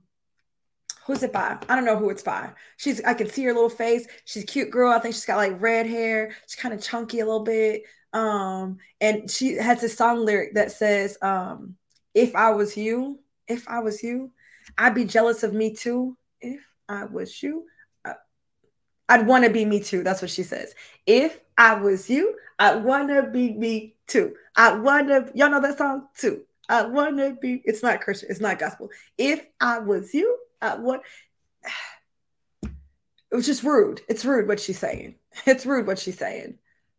who's 1.09 1.23
it 1.23 1.33
by? 1.33 1.57
I 1.67 1.75
don't 1.75 1.85
know 1.85 1.97
who 1.97 2.11
it's 2.11 2.21
by. 2.21 2.51
She's 2.77 3.01
I 3.03 3.15
can 3.15 3.27
see 3.27 3.43
her 3.45 3.53
little 3.53 3.67
face. 3.67 4.07
She's 4.25 4.43
a 4.43 4.45
cute 4.45 4.69
girl. 4.69 4.91
I 4.93 4.99
think 4.99 5.15
she's 5.15 5.25
got 5.25 5.37
like 5.37 5.59
red 5.59 5.87
hair. 5.87 6.35
She's 6.45 6.61
kind 6.61 6.71
of 6.71 6.83
chunky 6.83 7.19
a 7.19 7.25
little 7.25 7.43
bit. 7.43 7.81
Um, 8.13 8.77
and 8.99 9.29
she 9.29 9.55
has 9.55 9.83
a 9.83 9.89
song 9.89 10.25
lyric 10.25 10.55
that 10.55 10.71
says, 10.71 11.17
um, 11.21 11.75
if 12.13 12.35
I 12.35 12.51
was 12.51 12.75
you, 12.75 13.19
if 13.47 13.67
I 13.67 13.79
was 13.79 14.01
you, 14.01 14.31
I'd 14.77 14.95
be 14.95 15.05
jealous 15.05 15.43
of 15.43 15.53
me 15.53 15.73
too. 15.73 16.17
If 16.41 16.61
I 16.87 17.05
was 17.05 17.41
you, 17.41 17.65
I'd 19.09 19.25
want 19.25 19.43
to 19.43 19.49
be 19.49 19.65
me 19.65 19.79
too. 19.79 20.03
That's 20.03 20.21
what 20.21 20.29
she 20.29 20.43
says. 20.43 20.75
If 21.07 21.39
I 21.57 21.73
was 21.73 22.09
you, 22.09 22.35
I'd 22.59 22.83
want 22.83 23.09
to 23.09 23.23
be 23.23 23.51
me 23.53 23.95
too. 24.07 24.35
I 24.55 24.75
want 24.75 25.07
to, 25.07 25.31
y'all 25.33 25.49
know 25.49 25.61
that 25.61 25.79
song 25.79 26.07
too. 26.15 26.43
I 26.69 26.85
want 26.85 27.17
to 27.17 27.35
be, 27.41 27.63
it's 27.65 27.81
not 27.81 28.01
Christian, 28.01 28.29
it's 28.29 28.39
not 28.39 28.59
gospel. 28.59 28.89
If 29.17 29.43
I 29.59 29.79
was 29.79 30.13
you, 30.13 30.37
I 30.61 30.75
what 30.75 31.01
it 32.63 33.35
was 33.35 33.47
just 33.47 33.63
rude. 33.63 34.01
It's 34.07 34.23
rude 34.23 34.47
what 34.47 34.59
she's 34.59 34.79
saying. 34.79 35.15
It's 35.45 35.65
rude 35.65 35.87
what 35.87 35.99
she's 35.99 36.17
saying. 36.17 36.57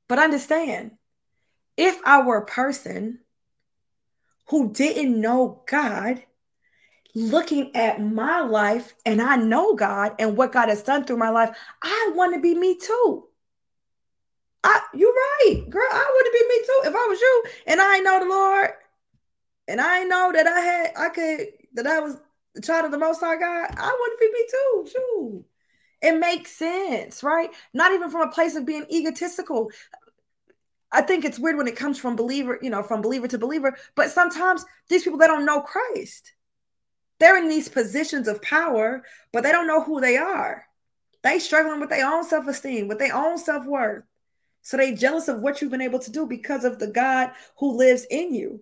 But 0.08 0.18
understand, 0.18 0.92
if 1.80 1.98
I 2.04 2.20
were 2.20 2.36
a 2.36 2.44
person 2.44 3.20
who 4.50 4.70
didn't 4.70 5.18
know 5.18 5.62
God, 5.66 6.22
looking 7.14 7.74
at 7.74 8.02
my 8.02 8.40
life 8.40 8.92
and 9.06 9.22
I 9.22 9.36
know 9.36 9.74
God 9.74 10.14
and 10.18 10.36
what 10.36 10.52
God 10.52 10.68
has 10.68 10.82
done 10.82 11.04
through 11.04 11.16
my 11.16 11.30
life, 11.30 11.56
I 11.82 12.12
want 12.14 12.34
to 12.34 12.40
be 12.40 12.54
me 12.54 12.76
too. 12.76 13.24
I, 14.62 14.78
you're 14.92 15.10
right, 15.10 15.64
girl. 15.70 15.88
I 15.90 16.04
want 16.04 16.26
to 16.26 16.38
be 16.38 16.48
me 16.48 16.66
too. 16.66 16.90
If 16.90 16.94
I 16.94 17.06
was 17.08 17.18
you 17.18 17.44
and 17.66 17.80
I 17.80 17.98
know 18.00 18.20
the 18.20 18.26
Lord, 18.26 18.70
and 19.66 19.80
I 19.80 20.04
know 20.04 20.32
that 20.34 20.46
I 20.46 20.60
had, 20.60 20.92
I 20.98 21.08
could, 21.08 21.46
that 21.74 21.86
I 21.86 22.00
was 22.00 22.18
the 22.54 22.60
child 22.60 22.84
of 22.84 22.90
the 22.90 22.98
Most 22.98 23.20
High 23.20 23.36
God, 23.36 23.74
I 23.74 23.88
want 23.88 24.20
to 24.20 24.26
be 24.26 24.32
me 24.32 24.46
too. 24.50 24.90
Shoot. 24.92 25.44
It 26.02 26.18
makes 26.18 26.52
sense, 26.52 27.22
right? 27.22 27.50
Not 27.74 27.92
even 27.92 28.10
from 28.10 28.28
a 28.28 28.32
place 28.32 28.56
of 28.56 28.64
being 28.64 28.86
egotistical. 28.90 29.70
I 30.92 31.02
think 31.02 31.24
it's 31.24 31.38
weird 31.38 31.56
when 31.56 31.68
it 31.68 31.76
comes 31.76 31.98
from 31.98 32.16
believer, 32.16 32.58
you 32.62 32.70
know, 32.70 32.82
from 32.82 33.00
believer 33.00 33.28
to 33.28 33.38
believer, 33.38 33.76
but 33.94 34.10
sometimes 34.10 34.64
these 34.88 35.04
people 35.04 35.18
they 35.18 35.26
don't 35.26 35.46
know 35.46 35.60
Christ. 35.60 36.32
They're 37.18 37.38
in 37.38 37.48
these 37.48 37.68
positions 37.68 38.26
of 38.28 38.42
power, 38.42 39.04
but 39.32 39.42
they 39.42 39.52
don't 39.52 39.66
know 39.66 39.82
who 39.82 40.00
they 40.00 40.16
are. 40.16 40.64
They 41.22 41.38
struggling 41.38 41.80
with 41.80 41.90
their 41.90 42.06
own 42.06 42.24
self-esteem, 42.24 42.88
with 42.88 42.98
their 42.98 43.14
own 43.14 43.36
self-worth. 43.36 44.04
So 44.62 44.76
they 44.76 44.94
jealous 44.94 45.28
of 45.28 45.40
what 45.40 45.60
you've 45.60 45.70
been 45.70 45.80
able 45.80 45.98
to 46.00 46.10
do 46.10 46.26
because 46.26 46.64
of 46.64 46.78
the 46.78 46.86
God 46.86 47.32
who 47.58 47.76
lives 47.76 48.06
in 48.10 48.34
you. 48.34 48.60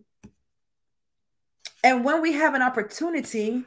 And 1.84 2.04
when 2.04 2.20
we 2.20 2.32
have 2.32 2.54
an 2.54 2.62
opportunity 2.62 3.64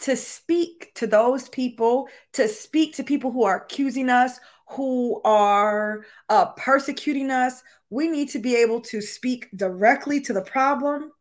to 0.00 0.16
speak 0.16 0.92
to 0.96 1.06
those 1.06 1.48
people, 1.48 2.08
to 2.32 2.48
speak 2.48 2.96
to 2.96 3.04
people 3.04 3.30
who 3.30 3.44
are 3.44 3.62
accusing 3.62 4.10
us, 4.10 4.38
who 4.68 5.20
are 5.24 6.04
uh, 6.28 6.46
persecuting 6.46 7.30
us, 7.30 7.62
we 7.90 8.08
need 8.08 8.30
to 8.30 8.38
be 8.38 8.56
able 8.56 8.80
to 8.80 9.00
speak 9.00 9.48
directly 9.54 10.20
to 10.22 10.32
the 10.32 10.42
problem. 10.42 11.12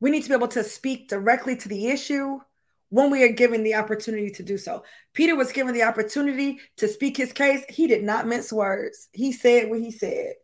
We 0.00 0.10
need 0.10 0.22
to 0.22 0.28
be 0.28 0.34
able 0.34 0.48
to 0.48 0.64
speak 0.64 1.08
directly 1.08 1.56
to 1.56 1.68
the 1.68 1.88
issue 1.88 2.38
when 2.90 3.10
we 3.10 3.24
are 3.24 3.32
given 3.32 3.62
the 3.62 3.74
opportunity 3.74 4.30
to 4.30 4.42
do 4.42 4.56
so. 4.56 4.84
Peter 5.12 5.36
was 5.36 5.52
given 5.52 5.74
the 5.74 5.82
opportunity 5.82 6.60
to 6.76 6.88
speak 6.88 7.16
his 7.16 7.32
case. 7.32 7.62
He 7.68 7.86
did 7.86 8.04
not 8.04 8.26
mince 8.26 8.52
words. 8.52 9.08
He 9.12 9.32
said 9.32 9.68
what 9.68 9.80
he 9.80 9.90
said. 9.90 10.34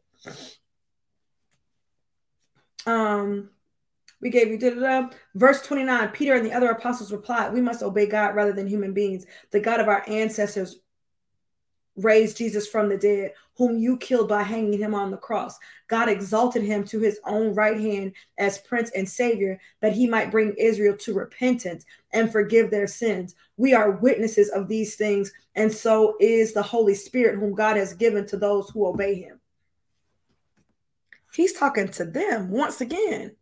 Um, 2.87 3.51
we 4.20 4.31
gave 4.31 4.49
you 4.49 4.59
da, 4.59 4.70
da, 4.70 5.01
da. 5.01 5.09
verse 5.35 5.61
29 5.62 6.09
peter 6.09 6.35
and 6.35 6.45
the 6.45 6.53
other 6.53 6.70
apostles 6.70 7.12
replied 7.12 7.53
we 7.53 7.61
must 7.61 7.83
obey 7.83 8.07
god 8.07 8.35
rather 8.35 8.53
than 8.53 8.66
human 8.66 8.93
beings 8.93 9.27
the 9.53 9.61
god 9.61 9.81
of 9.81 9.89
our 9.89 10.03
ancestors 10.09 10.77
raised 11.97 12.37
jesus 12.37 12.66
from 12.66 12.89
the 12.89 12.97
dead 12.97 13.33
whom 13.57 13.79
you 13.79 13.97
killed 13.97 14.29
by 14.29 14.43
hanging 14.43 14.79
him 14.79 14.95
on 14.95 15.11
the 15.11 15.17
cross. 15.17 15.59
God 15.89 16.09
exalted 16.09 16.63
him 16.63 16.85
to 16.85 17.01
his 17.01 17.21
own 17.25 17.55
right 17.55 17.79
hand 17.79 18.13
as 18.39 18.59
prince 18.59 18.91
and 18.91 19.09
savior 19.09 19.61
that 19.81 19.93
he 19.93 20.07
might 20.07 20.31
bring 20.31 20.55
israel 20.59 20.97
to 20.99 21.15
repentance 21.15 21.85
and 22.13 22.31
forgive 22.31 22.71
their 22.71 22.87
sins. 22.87 23.35
We 23.57 23.75
are 23.75 23.93
witnesses 23.93 24.51
of 24.51 24.69
these 24.69 24.97
things 24.97 25.33
and 25.55 25.73
so 25.73 26.17
is 26.21 26.53
the 26.53 26.63
holy 26.63 26.95
spirit 26.95 27.39
whom 27.39 27.55
god 27.55 27.77
has 27.77 27.95
given 27.95 28.27
to 28.27 28.37
those 28.37 28.71
who 28.71 28.87
obey 28.87 29.15
him. 29.15 29.41
He's 31.33 31.53
talking 31.53 31.89
to 31.89 32.05
them 32.05 32.51
once 32.51 32.81
again 32.81 33.37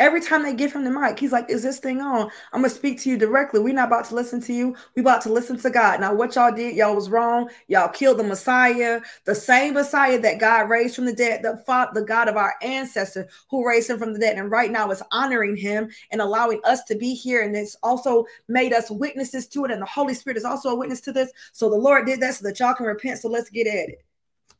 Every 0.00 0.22
time 0.22 0.42
they 0.42 0.54
give 0.54 0.72
him 0.72 0.84
the 0.84 0.90
mic, 0.90 1.18
he's 1.20 1.30
like, 1.30 1.50
Is 1.50 1.62
this 1.62 1.78
thing 1.78 2.00
on? 2.00 2.30
I'm 2.54 2.62
gonna 2.62 2.70
speak 2.70 2.98
to 3.02 3.10
you 3.10 3.18
directly. 3.18 3.60
We're 3.60 3.74
not 3.74 3.88
about 3.88 4.06
to 4.06 4.14
listen 4.14 4.40
to 4.42 4.52
you. 4.54 4.74
We 4.96 5.02
about 5.02 5.20
to 5.22 5.32
listen 5.32 5.58
to 5.58 5.68
God. 5.68 6.00
Now, 6.00 6.14
what 6.14 6.34
y'all 6.34 6.50
did, 6.50 6.74
y'all 6.74 6.94
was 6.94 7.10
wrong. 7.10 7.50
Y'all 7.68 7.90
killed 7.90 8.18
the 8.18 8.24
Messiah, 8.24 9.02
the 9.26 9.34
same 9.34 9.74
Messiah 9.74 10.18
that 10.18 10.40
God 10.40 10.70
raised 10.70 10.96
from 10.96 11.04
the 11.04 11.12
dead, 11.12 11.42
the, 11.42 11.62
the 11.92 12.02
God 12.02 12.28
of 12.28 12.38
our 12.38 12.54
ancestor 12.62 13.28
who 13.50 13.66
raised 13.66 13.90
him 13.90 13.98
from 13.98 14.14
the 14.14 14.18
dead. 14.18 14.38
And 14.38 14.50
right 14.50 14.70
now 14.70 14.90
is 14.90 15.02
honoring 15.12 15.56
him 15.56 15.90
and 16.10 16.22
allowing 16.22 16.62
us 16.64 16.82
to 16.84 16.94
be 16.96 17.14
here. 17.14 17.42
And 17.42 17.54
it's 17.54 17.76
also 17.82 18.24
made 18.48 18.72
us 18.72 18.90
witnesses 18.90 19.46
to 19.48 19.66
it. 19.66 19.70
And 19.70 19.82
the 19.82 19.86
Holy 19.86 20.14
Spirit 20.14 20.38
is 20.38 20.44
also 20.46 20.70
a 20.70 20.76
witness 20.76 21.02
to 21.02 21.12
this. 21.12 21.30
So 21.52 21.68
the 21.68 21.76
Lord 21.76 22.06
did 22.06 22.20
that 22.20 22.36
so 22.36 22.48
that 22.48 22.58
y'all 22.58 22.74
can 22.74 22.86
repent. 22.86 23.18
So 23.20 23.28
let's 23.28 23.50
get 23.50 23.66
at 23.66 23.90
it 23.90 24.02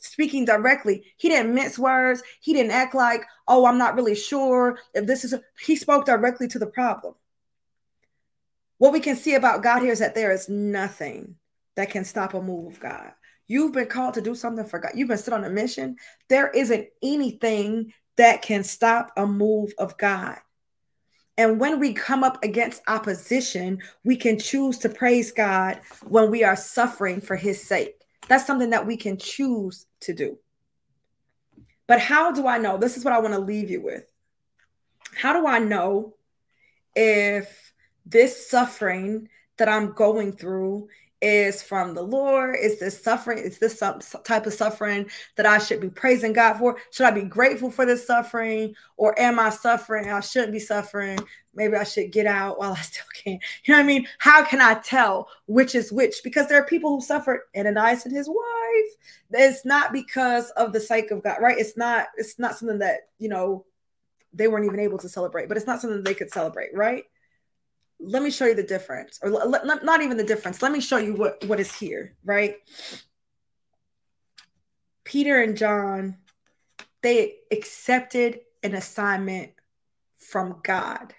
speaking 0.01 0.45
directly. 0.45 1.05
He 1.17 1.29
didn't 1.29 1.55
mince 1.55 1.79
words. 1.79 2.23
He 2.41 2.53
didn't 2.53 2.73
act 2.73 2.95
like, 2.95 3.25
oh, 3.47 3.67
I'm 3.67 3.79
not 3.79 3.95
really 3.95 4.17
sure 4.17 4.79
if 4.95 5.07
this 5.07 5.25
is. 5.25 5.35
He 5.61 5.77
spoke 5.77 6.05
directly 6.05 6.49
to 6.49 6.59
the 6.59 6.67
problem. 6.67 7.15
What 8.79 8.93
we 8.93 9.01
can 9.01 9.17
see 9.17 9.35
about 9.35 9.63
God 9.63 9.83
here 9.83 9.93
is 9.93 9.99
that 9.99 10.15
there 10.15 10.33
is 10.33 10.49
nothing 10.49 11.37
that 11.77 11.91
can 11.91 12.05
stop 12.05 12.35
a 12.35 12.43
move 12.43 12.73
of 12.73 12.81
God. 12.81 13.13
You've 13.47 13.73
been 13.73 13.87
called 13.87 14.15
to 14.15 14.21
do 14.21 14.35
something 14.35 14.65
for 14.65 14.79
God. 14.79 14.93
You've 14.95 15.09
been 15.09 15.19
set 15.19 15.35
on 15.35 15.45
a 15.45 15.51
mission. 15.51 15.97
There 16.29 16.49
isn't 16.51 16.89
anything 17.03 17.93
that 18.17 18.43
can 18.43 18.65
stop 18.65 19.13
a 19.17 19.27
move 19.27 19.73
of 19.79 19.99
God. 19.99 20.39
And 21.37 21.59
when 21.59 21.81
we 21.81 21.93
come 21.95 22.23
up 22.23 22.43
against 22.45 22.83
opposition, 22.87 23.81
we 24.05 24.17
can 24.17 24.39
choose 24.39 24.79
to 24.79 24.89
praise 24.89 25.33
God 25.33 25.81
when 26.07 26.31
we 26.31 26.45
are 26.45 26.57
suffering 26.57 27.21
for 27.21 27.35
his 27.35 27.63
sake. 27.63 28.00
That's 28.31 28.47
something 28.47 28.71
that 28.71 28.87
we 28.87 28.97
can 28.97 29.19
choose 29.19 29.87
to 30.03 30.15
do. 30.15 30.39
But 31.89 31.99
how 31.99 32.31
do 32.31 32.47
I 32.47 32.59
know? 32.59 32.79
This 32.79 32.97
is 32.97 33.05
what 33.05 33.13
I 33.13 33.19
want 33.19 33.35
to 33.35 33.41
leave 33.41 33.71
you 33.71 33.83
with. 33.83 34.05
How 35.17 35.33
do 35.33 35.49
I 35.49 35.59
know 35.59 36.15
if 36.95 37.73
this 38.07 38.49
suffering 38.49 39.29
that 39.57 39.69
I'm 39.69 39.95
going 39.95 40.31
through 40.31 40.87
is 41.23 41.63
from 41.63 41.95
the 41.95 42.03
Lord? 42.03 42.57
Is 42.61 42.79
this 42.79 43.03
suffering? 43.03 43.39
Is 43.39 43.59
this 43.59 43.79
some 43.79 44.01
type 44.25 44.47
of 44.47 44.55
suffering 44.55 45.11
that 45.37 45.47
I 45.47 45.59
should 45.59 45.81
be 45.81 45.91
praising 45.91 46.33
God 46.33 46.55
for? 46.55 46.79
Should 46.91 47.07
I 47.07 47.11
be 47.11 47.23
grateful 47.23 47.71
for 47.71 47.85
this 47.85 48.07
suffering? 48.07 48.75
Or 48.97 49.19
am 49.21 49.39
I 49.39 49.51
suffering? 49.51 50.11
I 50.11 50.21
shouldn't 50.21 50.53
be 50.53 50.59
suffering. 50.59 51.19
Maybe 51.55 51.77
I 51.77 51.85
should 51.85 52.13
get 52.13 52.27
out 52.27 52.59
while 52.59 52.73
I 52.79 52.81
still 52.81 53.05
can. 53.15 53.39
You 53.65 53.75
know 53.75 53.79
what 53.79 53.85
I 53.85 53.87
mean? 53.87 54.07
How 54.19 54.45
can 54.45 54.61
I 54.61 54.75
tell 54.75 55.29
which 55.47 55.75
is 55.75 55.93
which? 55.93 56.23
Because 56.25 56.49
there 56.49 56.61
are 56.61 56.67
people 56.67 56.91
who 56.91 57.01
suffered, 57.01 57.41
Ananias 57.57 58.07
and 58.07 58.15
his 58.15 58.29
wife. 58.29 58.97
It's 59.33 59.65
not 59.65 59.93
because 59.93 60.51
of 60.51 60.73
the 60.73 60.81
sake 60.81 61.11
of 61.11 61.23
God, 61.23 61.39
right? 61.41 61.59
It's 61.59 61.77
not, 61.77 62.09
it's 62.17 62.39
not 62.39 62.57
something 62.57 62.79
that, 62.79 63.09
you 63.19 63.29
know, 63.29 63.65
they 64.33 64.49
weren't 64.49 64.67
even 64.67 64.81
able 64.81 64.99
to 64.99 65.09
celebrate, 65.09 65.49
but 65.49 65.57
it's 65.57 65.67
not 65.67 65.81
something 65.81 66.03
they 66.03 66.15
could 66.15 66.33
celebrate, 66.33 66.75
right? 66.75 67.05
Let 68.03 68.23
me 68.23 68.31
show 68.31 68.47
you 68.47 68.55
the 68.55 68.63
difference 68.63 69.19
or 69.23 69.31
let, 69.31 69.85
not 69.85 70.03
even 70.03 70.17
the 70.17 70.25
difference. 70.25 70.63
Let 70.63 70.73
me 70.73 70.81
show 70.81 70.97
you 70.97 71.15
what 71.15 71.45
what 71.47 71.61
is 71.61 71.75
here 71.75 72.17
right? 72.25 72.57
Peter 75.05 75.41
and 75.41 75.57
john 75.57 76.17
they 77.03 77.37
accepted 77.51 78.41
an 78.63 78.75
assignment 78.75 79.53
from 80.19 80.61
god. 80.63 81.15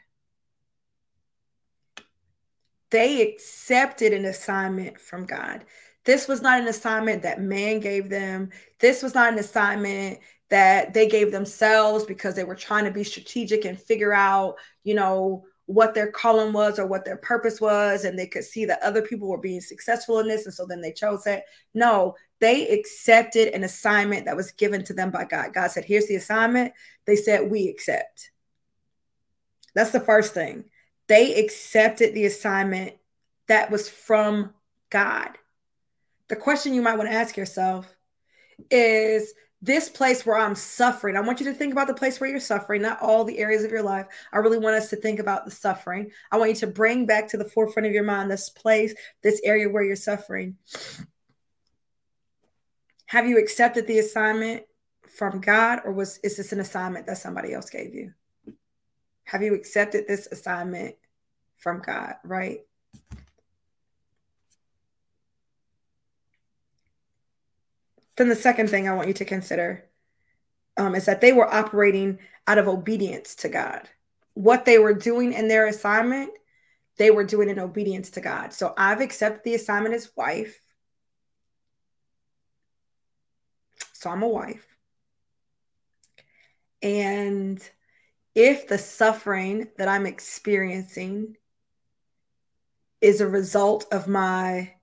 They 2.91 3.21
accepted 3.21 4.13
an 4.13 4.25
assignment 4.25 4.99
from 4.99 5.25
god. 5.25 5.65
This 6.03 6.27
was 6.27 6.41
not 6.41 6.59
an 6.59 6.67
assignment 6.67 7.23
that 7.23 7.41
man 7.41 7.79
gave 7.79 8.09
them. 8.09 8.49
This 8.79 9.01
was 9.01 9.15
not 9.15 9.31
an 9.31 9.39
assignment 9.39 10.19
that 10.49 10.93
they 10.93 11.07
gave 11.07 11.31
themselves 11.31 12.05
because 12.05 12.35
they 12.35 12.43
were 12.43 12.55
trying 12.55 12.85
to 12.85 12.91
be 12.91 13.03
strategic 13.03 13.65
and 13.65 13.79
figure 13.79 14.13
out 14.13 14.55
you 14.83 14.93
know 14.93 15.45
what 15.71 15.93
their 15.93 16.11
calling 16.11 16.53
was 16.53 16.79
or 16.79 16.85
what 16.85 17.05
their 17.05 17.17
purpose 17.17 17.61
was 17.61 18.03
and 18.05 18.17
they 18.17 18.27
could 18.27 18.43
see 18.43 18.65
that 18.65 18.81
other 18.83 19.01
people 19.01 19.27
were 19.27 19.37
being 19.37 19.61
successful 19.61 20.19
in 20.19 20.27
this 20.27 20.45
and 20.45 20.53
so 20.53 20.65
then 20.65 20.81
they 20.81 20.91
chose 20.91 21.25
it 21.25 21.43
no 21.73 22.15
they 22.41 22.67
accepted 22.69 23.53
an 23.53 23.63
assignment 23.63 24.25
that 24.25 24.35
was 24.35 24.51
given 24.51 24.83
to 24.85 24.93
them 24.93 25.11
by 25.11 25.25
God. 25.25 25.53
God 25.53 25.69
said, 25.69 25.85
Here's 25.85 26.07
the 26.07 26.15
assignment. 26.15 26.73
They 27.05 27.15
said, 27.15 27.49
We 27.49 27.69
accept. 27.69 28.31
That's 29.75 29.91
the 29.91 29.99
first 29.99 30.33
thing. 30.33 30.65
They 31.07 31.35
accepted 31.35 32.13
the 32.13 32.25
assignment 32.25 32.93
that 33.47 33.69
was 33.69 33.87
from 33.87 34.53
God. 34.89 35.37
The 36.29 36.35
question 36.35 36.73
you 36.73 36.81
might 36.81 36.97
want 36.97 37.09
to 37.09 37.15
ask 37.15 37.37
yourself 37.37 37.95
is 38.71 39.33
this 39.61 39.89
place 39.89 40.25
where 40.25 40.37
I'm 40.37 40.55
suffering. 40.55 41.15
I 41.15 41.21
want 41.21 41.39
you 41.39 41.45
to 41.45 41.53
think 41.53 41.71
about 41.71 41.87
the 41.87 41.93
place 41.93 42.19
where 42.19 42.29
you're 42.29 42.39
suffering, 42.39 42.81
not 42.81 43.01
all 43.01 43.23
the 43.23 43.37
areas 43.37 43.63
of 43.63 43.71
your 43.71 43.83
life. 43.83 44.07
I 44.33 44.37
really 44.37 44.57
want 44.57 44.75
us 44.75 44.89
to 44.89 44.95
think 44.95 45.19
about 45.19 45.45
the 45.45 45.51
suffering. 45.51 46.11
I 46.31 46.37
want 46.37 46.49
you 46.49 46.55
to 46.57 46.67
bring 46.67 47.05
back 47.05 47.27
to 47.29 47.37
the 47.37 47.45
forefront 47.45 47.85
of 47.85 47.93
your 47.93 48.03
mind 48.03 48.31
this 48.31 48.49
place, 48.49 48.95
this 49.21 49.39
area 49.43 49.69
where 49.69 49.83
you're 49.83 49.95
suffering. 49.95 50.57
Have 53.05 53.27
you 53.27 53.37
accepted 53.37 53.85
the 53.85 53.99
assignment 53.99 54.63
from 55.07 55.41
God 55.41 55.81
or 55.85 55.91
was 55.91 56.17
is 56.23 56.37
this 56.37 56.53
an 56.53 56.59
assignment 56.59 57.05
that 57.05 57.17
somebody 57.17 57.53
else 57.53 57.69
gave 57.69 57.93
you? 57.93 58.13
Have 59.25 59.43
you 59.43 59.53
accepted 59.53 60.07
this 60.07 60.27
assignment 60.31 60.95
from 61.57 61.81
God, 61.81 62.15
right? 62.23 62.61
Then 68.17 68.29
the 68.29 68.35
second 68.35 68.69
thing 68.69 68.87
I 68.87 68.95
want 68.95 69.07
you 69.07 69.13
to 69.15 69.25
consider 69.25 69.85
um, 70.77 70.95
is 70.95 71.05
that 71.05 71.21
they 71.21 71.33
were 71.33 71.51
operating 71.51 72.19
out 72.47 72.57
of 72.57 72.67
obedience 72.67 73.35
to 73.35 73.49
God. 73.49 73.89
What 74.33 74.65
they 74.65 74.79
were 74.79 74.93
doing 74.93 75.33
in 75.33 75.47
their 75.47 75.67
assignment, 75.67 76.31
they 76.97 77.11
were 77.11 77.23
doing 77.23 77.49
in 77.49 77.59
obedience 77.59 78.11
to 78.11 78.21
God. 78.21 78.53
So 78.53 78.73
I've 78.77 79.01
accepted 79.01 79.43
the 79.43 79.55
assignment 79.55 79.95
as 79.95 80.11
wife. 80.15 80.59
So 83.93 84.09
I'm 84.09 84.23
a 84.23 84.27
wife. 84.27 84.65
And 86.81 87.61
if 88.33 88.67
the 88.67 88.77
suffering 88.77 89.67
that 89.77 89.87
I'm 89.87 90.05
experiencing 90.05 91.37
is 93.01 93.21
a 93.21 93.27
result 93.27 93.85
of 93.91 94.07
my 94.07 94.73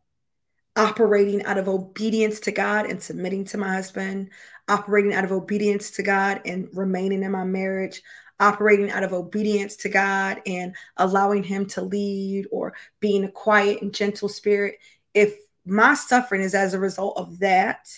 operating 0.79 1.45
out 1.45 1.59
of 1.59 1.69
obedience 1.69 2.39
to 2.41 2.53
God 2.53 2.87
and 2.87 3.03
submitting 3.03 3.45
to 3.47 3.59
my 3.59 3.75
husband, 3.75 4.31
operating 4.69 5.13
out 5.13 5.25
of 5.25 5.33
obedience 5.33 5.91
to 5.91 6.03
God 6.05 6.41
and 6.47 6.69
remaining 6.73 7.25
in 7.25 7.33
my 7.33 7.45
marriage, 7.45 8.01
operating 8.39 8.91
out 8.91 9.03
of 9.03 9.13
obedience 9.13 9.75
to 9.77 9.89
God 9.89 10.41
and 10.47 10.75
allowing 10.97 11.43
Him 11.43 11.67
to 11.67 11.83
lead 11.83 12.47
or 12.53 12.75
being 13.01 13.25
a 13.25 13.31
quiet 13.31 13.83
and 13.83 13.93
gentle 13.93 14.29
spirit. 14.29 14.79
If 15.15 15.35
my 15.67 15.95
suffering 15.95 16.43
is 16.43 16.55
as 16.55 16.75
a 16.75 16.79
result 16.79 17.19
of 17.19 17.41
that, 17.41 17.89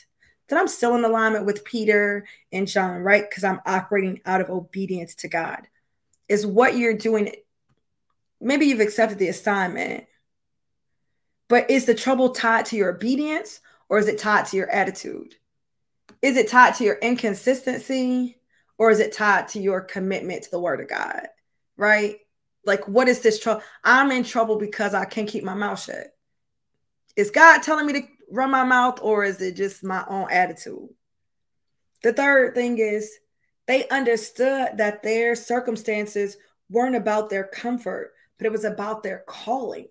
then 0.49 0.59
I'm 0.59 0.67
still 0.67 0.97
in 0.97 1.05
alignment 1.05 1.45
with 1.45 1.65
Peter 1.65 2.27
and 2.51 2.67
John, 2.67 3.03
right? 3.03 3.29
Because 3.29 3.45
I'm 3.45 3.61
operating 3.67 4.21
out 4.25 4.41
of 4.41 4.49
obedience 4.49 5.15
to 5.17 5.29
God. 5.29 5.69
Is 6.29 6.47
what 6.47 6.77
you're 6.77 6.95
doing. 6.95 7.35
Maybe 8.41 8.67
you've 8.67 8.81
accepted 8.81 9.19
the 9.19 9.29
assignment, 9.29 10.07
but 11.51 11.69
is 11.69 11.85
the 11.85 11.95
trouble 11.97 12.31
tied 12.31 12.65
to 12.67 12.77
your 12.77 12.91
obedience 12.91 13.61
or 13.89 13.99
is 13.99 14.07
it 14.07 14.19
tied 14.19 14.47
to 14.47 14.57
your 14.57 14.71
attitude? 14.71 15.35
Is 16.23 16.37
it 16.37 16.49
tied 16.49 16.77
to 16.77 16.85
your 16.85 16.95
inconsistency 17.03 18.39
or 18.79 18.93
is 18.93 19.01
it 19.01 19.13
tied 19.13 19.49
to 19.49 19.61
your 19.61 19.81
commitment 19.81 20.45
to 20.45 20.51
the 20.53 20.61
word 20.61 20.81
of 20.81 20.89
God? 20.89 21.27
Right? 21.77 22.19
Like, 22.65 22.87
what 22.87 23.09
is 23.09 23.21
this 23.21 23.41
trouble? 23.41 23.63
I'm 23.83 24.13
in 24.13 24.23
trouble 24.23 24.59
because 24.59 24.95
I 24.95 25.05
can't 25.07 25.29
keep 25.29 25.43
my 25.43 25.55
mouth 25.55 25.83
shut. 25.83 26.15
Is 27.17 27.33
God 27.33 27.65
telling 27.65 27.87
me 27.87 27.95
to 27.95 28.03
run 28.31 28.53
my 28.53 28.63
mouth 28.63 29.01
or 29.03 29.25
is 29.25 29.43
it 29.43 29.57
just 29.57 29.83
my 29.83 30.05
own 30.09 30.29
attitude? 30.31 30.89
The 32.05 32.13
third 32.13 32.55
thing 32.55 32.79
is 32.79 33.11
they 33.67 33.89
understood 33.89 34.77
that 34.77 35.03
their 35.03 35.35
circumstances 35.35 36.37
weren't 36.69 36.95
about 36.95 37.29
their 37.29 37.45
comfort, 37.45 38.13
but 38.39 38.47
it 38.47 38.53
was 38.53 38.65
about 38.65 39.03
their 39.03 39.25
calling. 39.27 39.89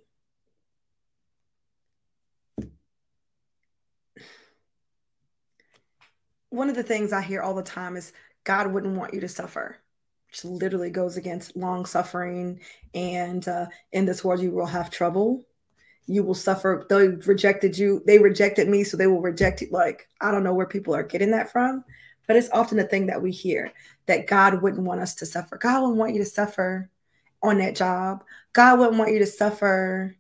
One 6.49 6.69
of 6.69 6.75
the 6.75 6.83
things 6.83 7.13
I 7.13 7.21
hear 7.21 7.41
all 7.41 7.53
the 7.53 7.63
time 7.63 7.95
is 7.95 8.13
God 8.43 8.71
wouldn't 8.71 8.97
want 8.97 9.13
you 9.13 9.21
to 9.21 9.27
suffer, 9.27 9.77
which 10.27 10.43
literally 10.45 10.89
goes 10.89 11.17
against 11.17 11.55
long 11.55 11.85
suffering. 11.85 12.59
And 12.93 13.47
uh, 13.47 13.67
in 13.91 14.05
this 14.05 14.23
world, 14.23 14.41
you 14.41 14.51
will 14.51 14.65
have 14.65 14.89
trouble 14.89 15.45
you 16.09 16.23
will 16.23 16.33
suffer. 16.33 16.87
They 16.89 17.07
rejected 17.07 17.77
you. 17.77 18.01
They 18.05 18.17
rejected 18.17 18.67
me, 18.67 18.83
so 18.83 18.97
they 18.97 19.05
will 19.05 19.21
reject 19.21 19.61
you. 19.61 19.67
Like, 19.69 20.09
I 20.19 20.31
don't 20.31 20.43
know 20.43 20.55
where 20.55 20.65
people 20.65 20.95
are 20.95 21.03
getting 21.03 21.29
that 21.31 21.51
from, 21.51 21.85
but 22.25 22.35
it's 22.35 22.49
often 22.51 22.79
a 22.79 22.83
thing 22.83 23.05
that 23.05 23.21
we 23.21 23.31
hear 23.31 23.71
that 24.07 24.25
God 24.25 24.63
wouldn't 24.63 24.87
want 24.87 25.01
us 25.01 25.13
to 25.15 25.27
suffer. 25.27 25.57
God 25.57 25.81
wouldn't 25.81 25.99
want 25.99 26.13
you 26.13 26.19
to 26.23 26.29
suffer 26.29 26.89
on 27.43 27.59
that 27.59 27.75
job. 27.75 28.23
God 28.53 28.79
wouldn't 28.79 28.97
want 28.97 29.11
you 29.11 29.19
to 29.19 29.27
suffer 29.27 30.15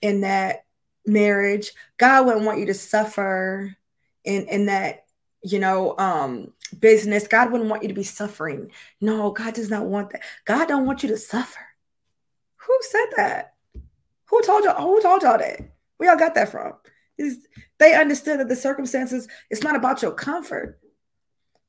in 0.00 0.22
that 0.22 0.64
marriage. 1.06 1.72
God 1.98 2.24
wouldn't 2.24 2.46
want 2.46 2.58
you 2.58 2.66
to 2.66 2.74
suffer 2.74 3.76
in, 4.24 4.48
in 4.48 4.66
that, 4.66 5.03
you 5.44 5.58
know, 5.58 5.94
um, 5.98 6.52
business. 6.80 7.28
God 7.28 7.52
wouldn't 7.52 7.70
want 7.70 7.82
you 7.82 7.88
to 7.88 7.94
be 7.94 8.02
suffering. 8.02 8.70
No, 9.00 9.30
God 9.30 9.54
does 9.54 9.70
not 9.70 9.84
want 9.84 10.10
that. 10.10 10.22
God 10.46 10.66
don't 10.66 10.86
want 10.86 11.02
you 11.02 11.10
to 11.10 11.18
suffer. 11.18 11.60
Who 12.56 12.78
said 12.80 13.06
that? 13.16 13.54
Who 14.26 14.42
told 14.42 14.64
y'all? 14.64 14.80
Who 14.80 15.00
told 15.02 15.22
y'all 15.22 15.38
that? 15.38 15.60
Where 15.98 16.08
y'all 16.08 16.18
got 16.18 16.34
that 16.34 16.50
from? 16.50 16.72
Is 17.18 17.46
they 17.78 17.94
understood 17.94 18.40
that 18.40 18.48
the 18.48 18.56
circumstances, 18.56 19.28
it's 19.50 19.62
not 19.62 19.76
about 19.76 20.02
your 20.02 20.12
comfort. 20.12 20.80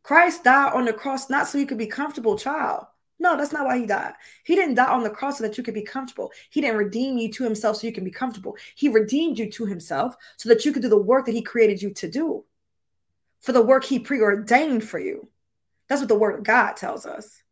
Christ 0.02 0.44
died 0.44 0.74
on 0.74 0.86
the 0.86 0.94
cross 0.94 1.30
not 1.30 1.48
so 1.48 1.58
you 1.58 1.66
could 1.66 1.78
be 1.78 1.88
comfortable, 1.88 2.38
child. 2.38 2.86
No, 3.20 3.38
that's 3.38 3.54
not 3.54 3.66
why 3.66 3.78
he 3.78 3.86
died. 3.86 4.14
He 4.44 4.56
didn't 4.56 4.76
die 4.76 4.92
on 4.92 5.04
the 5.04 5.10
cross 5.10 5.38
so 5.38 5.44
that 5.44 5.58
you 5.58 5.64
could 5.64 5.74
be 5.74 5.82
comfortable. 5.82 6.32
He 6.50 6.62
didn't 6.62 6.78
redeem 6.78 7.18
you 7.18 7.32
to 7.34 7.44
himself 7.44 7.78
so 7.78 7.88
you 7.88 7.94
can 7.94 8.04
be 8.04 8.12
comfortable. 8.12 8.56
He 8.76 8.90
redeemed 8.90 9.38
you 9.38 9.50
to 9.52 9.66
himself 9.66 10.16
so 10.38 10.50
that 10.50 10.66
you 10.66 10.72
could 10.72 10.82
do 10.82 10.90
the 10.90 10.98
work 10.98 11.26
that 11.26 11.34
he 11.34 11.42
created 11.42 11.82
you 11.82 11.94
to 11.94 12.10
do, 12.10 12.44
for 13.46 13.52
the 13.52 13.62
work 13.62 13.84
he 13.84 14.00
preordained 14.00 14.84
for 14.84 14.98
you. 14.98 15.28
That's 15.88 16.02
what 16.02 16.10
the 16.10 16.18
word 16.18 16.40
of 16.40 16.44
God 16.44 16.74
tells 16.74 17.06
us. 17.06 17.44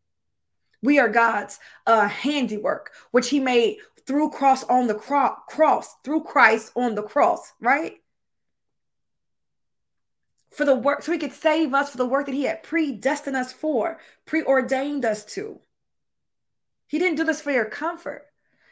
We 0.82 0.98
are 0.98 1.08
God's 1.08 1.60
uh, 1.86 2.08
handiwork, 2.08 2.92
which 3.12 3.30
he 3.30 3.40
made 3.40 3.78
through 4.08 4.32
cross 4.32 4.64
on 4.64 4.88
the 4.88 4.96
cro- 4.96 5.36
cross, 5.48 5.96
through 6.04 6.24
Christ 6.24 6.72
on 6.76 6.96
the 6.96 7.04
cross, 7.04 7.54
right? 7.62 7.94
For 10.50 10.66
the 10.66 10.76
work, 10.76 11.04
so 11.04 11.12
he 11.12 11.20
could 11.20 11.32
save 11.32 11.76
us 11.76 11.92
for 11.92 11.98
the 11.98 12.08
work 12.08 12.26
that 12.26 12.34
he 12.34 12.46
had 12.46 12.64
predestined 12.64 13.36
us 13.36 13.54
for, 13.54 14.00
preordained 14.26 15.06
us 15.06 15.24
to. 15.36 15.60
He 16.88 16.98
didn't 16.98 17.18
do 17.18 17.24
this 17.24 17.40
for 17.40 17.52
your 17.52 17.66
comfort. 17.66 18.26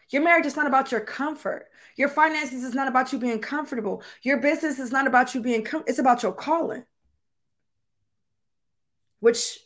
Your 0.09 0.24
marriage 0.24 0.47
is 0.47 0.55
not 0.55 0.67
about 0.67 0.91
your 0.91 1.01
comfort. 1.01 1.67
Your 1.97 2.09
finances 2.09 2.63
is 2.63 2.74
not 2.74 2.88
about 2.88 3.13
you 3.13 3.19
being 3.19 3.39
comfortable. 3.39 4.01
Your 4.24 4.38
business 4.38 4.80
is 4.80 4.91
not 4.91 5.05
about 5.05 5.36
you 5.36 5.41
being, 5.41 5.63
com- 5.63 5.84
it's 5.86 5.99
about 5.99 6.24
your 6.24 6.34
calling. 6.34 6.84
Which 9.22 9.59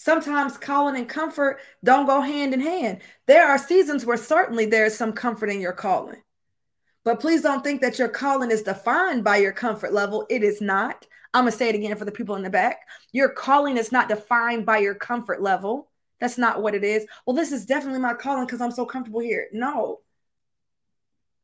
Sometimes 0.00 0.56
calling 0.56 0.94
and 0.94 1.08
comfort 1.08 1.58
don't 1.82 2.06
go 2.06 2.20
hand 2.20 2.54
in 2.54 2.60
hand. 2.60 3.00
There 3.26 3.48
are 3.48 3.58
seasons 3.58 4.06
where 4.06 4.16
certainly 4.16 4.64
there 4.64 4.86
is 4.86 4.96
some 4.96 5.12
comfort 5.12 5.50
in 5.50 5.60
your 5.60 5.72
calling. 5.72 6.22
But 7.02 7.18
please 7.18 7.42
don't 7.42 7.64
think 7.64 7.80
that 7.80 7.98
your 7.98 8.08
calling 8.08 8.52
is 8.52 8.62
defined 8.62 9.24
by 9.24 9.38
your 9.38 9.50
comfort 9.50 9.92
level. 9.92 10.24
It 10.30 10.44
is 10.44 10.60
not. 10.60 11.04
I'm 11.34 11.42
going 11.42 11.50
to 11.50 11.58
say 11.58 11.68
it 11.68 11.74
again 11.74 11.96
for 11.96 12.04
the 12.04 12.12
people 12.12 12.36
in 12.36 12.44
the 12.44 12.48
back. 12.48 12.82
Your 13.10 13.28
calling 13.28 13.76
is 13.76 13.90
not 13.90 14.08
defined 14.08 14.64
by 14.64 14.78
your 14.78 14.94
comfort 14.94 15.42
level. 15.42 15.90
That's 16.20 16.38
not 16.38 16.62
what 16.62 16.76
it 16.76 16.84
is. 16.84 17.04
Well, 17.26 17.34
this 17.34 17.50
is 17.50 17.66
definitely 17.66 17.98
my 17.98 18.14
calling 18.14 18.46
because 18.46 18.60
I'm 18.60 18.70
so 18.70 18.86
comfortable 18.86 19.20
here. 19.20 19.48
No. 19.52 19.98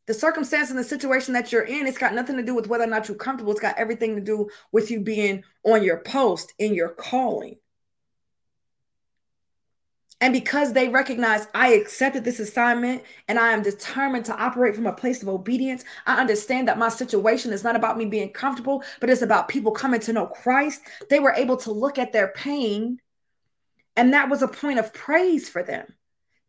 The 0.07 0.15
circumstance 0.15 0.71
and 0.71 0.79
the 0.79 0.85
situation 0.85 1.33
that 1.35 1.51
you're 1.51 1.63
in, 1.63 1.87
it's 1.87 1.99
got 1.99 2.15
nothing 2.15 2.37
to 2.37 2.43
do 2.43 2.55
with 2.55 2.67
whether 2.67 2.85
or 2.85 2.89
not 2.89 3.09
you're 3.09 3.17
comfortable. 3.17 3.53
It's 3.53 3.61
got 3.61 3.79
everything 3.79 4.15
to 4.17 4.21
do 4.21 4.49
with 4.71 4.91
you 4.91 5.01
being 5.01 5.45
on 5.65 5.83
your 5.83 5.99
post 5.99 6.53
in 6.59 6.75
your 6.75 6.91
calling. 6.91 7.57
And 10.21 10.33
because 10.33 10.73
they 10.73 10.89
recognize 10.89 11.49
I 11.55 11.75
accepted 11.75 12.25
this 12.25 12.41
assignment 12.41 13.03
and 13.29 13.39
I 13.39 13.53
am 13.53 13.63
determined 13.63 14.25
to 14.27 14.37
operate 14.37 14.75
from 14.75 14.87
a 14.87 14.93
place 14.93 15.23
of 15.23 15.29
obedience, 15.29 15.85
I 16.07 16.19
understand 16.19 16.69
that 16.69 16.79
my 16.79 16.89
situation 16.89 17.53
is 17.53 17.65
not 17.65 17.77
about 17.77 17.99
me 17.99 18.07
being 18.07 18.31
comfortable, 18.33 18.83
but 19.01 19.11
it's 19.11 19.23
about 19.23 19.49
people 19.49 19.73
coming 19.73 20.01
to 20.01 20.13
know 20.13 20.27
Christ. 20.27 20.83
They 21.11 21.19
were 21.19 21.33
able 21.33 21.57
to 21.59 21.73
look 21.73 21.99
at 21.99 22.13
their 22.13 22.29
pain, 22.29 23.01
and 23.97 24.15
that 24.15 24.31
was 24.31 24.41
a 24.41 24.49
point 24.49 24.79
of 24.79 24.95
praise 24.95 25.49
for 25.49 25.63
them. 25.63 25.93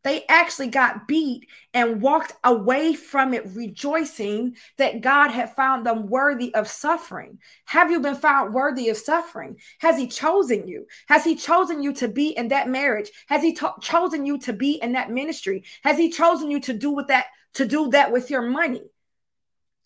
They 0.06 0.24
actually 0.30 0.68
got 0.68 1.08
beat 1.08 1.48
and 1.74 2.00
walked 2.00 2.34
away 2.44 2.94
from 2.94 3.34
it 3.34 3.44
rejoicing 3.56 4.56
that 4.78 5.02
God 5.02 5.32
had 5.32 5.56
found 5.56 5.84
them 5.84 6.08
worthy 6.08 6.54
of 6.54 6.68
suffering. 6.68 7.40
Have 7.66 7.90
you 7.90 8.00
been 8.00 8.16
found 8.16 8.54
worthy 8.54 8.90
of 8.90 8.98
suffering? 8.98 9.58
Has 9.80 9.98
He 9.98 10.06
chosen 10.06 10.68
you? 10.68 10.86
Has 11.08 11.24
He 11.24 11.36
chosen 11.36 11.82
you 11.82 11.92
to 11.94 12.08
be 12.08 12.30
in 12.38 12.50
that 12.50 12.70
marriage? 12.70 13.10
Has 13.28 13.42
He 13.42 13.54
to- 13.56 13.74
chosen 13.82 14.28
you 14.28 14.38
to 14.38 14.54
be 14.54 14.74
in 14.74 14.92
that 14.92 15.10
ministry? 15.10 15.64
Has 15.84 15.98
He 15.98 16.12
chosen 16.12 16.52
you 16.52 16.60
to 16.62 16.74
do 16.74 16.92
with 16.92 17.08
that 17.08 17.26
to 17.56 17.66
do 17.66 17.90
that 17.90 18.12
with 18.12 18.30
your 18.30 18.44
money? 18.44 18.84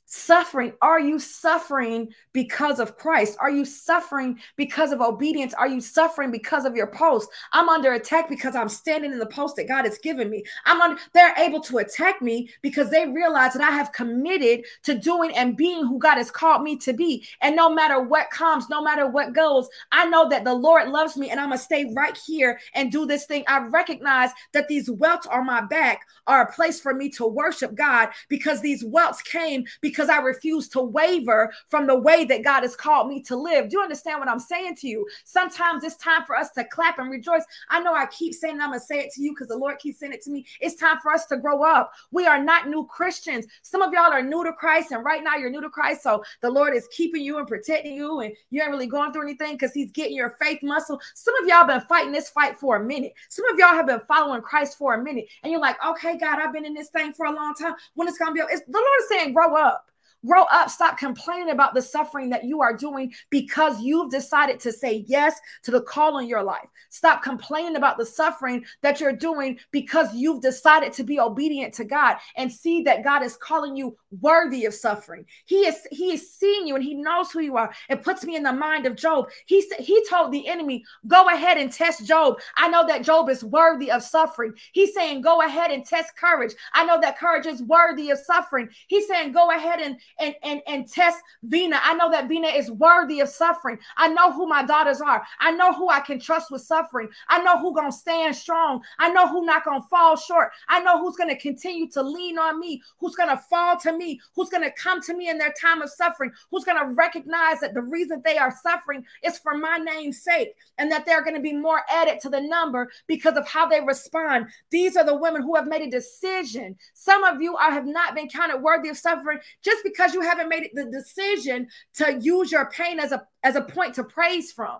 Suffering? 0.09 0.73
Are 0.81 0.99
you 0.99 1.19
suffering 1.19 2.09
because 2.33 2.79
of 2.79 2.97
Christ? 2.97 3.37
Are 3.39 3.49
you 3.51 3.63
suffering 3.63 4.39
because 4.57 4.91
of 4.91 5.01
obedience? 5.01 5.53
Are 5.53 5.67
you 5.67 5.79
suffering 5.79 6.31
because 6.31 6.65
of 6.65 6.75
your 6.75 6.87
post? 6.87 7.29
I'm 7.53 7.69
under 7.69 7.93
attack 7.93 8.27
because 8.27 8.55
I'm 8.55 8.69
standing 8.69 9.11
in 9.11 9.19
the 9.19 9.25
post 9.27 9.55
that 9.55 9.67
God 9.67 9.85
has 9.85 9.99
given 9.99 10.29
me. 10.29 10.43
I'm 10.65 10.81
on 10.81 10.97
they're 11.13 11.35
able 11.37 11.61
to 11.61 11.77
attack 11.77 12.21
me 12.21 12.49
because 12.61 12.89
they 12.89 13.07
realize 13.07 13.53
that 13.53 13.61
I 13.61 13.71
have 13.71 13.91
committed 13.91 14.65
to 14.83 14.95
doing 14.95 15.35
and 15.35 15.55
being 15.55 15.85
who 15.85 15.99
God 15.99 16.17
has 16.17 16.31
called 16.31 16.63
me 16.63 16.77
to 16.77 16.93
be. 16.93 17.25
And 17.41 17.55
no 17.55 17.73
matter 17.73 18.01
what 18.01 18.31
comes, 18.31 18.67
no 18.67 18.81
matter 18.81 19.07
what 19.07 19.33
goes, 19.33 19.69
I 19.91 20.07
know 20.07 20.27
that 20.29 20.43
the 20.43 20.53
Lord 20.53 20.89
loves 20.89 21.17
me 21.17 21.29
and 21.29 21.39
I'm 21.39 21.49
gonna 21.49 21.59
stay 21.59 21.93
right 21.95 22.17
here 22.17 22.59
and 22.73 22.91
do 22.91 23.05
this 23.05 23.25
thing. 23.25 23.43
I 23.47 23.59
recognize 23.59 24.31
that 24.53 24.67
these 24.67 24.89
welts 24.89 25.27
on 25.27 25.45
my 25.45 25.61
back 25.61 26.01
are 26.25 26.41
a 26.41 26.51
place 26.51 26.79
for 26.79 26.93
me 26.93 27.09
to 27.09 27.27
worship 27.27 27.75
God 27.75 28.09
because 28.27 28.61
these 28.61 28.83
welts 28.83 29.21
came 29.21 29.65
because 29.81 29.98
because 29.99 30.09
I 30.09 30.19
refuse 30.19 30.69
to 30.69 30.81
waver 30.81 31.51
from 31.67 31.85
the 31.85 31.99
way 31.99 32.23
that 32.23 32.41
God 32.41 32.61
has 32.61 32.73
called 32.73 33.09
me 33.09 33.21
to 33.23 33.35
live. 33.35 33.67
Do 33.67 33.77
you 33.77 33.83
understand 33.83 34.21
what 34.21 34.29
I'm 34.29 34.39
saying 34.39 34.77
to 34.77 34.87
you? 34.87 35.05
Sometimes 35.25 35.83
it's 35.83 35.97
time 35.97 36.23
for 36.25 36.37
us 36.37 36.51
to 36.51 36.63
clap 36.63 36.99
and 36.99 37.11
rejoice. 37.11 37.43
I 37.69 37.81
know 37.81 37.93
I 37.93 38.05
keep 38.05 38.33
saying 38.33 38.61
I'm 38.61 38.69
going 38.69 38.79
to 38.79 38.85
say 38.85 38.99
it 38.99 39.11
to 39.15 39.21
you 39.21 39.33
because 39.33 39.49
the 39.49 39.57
Lord 39.57 39.77
keeps 39.79 39.99
saying 39.99 40.13
it 40.13 40.21
to 40.21 40.31
me. 40.31 40.45
It's 40.61 40.75
time 40.75 40.99
for 41.03 41.11
us 41.11 41.25
to 41.25 41.37
grow 41.37 41.63
up. 41.63 41.91
We 42.11 42.27
are 42.27 42.41
not 42.41 42.69
new 42.69 42.85
Christians. 42.85 43.45
Some 43.61 43.81
of 43.81 43.91
y'all 43.91 44.13
are 44.13 44.21
new 44.21 44.45
to 44.45 44.53
Christ, 44.53 44.91
and 44.91 45.03
right 45.03 45.21
now 45.21 45.35
you're 45.35 45.49
new 45.49 45.59
to 45.59 45.69
Christ. 45.69 46.01
So 46.01 46.23
the 46.41 46.49
Lord 46.49 46.73
is 46.73 46.87
keeping 46.95 47.21
you 47.21 47.39
and 47.39 47.47
protecting 47.47 47.93
you, 47.93 48.21
and 48.21 48.33
you 48.51 48.61
ain't 48.61 48.71
really 48.71 48.87
going 48.87 49.11
through 49.11 49.23
anything 49.23 49.55
because 49.55 49.73
He's 49.73 49.91
getting 49.91 50.15
your 50.15 50.37
faith 50.41 50.63
muscle. 50.63 51.01
Some 51.13 51.35
of 51.43 51.45
y'all 51.45 51.57
have 51.57 51.67
been 51.67 51.81
fighting 51.81 52.13
this 52.13 52.29
fight 52.29 52.57
for 52.57 52.77
a 52.77 52.85
minute. 52.85 53.11
Some 53.27 53.45
of 53.51 53.59
y'all 53.59 53.75
have 53.75 53.87
been 53.87 54.01
following 54.07 54.41
Christ 54.41 54.77
for 54.77 54.93
a 54.93 55.03
minute, 55.03 55.25
and 55.43 55.51
you're 55.51 55.59
like, 55.59 55.75
okay, 55.85 56.17
God, 56.17 56.39
I've 56.39 56.53
been 56.53 56.65
in 56.65 56.73
this 56.73 56.87
thing 56.87 57.11
for 57.11 57.25
a 57.25 57.35
long 57.35 57.53
time. 57.53 57.73
When 57.95 58.07
it's 58.07 58.17
going 58.17 58.33
to 58.33 58.41
be, 58.41 58.53
it's, 58.53 58.63
the 58.65 58.71
Lord 58.71 59.01
is 59.01 59.09
saying, 59.09 59.33
grow 59.33 59.57
up. 59.57 59.88
Grow 60.25 60.43
up. 60.51 60.69
Stop 60.69 60.97
complaining 60.97 61.51
about 61.51 61.73
the 61.73 61.81
suffering 61.81 62.29
that 62.29 62.43
you 62.43 62.61
are 62.61 62.75
doing 62.75 63.13
because 63.29 63.81
you've 63.81 64.11
decided 64.11 64.59
to 64.59 64.71
say 64.71 65.05
yes 65.07 65.39
to 65.63 65.71
the 65.71 65.81
call 65.81 66.17
in 66.17 66.27
your 66.27 66.43
life. 66.43 66.67
Stop 66.89 67.23
complaining 67.23 67.77
about 67.77 67.97
the 67.97 68.05
suffering 68.05 68.65
that 68.81 68.99
you're 68.99 69.15
doing 69.15 69.57
because 69.71 70.13
you've 70.13 70.41
decided 70.41 70.91
to 70.93 71.03
be 71.03 71.19
obedient 71.19 71.73
to 71.75 71.85
God 71.85 72.17
and 72.35 72.51
see 72.51 72.81
that 72.81 73.03
God 73.03 73.23
is 73.23 73.37
calling 73.37 73.77
you 73.77 73.95
worthy 74.19 74.65
of 74.65 74.73
suffering. 74.73 75.25
He 75.45 75.67
is 75.67 75.87
He 75.89 76.11
is 76.11 76.33
seeing 76.33 76.67
you 76.67 76.75
and 76.75 76.83
He 76.83 76.95
knows 76.95 77.31
who 77.31 77.39
you 77.39 77.55
are. 77.55 77.73
It 77.89 78.03
puts 78.03 78.25
me 78.25 78.35
in 78.35 78.43
the 78.43 78.51
mind 78.51 78.85
of 78.85 78.97
Job. 78.97 79.29
He 79.45 79.61
said 79.61 79.79
He 79.79 80.03
told 80.09 80.33
the 80.33 80.47
enemy, 80.49 80.83
"Go 81.07 81.29
ahead 81.29 81.57
and 81.57 81.71
test 81.71 82.05
Job. 82.05 82.39
I 82.57 82.67
know 82.67 82.85
that 82.87 83.03
Job 83.03 83.29
is 83.29 83.43
worthy 83.43 83.89
of 83.89 84.03
suffering." 84.03 84.53
He's 84.73 84.93
saying, 84.93 85.21
"Go 85.21 85.41
ahead 85.41 85.71
and 85.71 85.85
test 85.85 86.15
Courage. 86.17 86.53
I 86.73 86.83
know 86.83 86.99
that 86.99 87.17
Courage 87.17 87.45
is 87.45 87.63
worthy 87.63 88.09
of 88.09 88.19
suffering." 88.19 88.69
He's 88.87 89.07
saying, 89.07 89.31
"Go 89.31 89.51
ahead 89.51 89.79
and 89.79 89.97
and 90.19 90.35
and 90.43 90.61
and 90.67 90.87
test 90.87 91.17
Vina. 91.43 91.79
I 91.83 91.93
know 91.93 92.09
that 92.11 92.27
Vina 92.27 92.47
is 92.47 92.71
worthy 92.71 93.19
of 93.19 93.29
suffering. 93.29 93.77
I 93.97 94.07
know 94.09 94.31
who 94.31 94.47
my 94.47 94.63
daughters 94.63 95.01
are. 95.01 95.23
I 95.39 95.51
know 95.51 95.73
who 95.73 95.89
I 95.89 95.99
can 95.99 96.19
trust 96.19 96.51
with 96.51 96.61
suffering. 96.61 97.09
I 97.27 97.41
know 97.41 97.59
who 97.59 97.75
gonna 97.75 97.91
stand 97.91 98.35
strong. 98.35 98.81
I 98.97 99.09
know 99.09 99.27
who 99.27 99.45
not 99.45 99.65
gonna 99.65 99.85
fall 99.89 100.15
short. 100.17 100.51
I 100.67 100.79
know 100.81 100.99
who's 100.99 101.15
gonna 101.15 101.37
continue 101.37 101.89
to 101.91 102.01
lean 102.01 102.37
on 102.37 102.59
me. 102.59 102.81
Who's 102.99 103.15
gonna 103.15 103.41
fall 103.49 103.77
to 103.77 103.97
me? 103.97 104.19
Who's 104.35 104.49
gonna 104.49 104.71
come 104.71 105.01
to 105.01 105.13
me 105.13 105.29
in 105.29 105.37
their 105.37 105.53
time 105.59 105.81
of 105.81 105.89
suffering? 105.89 106.31
Who's 106.51 106.63
gonna 106.63 106.93
recognize 106.93 107.59
that 107.59 107.73
the 107.73 107.81
reason 107.81 108.21
they 108.23 108.37
are 108.37 108.55
suffering 108.63 109.05
is 109.23 109.37
for 109.39 109.55
my 109.57 109.77
name's 109.77 110.21
sake, 110.21 110.55
and 110.77 110.91
that 110.91 111.05
they're 111.05 111.23
gonna 111.23 111.39
be 111.39 111.53
more 111.53 111.81
added 111.89 112.19
to 112.21 112.29
the 112.29 112.41
number 112.41 112.89
because 113.07 113.37
of 113.37 113.47
how 113.47 113.67
they 113.67 113.81
respond. 113.81 114.47
These 114.69 114.97
are 114.97 115.05
the 115.05 115.15
women 115.15 115.41
who 115.41 115.55
have 115.55 115.67
made 115.67 115.81
a 115.81 115.89
decision. 115.89 116.75
Some 116.93 117.23
of 117.23 117.41
you 117.41 117.55
are 117.55 117.71
have 117.71 117.85
not 117.85 118.15
been 118.15 118.29
counted 118.29 118.61
worthy 118.61 118.89
of 118.89 118.97
suffering 118.97 119.39
just 119.61 119.83
because 119.83 119.98
because 119.99 120.13
you 120.13 120.21
haven't 120.21 120.47
made 120.47 120.69
the 120.73 120.85
decision 120.85 121.67
to 121.95 122.17
use 122.21 122.51
your 122.51 122.69
pain 122.69 122.99
as 122.99 123.11
a 123.11 123.21
as 123.43 123.55
a 123.57 123.61
point 123.61 123.95
to 123.95 124.03
praise 124.03 124.51
from. 124.51 124.77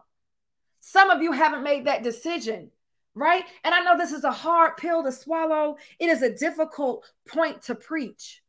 Some 0.80 1.10
of 1.10 1.22
you 1.22 1.34
haven't 1.34 1.64
made 1.64 1.86
that 1.88 2.04
decision, 2.04 2.72
right? 3.16 3.44
And 3.66 3.76
I 3.76 3.82
know 3.82 3.98
this 3.98 4.14
is 4.14 4.24
a 4.24 4.32
hard 4.32 4.78
pill 4.78 5.04
to 5.04 5.12
swallow. 5.12 5.76
It 6.00 6.08
is 6.08 6.22
a 6.22 6.34
difficult 6.34 7.06
point 7.28 7.64
to 7.64 7.76
preach. 7.76 8.42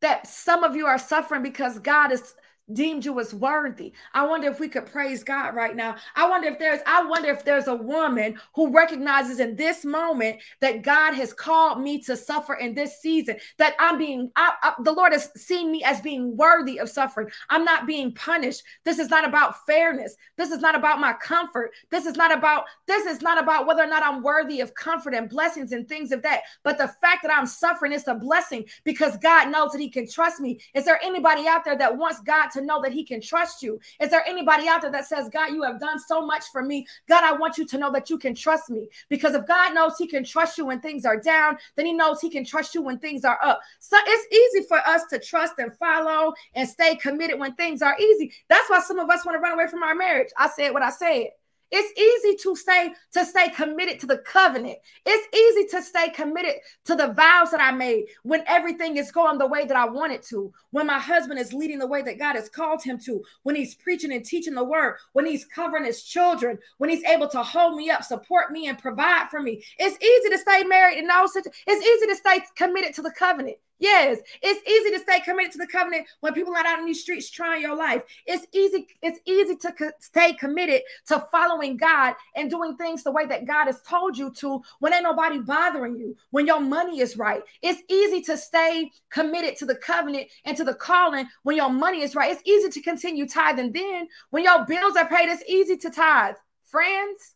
That 0.00 0.26
some 0.26 0.64
of 0.64 0.74
you 0.74 0.86
are 0.86 0.98
suffering 0.98 1.42
because 1.42 1.78
God 1.78 2.12
is 2.12 2.34
deemed 2.72 3.04
you 3.04 3.18
as 3.20 3.34
worthy. 3.34 3.92
I 4.14 4.26
wonder 4.26 4.48
if 4.48 4.60
we 4.60 4.68
could 4.68 4.86
praise 4.86 5.22
God 5.22 5.54
right 5.54 5.74
now. 5.74 5.96
I 6.16 6.28
wonder 6.28 6.48
if 6.48 6.58
there's 6.58 6.80
I 6.86 7.04
wonder 7.04 7.30
if 7.30 7.44
there's 7.44 7.68
a 7.68 7.74
woman 7.74 8.38
who 8.54 8.72
recognizes 8.72 9.40
in 9.40 9.56
this 9.56 9.84
moment 9.84 10.38
that 10.60 10.82
God 10.82 11.14
has 11.14 11.32
called 11.32 11.80
me 11.80 12.00
to 12.02 12.16
suffer 12.16 12.54
in 12.54 12.74
this 12.74 13.00
season 13.00 13.36
that 13.58 13.74
I'm 13.78 13.98
being 13.98 14.30
I, 14.36 14.52
I, 14.62 14.74
the 14.82 14.92
Lord 14.92 15.12
has 15.12 15.30
seen 15.36 15.70
me 15.70 15.82
as 15.84 16.00
being 16.00 16.36
worthy 16.36 16.78
of 16.78 16.88
suffering. 16.88 17.28
I'm 17.48 17.64
not 17.64 17.86
being 17.86 18.12
punished. 18.12 18.62
This 18.84 18.98
is 18.98 19.10
not 19.10 19.26
about 19.26 19.66
fairness. 19.66 20.16
This 20.36 20.50
is 20.50 20.60
not 20.60 20.74
about 20.74 21.00
my 21.00 21.12
comfort. 21.14 21.72
This 21.90 22.06
is 22.06 22.16
not 22.16 22.32
about 22.36 22.64
this 22.86 23.06
is 23.06 23.22
not 23.22 23.42
about 23.42 23.66
whether 23.66 23.82
or 23.82 23.86
not 23.86 24.02
I'm 24.02 24.22
worthy 24.22 24.60
of 24.60 24.74
comfort 24.74 25.14
and 25.14 25.28
blessings 25.28 25.72
and 25.72 25.88
things 25.88 26.12
of 26.12 26.22
that. 26.22 26.42
But 26.62 26.78
the 26.78 26.88
fact 27.00 27.22
that 27.22 27.32
I'm 27.32 27.46
suffering 27.46 27.92
is 27.92 28.06
a 28.08 28.14
blessing 28.14 28.64
because 28.84 29.16
God 29.18 29.50
knows 29.50 29.72
that 29.72 29.80
he 29.80 29.88
can 29.88 30.08
trust 30.08 30.40
me. 30.40 30.60
Is 30.74 30.84
there 30.84 31.00
anybody 31.02 31.46
out 31.46 31.64
there 31.64 31.76
that 31.76 31.96
wants 31.96 32.20
God 32.20 32.48
to 32.50 32.59
know 32.66 32.80
that 32.82 32.92
He 32.92 33.04
can 33.04 33.20
trust 33.20 33.62
you? 33.62 33.80
Is 34.00 34.10
there 34.10 34.26
anybody 34.26 34.68
out 34.68 34.82
there 34.82 34.90
that 34.90 35.06
says, 35.06 35.28
God, 35.32 35.52
you 35.52 35.62
have 35.62 35.80
done 35.80 35.98
so 35.98 36.24
much 36.24 36.44
for 36.52 36.62
me? 36.62 36.86
God, 37.08 37.24
I 37.24 37.32
want 37.32 37.58
you 37.58 37.66
to 37.66 37.78
know 37.78 37.92
that 37.92 38.10
you 38.10 38.18
can 38.18 38.34
trust 38.34 38.70
me. 38.70 38.88
Because 39.08 39.34
if 39.34 39.46
God 39.46 39.74
knows 39.74 39.96
He 39.98 40.06
can 40.06 40.24
trust 40.24 40.58
you 40.58 40.66
when 40.66 40.80
things 40.80 41.04
are 41.04 41.18
down, 41.18 41.58
then 41.76 41.86
He 41.86 41.92
knows 41.92 42.20
He 42.20 42.30
can 42.30 42.44
trust 42.44 42.74
you 42.74 42.82
when 42.82 42.98
things 42.98 43.24
are 43.24 43.38
up. 43.42 43.60
So 43.78 43.96
it's 44.06 44.34
easy 44.34 44.66
for 44.66 44.78
us 44.78 45.04
to 45.10 45.18
trust 45.18 45.54
and 45.58 45.76
follow 45.76 46.32
and 46.54 46.68
stay 46.68 46.96
committed 46.96 47.38
when 47.38 47.54
things 47.54 47.82
are 47.82 47.96
easy. 47.98 48.32
That's 48.48 48.68
why 48.68 48.80
some 48.80 48.98
of 48.98 49.10
us 49.10 49.24
want 49.24 49.36
to 49.36 49.40
run 49.40 49.52
away 49.52 49.68
from 49.68 49.82
our 49.82 49.94
marriage. 49.94 50.28
I 50.36 50.48
said 50.48 50.72
what 50.72 50.82
I 50.82 50.90
said. 50.90 51.28
It's 51.70 51.98
easy 51.98 52.36
to 52.42 52.56
stay 52.56 52.92
to 53.12 53.24
stay 53.24 53.48
committed 53.50 54.00
to 54.00 54.06
the 54.06 54.18
covenant. 54.18 54.78
It's 55.06 55.36
easy 55.36 55.68
to 55.68 55.82
stay 55.82 56.08
committed 56.10 56.54
to 56.86 56.96
the 56.96 57.12
vows 57.12 57.50
that 57.50 57.60
I 57.60 57.70
made 57.70 58.06
when 58.22 58.42
everything 58.46 58.96
is 58.96 59.12
going 59.12 59.38
the 59.38 59.46
way 59.46 59.64
that 59.66 59.76
I 59.76 59.88
want 59.88 60.12
it 60.12 60.22
to. 60.24 60.52
When 60.70 60.86
my 60.86 60.98
husband 60.98 61.38
is 61.38 61.52
leading 61.52 61.78
the 61.78 61.86
way 61.86 62.02
that 62.02 62.18
God 62.18 62.34
has 62.36 62.48
called 62.48 62.82
him 62.82 62.98
to. 63.00 63.22
When 63.44 63.54
he's 63.54 63.74
preaching 63.74 64.12
and 64.12 64.24
teaching 64.24 64.54
the 64.54 64.64
word. 64.64 64.96
When 65.12 65.26
he's 65.26 65.44
covering 65.44 65.84
his 65.84 66.02
children. 66.02 66.58
When 66.78 66.90
he's 66.90 67.04
able 67.04 67.28
to 67.28 67.42
hold 67.42 67.76
me 67.76 67.90
up, 67.90 68.02
support 68.02 68.50
me, 68.50 68.68
and 68.68 68.78
provide 68.78 69.28
for 69.30 69.40
me. 69.40 69.62
It's 69.78 70.02
easy 70.02 70.30
to 70.30 70.38
stay 70.38 70.64
married 70.64 70.98
in 70.98 71.10
all 71.10 71.28
situations. 71.28 71.62
It's 71.66 71.86
easy 71.86 72.06
to 72.06 72.16
stay 72.16 72.40
committed 72.56 72.94
to 72.94 73.02
the 73.02 73.12
covenant. 73.12 73.56
Yes, 73.80 74.18
it's 74.42 74.68
easy 74.68 74.90
to 74.90 74.98
stay 75.02 75.20
committed 75.20 75.52
to 75.52 75.58
the 75.58 75.66
covenant 75.66 76.06
when 76.20 76.34
people 76.34 76.54
are 76.54 76.66
out 76.66 76.78
in 76.78 76.84
these 76.84 77.00
streets 77.00 77.30
trying 77.30 77.62
your 77.62 77.74
life. 77.74 78.02
It's 78.26 78.46
easy. 78.52 78.86
It's 79.00 79.18
easy 79.24 79.56
to 79.56 79.72
co- 79.72 79.92
stay 80.00 80.34
committed 80.34 80.82
to 81.08 81.26
following 81.32 81.78
God 81.78 82.14
and 82.36 82.50
doing 82.50 82.76
things 82.76 83.02
the 83.02 83.10
way 83.10 83.24
that 83.24 83.46
God 83.46 83.66
has 83.66 83.80
told 83.80 84.18
you 84.18 84.30
to 84.34 84.60
when 84.80 84.92
ain't 84.92 85.04
nobody 85.04 85.38
bothering 85.38 85.96
you. 85.96 86.14
When 86.30 86.46
your 86.46 86.60
money 86.60 87.00
is 87.00 87.16
right, 87.16 87.42
it's 87.62 87.82
easy 87.88 88.20
to 88.22 88.36
stay 88.36 88.90
committed 89.08 89.56
to 89.56 89.64
the 89.64 89.76
covenant 89.76 90.28
and 90.44 90.54
to 90.58 90.64
the 90.64 90.74
calling 90.74 91.26
when 91.44 91.56
your 91.56 91.70
money 91.70 92.02
is 92.02 92.14
right. 92.14 92.30
It's 92.30 92.46
easy 92.46 92.68
to 92.68 92.82
continue 92.82 93.26
tithing. 93.26 93.72
Then 93.72 94.08
when 94.28 94.44
your 94.44 94.66
bills 94.66 94.96
are 94.96 95.08
paid, 95.08 95.30
it's 95.30 95.42
easy 95.48 95.78
to 95.78 95.90
tithe. 95.90 96.34
Friends, 96.64 97.34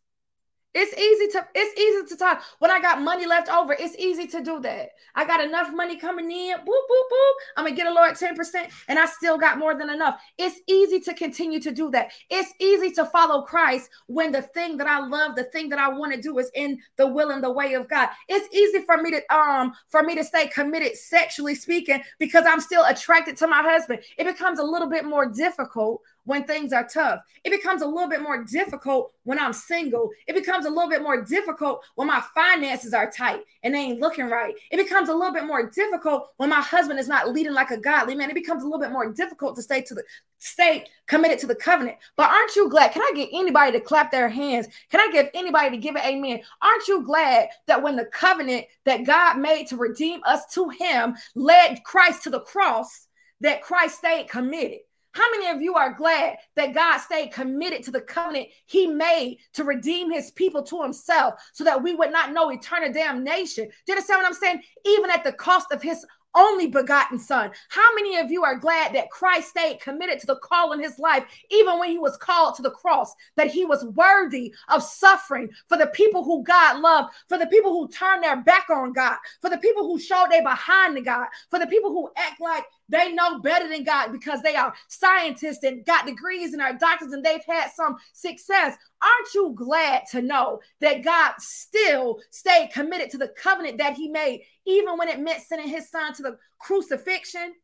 it's 0.74 0.92
easy 0.98 1.28
to 1.28 1.46
it's 1.54 1.80
easy 1.80 2.06
to 2.08 2.16
talk. 2.16 2.42
When 2.58 2.70
I 2.70 2.80
got 2.80 3.00
money 3.00 3.26
left 3.26 3.48
over, 3.48 3.74
it's 3.78 3.96
easy 3.96 4.26
to 4.28 4.42
do 4.42 4.60
that. 4.60 4.90
I 5.14 5.24
got 5.24 5.42
enough 5.42 5.72
money 5.72 5.96
coming 5.96 6.30
in. 6.30 6.56
Boop, 6.58 6.64
boop, 6.64 7.06
boop. 7.12 7.32
I'm 7.56 7.64
gonna 7.64 7.76
get 7.76 7.86
a 7.86 7.92
lower 7.92 8.10
10%, 8.10 8.70
and 8.88 8.98
I 8.98 9.06
still 9.06 9.38
got 9.38 9.58
more 9.58 9.76
than 9.76 9.90
enough. 9.90 10.20
It's 10.36 10.60
easy 10.66 10.98
to 11.00 11.14
continue 11.14 11.60
to 11.60 11.70
do 11.70 11.90
that. 11.92 12.10
It's 12.28 12.52
easy 12.60 12.90
to 12.92 13.06
follow 13.06 13.42
Christ 13.42 13.88
when 14.06 14.32
the 14.32 14.42
thing 14.42 14.76
that 14.78 14.88
I 14.88 15.06
love, 15.06 15.36
the 15.36 15.44
thing 15.44 15.68
that 15.68 15.78
I 15.78 15.88
want 15.88 16.12
to 16.12 16.20
do 16.20 16.38
is 16.38 16.50
in 16.54 16.78
the 16.96 17.06
will 17.06 17.30
and 17.30 17.42
the 17.42 17.52
way 17.52 17.74
of 17.74 17.88
God. 17.88 18.08
It's 18.28 18.52
easy 18.54 18.82
for 18.84 18.96
me 19.00 19.12
to 19.12 19.34
um 19.34 19.72
for 19.88 20.02
me 20.02 20.16
to 20.16 20.24
stay 20.24 20.48
committed 20.48 20.96
sexually 20.96 21.54
speaking 21.54 22.02
because 22.18 22.46
I'm 22.46 22.60
still 22.60 22.84
attracted 22.84 23.36
to 23.38 23.46
my 23.46 23.62
husband. 23.62 24.00
It 24.18 24.24
becomes 24.24 24.58
a 24.58 24.64
little 24.64 24.88
bit 24.88 25.04
more 25.04 25.26
difficult 25.26 26.02
when 26.24 26.44
things 26.44 26.72
are 26.72 26.86
tough. 26.86 27.20
It 27.44 27.50
becomes 27.50 27.82
a 27.82 27.86
little 27.86 28.08
bit 28.08 28.22
more 28.22 28.44
difficult 28.44 29.12
when 29.24 29.38
I'm 29.38 29.52
single. 29.52 30.10
It 30.26 30.34
becomes 30.34 30.66
a 30.66 30.70
little 30.70 30.88
bit 30.88 31.02
more 31.02 31.22
difficult 31.22 31.84
when 31.94 32.08
my 32.08 32.22
finances 32.34 32.94
are 32.94 33.10
tight 33.10 33.40
and 33.62 33.74
they 33.74 33.80
ain't 33.80 34.00
looking 34.00 34.26
right. 34.26 34.54
It 34.70 34.76
becomes 34.76 35.08
a 35.08 35.14
little 35.14 35.32
bit 35.32 35.44
more 35.44 35.70
difficult 35.70 36.28
when 36.36 36.50
my 36.50 36.60
husband 36.60 36.98
is 36.98 37.08
not 37.08 37.32
leading 37.32 37.52
like 37.52 37.70
a 37.70 37.76
godly 37.76 38.14
man. 38.14 38.30
It 38.30 38.34
becomes 38.34 38.62
a 38.62 38.66
little 38.66 38.80
bit 38.80 38.92
more 38.92 39.12
difficult 39.12 39.56
to 39.56 39.62
stay 39.62 39.82
to 39.82 39.94
the 39.94 40.02
stay 40.38 40.86
committed 41.06 41.38
to 41.38 41.46
the 41.46 41.54
covenant. 41.54 41.96
But 42.16 42.30
aren't 42.30 42.54
you 42.54 42.68
glad? 42.68 42.92
Can 42.92 43.02
I 43.02 43.12
get 43.14 43.30
anybody 43.32 43.72
to 43.72 43.80
clap 43.80 44.10
their 44.10 44.28
hands? 44.28 44.66
Can 44.90 45.00
I 45.00 45.10
get 45.10 45.30
anybody 45.34 45.70
to 45.70 45.76
give 45.78 45.96
it 45.96 46.04
amen? 46.04 46.40
Aren't 46.60 46.88
you 46.88 47.02
glad 47.02 47.48
that 47.66 47.82
when 47.82 47.96
the 47.96 48.04
covenant 48.06 48.66
that 48.84 49.04
God 49.04 49.38
made 49.38 49.68
to 49.68 49.76
redeem 49.76 50.20
us 50.24 50.46
to 50.54 50.68
him 50.68 51.16
led 51.34 51.82
Christ 51.84 52.24
to 52.24 52.30
the 52.30 52.40
cross, 52.40 53.06
that 53.40 53.62
Christ 53.62 53.98
stayed 53.98 54.28
committed? 54.28 54.80
How 55.14 55.30
many 55.30 55.48
of 55.48 55.62
you 55.62 55.74
are 55.76 55.94
glad 55.94 56.36
that 56.56 56.74
God 56.74 56.98
stayed 56.98 57.32
committed 57.32 57.84
to 57.84 57.90
the 57.90 58.00
covenant 58.00 58.48
he 58.66 58.86
made 58.86 59.38
to 59.54 59.64
redeem 59.64 60.10
his 60.10 60.32
people 60.32 60.62
to 60.64 60.82
himself 60.82 61.34
so 61.52 61.62
that 61.64 61.82
we 61.82 61.94
would 61.94 62.12
not 62.12 62.32
know 62.32 62.50
eternal 62.50 62.92
damnation? 62.92 63.64
Do 63.64 63.72
you 63.86 63.94
understand 63.94 64.18
what 64.18 64.26
I'm 64.26 64.34
saying? 64.34 64.62
Even 64.84 65.10
at 65.10 65.22
the 65.22 65.32
cost 65.32 65.70
of 65.70 65.82
his 65.82 66.04
only 66.34 66.66
begotten 66.66 67.18
Son. 67.18 67.50
How 67.68 67.94
many 67.94 68.16
of 68.16 68.30
you 68.30 68.44
are 68.44 68.58
glad 68.58 68.94
that 68.94 69.10
Christ 69.10 69.50
stayed 69.50 69.80
committed 69.80 70.18
to 70.20 70.26
the 70.26 70.36
call 70.36 70.72
in 70.72 70.80
his 70.80 70.98
life, 70.98 71.24
even 71.50 71.78
when 71.78 71.90
he 71.90 71.98
was 71.98 72.16
called 72.16 72.56
to 72.56 72.62
the 72.62 72.70
cross, 72.70 73.14
that 73.36 73.48
he 73.50 73.64
was 73.64 73.84
worthy 73.94 74.52
of 74.68 74.82
suffering 74.82 75.48
for 75.68 75.78
the 75.78 75.86
people 75.88 76.24
who 76.24 76.42
God 76.42 76.80
loved, 76.80 77.14
for 77.28 77.38
the 77.38 77.46
people 77.46 77.72
who 77.72 77.88
turned 77.88 78.24
their 78.24 78.42
back 78.42 78.68
on 78.70 78.92
God, 78.92 79.16
for 79.40 79.50
the 79.50 79.58
people 79.58 79.84
who 79.84 79.98
showed 79.98 80.26
they 80.30 80.40
behind 80.40 80.96
the 80.96 81.02
God, 81.02 81.28
for 81.50 81.58
the 81.58 81.66
people 81.66 81.90
who 81.90 82.10
act 82.16 82.40
like 82.40 82.64
they 82.88 83.12
know 83.12 83.40
better 83.40 83.68
than 83.68 83.84
God 83.84 84.12
because 84.12 84.42
they 84.42 84.56
are 84.56 84.74
scientists 84.88 85.64
and 85.64 85.84
got 85.86 86.06
degrees 86.06 86.52
and 86.52 86.60
are 86.60 86.74
doctors 86.74 87.12
and 87.12 87.24
they've 87.24 87.44
had 87.46 87.70
some 87.70 87.96
success. 88.12 88.76
Aren't 89.02 89.34
you 89.34 89.54
glad 89.56 90.02
to 90.10 90.20
know 90.20 90.60
that 90.80 91.02
God 91.02 91.34
still 91.38 92.20
stayed 92.30 92.70
committed 92.72 93.10
to 93.10 93.18
the 93.18 93.28
covenant 93.28 93.78
that 93.78 93.94
He 93.94 94.08
made, 94.08 94.42
even 94.66 94.98
when 94.98 95.08
it 95.08 95.20
meant 95.20 95.42
sending 95.42 95.68
His 95.68 95.90
Son 95.90 96.12
to 96.14 96.22
the 96.22 96.38
crucifixion? 96.58 97.54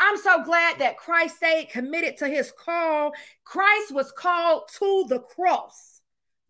I'm 0.00 0.16
so 0.16 0.44
glad 0.44 0.78
that 0.78 0.98
Christ 0.98 1.36
stayed 1.36 1.70
committed 1.70 2.18
to 2.18 2.28
His 2.28 2.52
call. 2.52 3.12
Christ 3.44 3.92
was 3.92 4.12
called 4.12 4.68
to 4.78 5.06
the 5.08 5.20
cross. 5.20 6.00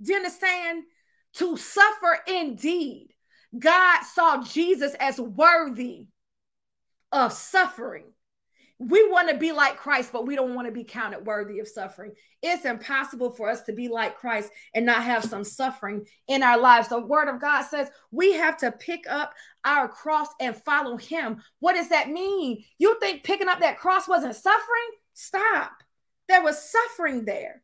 Do 0.02 0.12
you 0.12 0.18
understand? 0.18 0.84
To 1.34 1.56
suffer 1.56 2.18
indeed. 2.26 3.10
God 3.58 4.02
saw 4.02 4.42
Jesus 4.42 4.94
as 5.00 5.20
worthy 5.20 6.06
of 7.12 7.32
suffering. 7.32 8.04
We 8.80 9.10
want 9.10 9.28
to 9.28 9.36
be 9.36 9.50
like 9.50 9.76
Christ, 9.76 10.10
but 10.12 10.24
we 10.24 10.36
don't 10.36 10.54
want 10.54 10.68
to 10.68 10.72
be 10.72 10.84
counted 10.84 11.26
worthy 11.26 11.58
of 11.58 11.66
suffering. 11.66 12.12
It's 12.42 12.64
impossible 12.64 13.32
for 13.32 13.50
us 13.50 13.62
to 13.62 13.72
be 13.72 13.88
like 13.88 14.16
Christ 14.16 14.52
and 14.72 14.86
not 14.86 15.02
have 15.02 15.24
some 15.24 15.42
suffering 15.42 16.06
in 16.28 16.44
our 16.44 16.56
lives. 16.56 16.88
The 16.88 17.00
word 17.00 17.28
of 17.28 17.40
God 17.40 17.62
says 17.62 17.90
we 18.12 18.34
have 18.34 18.56
to 18.58 18.70
pick 18.70 19.04
up 19.10 19.34
our 19.64 19.88
cross 19.88 20.28
and 20.38 20.56
follow 20.56 20.96
him. 20.96 21.42
What 21.58 21.72
does 21.72 21.88
that 21.88 22.08
mean? 22.08 22.62
You 22.78 23.00
think 23.00 23.24
picking 23.24 23.48
up 23.48 23.60
that 23.60 23.78
cross 23.78 24.06
wasn't 24.06 24.36
suffering? 24.36 24.90
Stop. 25.12 25.72
There 26.28 26.44
was 26.44 26.70
suffering 26.70 27.24
there. 27.24 27.62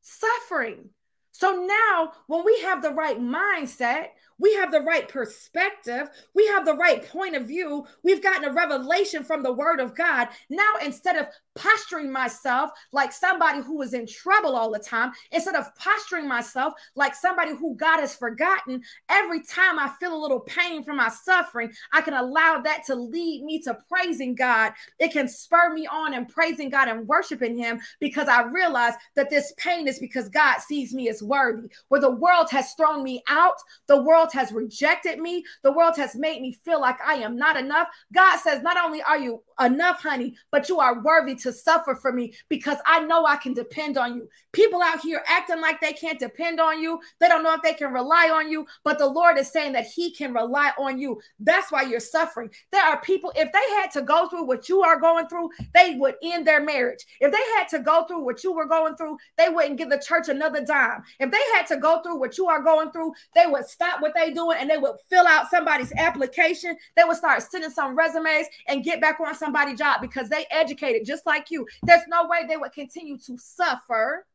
Suffering. 0.00 0.90
So 1.32 1.64
now, 1.64 2.12
when 2.26 2.44
we 2.44 2.60
have 2.62 2.82
the 2.82 2.90
right 2.90 3.18
mindset, 3.18 4.08
we 4.40 4.54
have 4.54 4.72
the 4.72 4.80
right 4.80 5.06
perspective, 5.06 6.08
we 6.34 6.46
have 6.48 6.64
the 6.64 6.74
right 6.74 7.06
point 7.06 7.36
of 7.36 7.46
view, 7.46 7.86
we've 8.02 8.22
gotten 8.22 8.44
a 8.44 8.52
revelation 8.52 9.22
from 9.22 9.42
the 9.42 9.52
word 9.52 9.80
of 9.80 9.94
God. 9.94 10.28
Now, 10.48 10.72
instead 10.82 11.16
of 11.16 11.26
posturing 11.54 12.10
myself 12.10 12.70
like 12.92 13.12
somebody 13.12 13.60
who 13.60 13.82
is 13.82 13.92
in 13.92 14.06
trouble 14.06 14.56
all 14.56 14.70
the 14.70 14.78
time, 14.78 15.12
instead 15.30 15.54
of 15.54 15.74
posturing 15.76 16.26
myself 16.26 16.72
like 16.94 17.14
somebody 17.14 17.54
who 17.54 17.76
God 17.76 18.00
has 18.00 18.16
forgotten, 18.16 18.82
every 19.08 19.42
time 19.42 19.78
I 19.78 19.92
feel 20.00 20.16
a 20.16 20.18
little 20.18 20.40
pain 20.40 20.84
from 20.84 20.96
my 20.96 21.08
suffering, 21.08 21.72
I 21.92 22.00
can 22.00 22.14
allow 22.14 22.60
that 22.64 22.84
to 22.86 22.94
lead 22.94 23.44
me 23.44 23.60
to 23.62 23.76
praising 23.88 24.34
God. 24.34 24.72
It 24.98 25.12
can 25.12 25.28
spur 25.28 25.72
me 25.74 25.86
on 25.86 26.14
and 26.14 26.28
praising 26.28 26.70
God 26.70 26.88
and 26.88 27.06
worshiping 27.06 27.58
Him 27.58 27.80
because 28.00 28.28
I 28.28 28.44
realize 28.44 28.94
that 29.16 29.28
this 29.28 29.52
pain 29.58 29.86
is 29.86 29.98
because 29.98 30.28
God 30.30 30.60
sees 30.60 30.94
me 30.94 31.08
as 31.10 31.22
worthy. 31.22 31.68
Where 31.88 32.00
the 32.00 32.10
world 32.10 32.48
has 32.50 32.72
thrown 32.72 33.02
me 33.02 33.22
out, 33.28 33.56
the 33.86 34.02
world 34.02 34.29
world 34.30 34.46
has 34.46 34.52
rejected 34.54 35.18
me. 35.18 35.44
The 35.62 35.72
world 35.72 35.96
has 35.96 36.14
made 36.14 36.40
me 36.40 36.52
feel 36.64 36.80
like 36.80 36.98
I 37.04 37.14
am 37.14 37.36
not 37.36 37.56
enough. 37.56 37.88
God 38.12 38.38
says, 38.38 38.62
Not 38.62 38.76
only 38.76 39.02
are 39.02 39.18
you 39.18 39.42
enough, 39.60 40.00
honey, 40.00 40.36
but 40.50 40.68
you 40.68 40.80
are 40.80 41.02
worthy 41.02 41.34
to 41.34 41.52
suffer 41.52 41.94
for 41.94 42.12
me 42.12 42.32
because 42.48 42.78
I 42.86 43.00
know 43.00 43.26
I 43.26 43.36
can 43.36 43.52
depend 43.52 43.98
on 43.98 44.16
you. 44.16 44.28
People 44.52 44.82
out 44.82 45.00
here 45.00 45.22
acting 45.26 45.60
like 45.60 45.80
they 45.80 45.92
can't 45.92 46.18
depend 46.18 46.60
on 46.60 46.80
you, 46.80 47.00
they 47.20 47.28
don't 47.28 47.42
know 47.42 47.54
if 47.54 47.62
they 47.62 47.74
can 47.74 47.92
rely 47.92 48.30
on 48.30 48.50
you, 48.50 48.66
but 48.84 48.98
the 48.98 49.06
Lord 49.06 49.38
is 49.38 49.48
saying 49.50 49.72
that 49.72 49.86
He 49.86 50.12
can 50.12 50.32
rely 50.32 50.72
on 50.78 50.98
you. 50.98 51.20
That's 51.38 51.70
why 51.70 51.82
you're 51.82 52.00
suffering. 52.00 52.50
There 52.72 52.84
are 52.84 53.00
people, 53.00 53.32
if 53.36 53.52
they 53.52 53.74
had 53.80 53.90
to 53.92 54.02
go 54.02 54.28
through 54.28 54.44
what 54.44 54.68
you 54.68 54.82
are 54.82 54.98
going 54.98 55.28
through, 55.28 55.50
they 55.74 55.96
would 55.98 56.14
end 56.22 56.46
their 56.46 56.62
marriage. 56.62 57.04
If 57.20 57.32
they 57.32 57.38
had 57.56 57.68
to 57.68 57.80
go 57.80 58.04
through 58.06 58.24
what 58.24 58.42
you 58.42 58.52
were 58.52 58.66
going 58.66 58.96
through, 58.96 59.18
they 59.36 59.48
wouldn't 59.48 59.78
give 59.78 59.90
the 59.90 60.02
church 60.04 60.28
another 60.28 60.64
dime. 60.64 61.02
If 61.18 61.30
they 61.30 61.38
had 61.54 61.66
to 61.68 61.76
go 61.76 62.02
through 62.02 62.18
what 62.18 62.38
you 62.38 62.48
are 62.48 62.62
going 62.62 62.90
through, 62.92 63.12
they 63.34 63.46
would 63.46 63.66
stop 63.66 64.00
what 64.00 64.12
they 64.14 64.19
doing 64.28 64.58
and 64.60 64.68
they 64.68 64.76
would 64.76 64.96
fill 65.08 65.26
out 65.26 65.48
somebody's 65.50 65.92
application. 65.96 66.76
They 66.96 67.04
would 67.04 67.16
start 67.16 67.42
sending 67.42 67.70
some 67.70 67.96
resumes 67.96 68.46
and 68.68 68.84
get 68.84 69.00
back 69.00 69.18
on 69.20 69.34
somebody's 69.34 69.78
job 69.78 70.02
because 70.02 70.28
they 70.28 70.44
educated 70.50 71.06
just 71.06 71.24
like 71.24 71.50
you. 71.50 71.66
There's 71.84 72.06
no 72.08 72.26
way 72.26 72.40
they 72.46 72.58
would 72.58 72.72
continue 72.72 73.16
to 73.26 73.38
suffer 73.38 74.26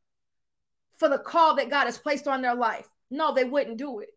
for 0.97 1.09
the 1.09 1.19
call 1.19 1.55
that 1.57 1.69
God 1.69 1.86
has 1.86 1.97
placed 1.99 2.27
on 2.27 2.41
their 2.41 2.55
life. 2.55 2.88
No, 3.11 3.33
they 3.33 3.43
wouldn't 3.43 3.77
do 3.77 3.99
it. 3.99 4.09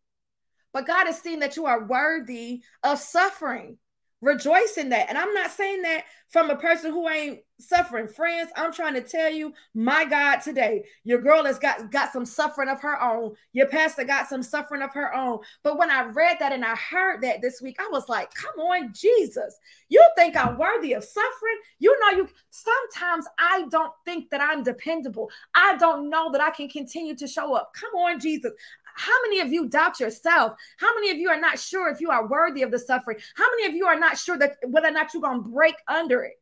But 0.73 0.87
God 0.87 1.07
has 1.07 1.21
seen 1.21 1.41
that 1.41 1.57
you 1.57 1.67
are 1.67 1.85
worthy 1.85 2.63
of 2.83 2.99
suffering. 2.99 3.79
Rejoice 4.21 4.75
in 4.79 4.89
that. 4.89 5.09
And 5.09 5.17
I'm 5.17 5.33
not 5.33 5.51
saying 5.51 5.83
that 5.83 6.05
from 6.29 6.51
a 6.51 6.57
person 6.57 6.93
who 6.93 7.09
ain't 7.09 7.41
suffering. 7.61 8.09
Friends, 8.09 8.51
I'm 8.57 8.73
trying 8.73 8.95
to 8.95 9.01
tell 9.01 9.31
you, 9.31 9.53
my 9.75 10.05
God, 10.05 10.39
today, 10.39 10.85
your 11.05 11.21
girl 11.21 11.45
has 11.45 11.59
got, 11.59 11.91
got 11.91 12.13
some 12.13 12.25
suffering 12.27 12.69
of 12.69 12.81
her 12.81 13.01
own. 13.01 13.35
Your 13.53 13.67
pastor 13.69 14.05
got 14.05 14.29
some 14.29 14.43
suffering 14.43 14.83
of 14.83 14.93
her 14.93 15.15
own. 15.15 15.39
But 15.63 15.79
when 15.79 15.91
I 15.91 16.03
read 16.03 16.37
that 16.41 16.53
and 16.53 16.65
I 16.65 16.75
heard 16.75 17.23
that 17.23 17.41
this 17.41 17.63
week, 17.63 17.77
I 17.79 17.89
was 17.91 18.09
like, 18.09 18.33
come 18.35 18.59
on, 18.61 18.93
Jesus. 18.93 19.57
You 19.89 20.05
think 20.17 20.37
I'm 20.37 20.59
worthy 20.59 20.95
of 20.95 21.05
suffering? 21.05 21.59
You 21.79 21.97
know, 22.01 22.19
you 22.19 22.29
sometimes 22.51 23.27
I 23.39 23.67
don't 23.71 23.93
think 24.05 24.31
that 24.31 24.41
I'm 24.41 24.65
dependable. 24.65 25.31
I 25.55 25.77
don't 25.77 26.11
know 26.11 26.31
that 26.33 26.41
I 26.41 26.51
can 26.51 26.69
continue 26.69 27.15
to 27.17 27.27
show 27.29 27.55
up. 27.55 27.73
Come 27.75 27.95
on, 28.01 28.21
Jesus. 28.21 28.53
How 28.99 29.15
many 29.23 29.39
of 29.39 29.53
you 29.53 29.69
doubt 29.69 30.01
yourself? 30.01 30.59
How 30.77 30.93
many 30.97 31.11
of 31.11 31.19
you 31.19 31.29
are 31.29 31.41
not 31.41 31.59
sure 31.59 31.89
if 31.89 32.01
you 32.01 32.11
are 32.11 32.27
worthy 32.27 32.63
of 32.63 32.73
the 32.73 32.81
suffering? 32.81 33.19
How 33.37 33.49
many 33.53 33.67
of 33.67 33.75
you 33.75 33.87
are 33.87 33.99
not 33.99 34.19
sure 34.19 34.37
that 34.39 34.57
whether 34.67 34.89
or 34.89 34.91
not 34.91 35.15
you're 35.15 35.23
going 35.23 35.45
to 35.45 35.49
break 35.49 35.77
under 35.87 36.25
it? 36.25 36.35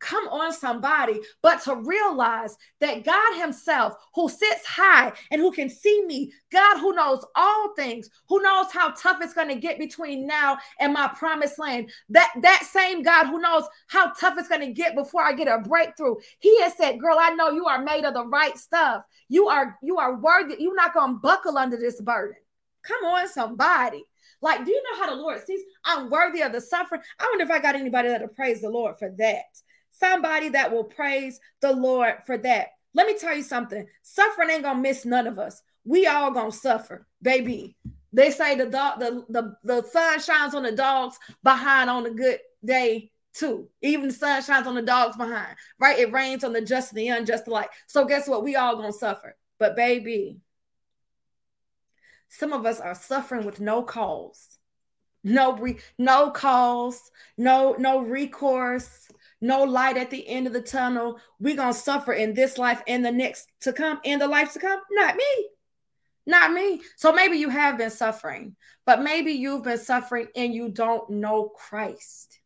Come 0.00 0.28
on, 0.28 0.50
somebody, 0.52 1.20
but 1.42 1.62
to 1.64 1.76
realize 1.76 2.56
that 2.80 3.04
God 3.04 3.38
Himself, 3.38 3.94
who 4.14 4.30
sits 4.30 4.64
high 4.64 5.12
and 5.30 5.40
who 5.42 5.52
can 5.52 5.68
see 5.68 6.04
me, 6.06 6.32
God 6.50 6.78
who 6.78 6.94
knows 6.94 7.24
all 7.36 7.74
things, 7.74 8.08
who 8.26 8.40
knows 8.40 8.72
how 8.72 8.92
tough 8.92 9.18
it's 9.20 9.34
going 9.34 9.48
to 9.48 9.56
get 9.56 9.78
between 9.78 10.26
now 10.26 10.56
and 10.80 10.94
my 10.94 11.08
promised 11.08 11.58
land, 11.58 11.90
that 12.08 12.32
that 12.40 12.66
same 12.70 13.02
God 13.02 13.26
who 13.26 13.40
knows 13.40 13.64
how 13.88 14.10
tough 14.12 14.34
it's 14.38 14.48
going 14.48 14.62
to 14.62 14.72
get 14.72 14.94
before 14.94 15.22
I 15.22 15.34
get 15.34 15.48
a 15.48 15.58
breakthrough, 15.58 16.16
He 16.38 16.60
has 16.62 16.74
said, 16.78 16.98
"Girl, 16.98 17.18
I 17.20 17.30
know 17.34 17.50
you 17.50 17.66
are 17.66 17.82
made 17.82 18.04
of 18.04 18.14
the 18.14 18.26
right 18.26 18.56
stuff. 18.56 19.04
You 19.28 19.48
are 19.48 19.78
you 19.82 19.98
are 19.98 20.16
worthy. 20.16 20.56
You're 20.58 20.74
not 20.74 20.94
going 20.94 21.14
to 21.14 21.20
buckle 21.20 21.58
under 21.58 21.76
this 21.76 22.00
burden. 22.00 22.36
Come 22.82 23.04
on, 23.04 23.28
somebody." 23.28 24.04
Like, 24.42 24.64
do 24.64 24.70
you 24.70 24.82
know 24.82 25.04
how 25.04 25.10
the 25.10 25.20
Lord 25.20 25.44
sees 25.44 25.60
I'm 25.84 26.08
worthy 26.08 26.40
of 26.40 26.52
the 26.52 26.62
suffering? 26.62 27.02
I 27.18 27.26
wonder 27.26 27.44
if 27.44 27.50
I 27.50 27.58
got 27.58 27.74
anybody 27.74 28.08
that'll 28.08 28.28
praise 28.28 28.62
the 28.62 28.70
Lord 28.70 28.98
for 28.98 29.10
that 29.18 29.44
somebody 30.00 30.48
that 30.50 30.72
will 30.72 30.84
praise 30.84 31.38
the 31.60 31.72
Lord 31.72 32.14
for 32.26 32.36
that. 32.38 32.68
Let 32.94 33.06
me 33.06 33.16
tell 33.16 33.36
you 33.36 33.42
something 33.42 33.86
suffering 34.02 34.50
ain't 34.50 34.64
gonna 34.64 34.80
miss 34.80 35.04
none 35.04 35.26
of 35.26 35.38
us. 35.38 35.62
We 35.84 36.06
all 36.06 36.32
gonna 36.32 36.50
suffer, 36.50 37.06
baby. 37.22 37.76
They 38.12 38.30
say 38.30 38.56
the 38.56 38.66
dog, 38.66 38.98
the, 38.98 39.24
the, 39.28 39.56
the 39.62 39.82
sun 39.88 40.18
shines 40.20 40.54
on 40.54 40.64
the 40.64 40.72
dogs 40.72 41.16
behind 41.44 41.88
on 41.88 42.06
a 42.06 42.10
good 42.10 42.40
day 42.64 43.12
too. 43.32 43.68
Even 43.82 44.08
the 44.08 44.14
sun 44.14 44.42
shines 44.42 44.66
on 44.66 44.74
the 44.74 44.82
dogs 44.82 45.16
behind, 45.16 45.54
right? 45.78 45.98
It 45.98 46.12
rains 46.12 46.42
on 46.42 46.52
the 46.52 46.60
just 46.60 46.90
and 46.90 46.98
the 46.98 47.08
unjust 47.08 47.46
alike. 47.46 47.70
So 47.86 48.04
guess 48.04 48.28
what? 48.28 48.42
We 48.42 48.56
all 48.56 48.76
gonna 48.76 48.92
suffer. 48.92 49.36
But 49.58 49.76
baby, 49.76 50.38
some 52.28 52.52
of 52.52 52.66
us 52.66 52.80
are 52.80 52.94
suffering 52.94 53.44
with 53.44 53.60
no 53.60 53.82
cause, 53.82 54.58
no 55.22 55.56
re- 55.56 55.78
no 55.98 56.30
cause, 56.30 57.10
no 57.36 57.76
no 57.78 58.00
recourse, 58.00 59.08
no 59.40 59.62
light 59.62 59.96
at 59.96 60.10
the 60.10 60.26
end 60.28 60.46
of 60.46 60.52
the 60.52 60.62
tunnel. 60.62 61.18
We're 61.38 61.56
going 61.56 61.72
to 61.72 61.78
suffer 61.78 62.12
in 62.12 62.34
this 62.34 62.58
life 62.58 62.82
and 62.86 63.04
the 63.04 63.12
next 63.12 63.48
to 63.62 63.72
come, 63.72 64.00
in 64.04 64.18
the 64.18 64.28
life 64.28 64.52
to 64.54 64.58
come. 64.58 64.80
Not 64.90 65.16
me. 65.16 65.48
Not 66.26 66.52
me. 66.52 66.82
So 66.96 67.12
maybe 67.12 67.38
you 67.38 67.48
have 67.48 67.78
been 67.78 67.90
suffering, 67.90 68.56
but 68.86 69.02
maybe 69.02 69.32
you've 69.32 69.64
been 69.64 69.78
suffering 69.78 70.28
and 70.36 70.54
you 70.54 70.68
don't 70.68 71.08
know 71.10 71.48
Christ. 71.48 72.38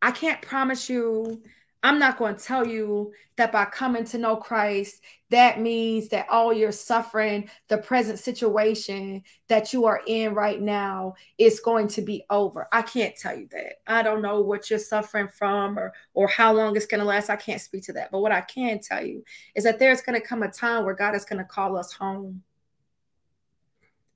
I 0.00 0.10
can't 0.10 0.42
promise 0.42 0.88
you 0.88 1.42
I'm 1.86 2.00
not 2.00 2.18
going 2.18 2.34
to 2.34 2.42
tell 2.42 2.66
you 2.66 3.12
that 3.36 3.52
by 3.52 3.64
coming 3.66 4.04
to 4.06 4.18
know 4.18 4.34
Christ, 4.34 5.00
that 5.30 5.60
means 5.60 6.08
that 6.08 6.28
all 6.30 6.52
your 6.52 6.70
suffering, 6.70 7.50
the 7.68 7.78
present 7.78 8.18
situation 8.18 9.22
that 9.48 9.72
you 9.72 9.84
are 9.86 10.00
in 10.06 10.34
right 10.34 10.60
now, 10.60 11.14
is 11.36 11.60
going 11.60 11.88
to 11.88 12.02
be 12.02 12.24
over. 12.30 12.68
I 12.70 12.82
can't 12.82 13.16
tell 13.16 13.36
you 13.36 13.48
that. 13.50 13.80
I 13.86 14.02
don't 14.02 14.22
know 14.22 14.40
what 14.40 14.70
you're 14.70 14.78
suffering 14.78 15.28
from 15.28 15.78
or 15.78 15.92
or 16.14 16.28
how 16.28 16.52
long 16.52 16.76
it's 16.76 16.86
going 16.86 17.00
to 17.00 17.06
last. 17.06 17.28
I 17.28 17.36
can't 17.36 17.60
speak 17.60 17.84
to 17.84 17.92
that. 17.94 18.10
But 18.12 18.20
what 18.20 18.32
I 18.32 18.42
can 18.42 18.80
tell 18.80 19.04
you 19.04 19.24
is 19.54 19.64
that 19.64 19.78
there's 19.78 20.00
going 20.00 20.20
to 20.20 20.26
come 20.26 20.42
a 20.42 20.50
time 20.50 20.84
where 20.84 20.94
God 20.94 21.16
is 21.16 21.24
going 21.24 21.38
to 21.38 21.44
call 21.44 21.76
us 21.76 21.92
home. 21.92 22.42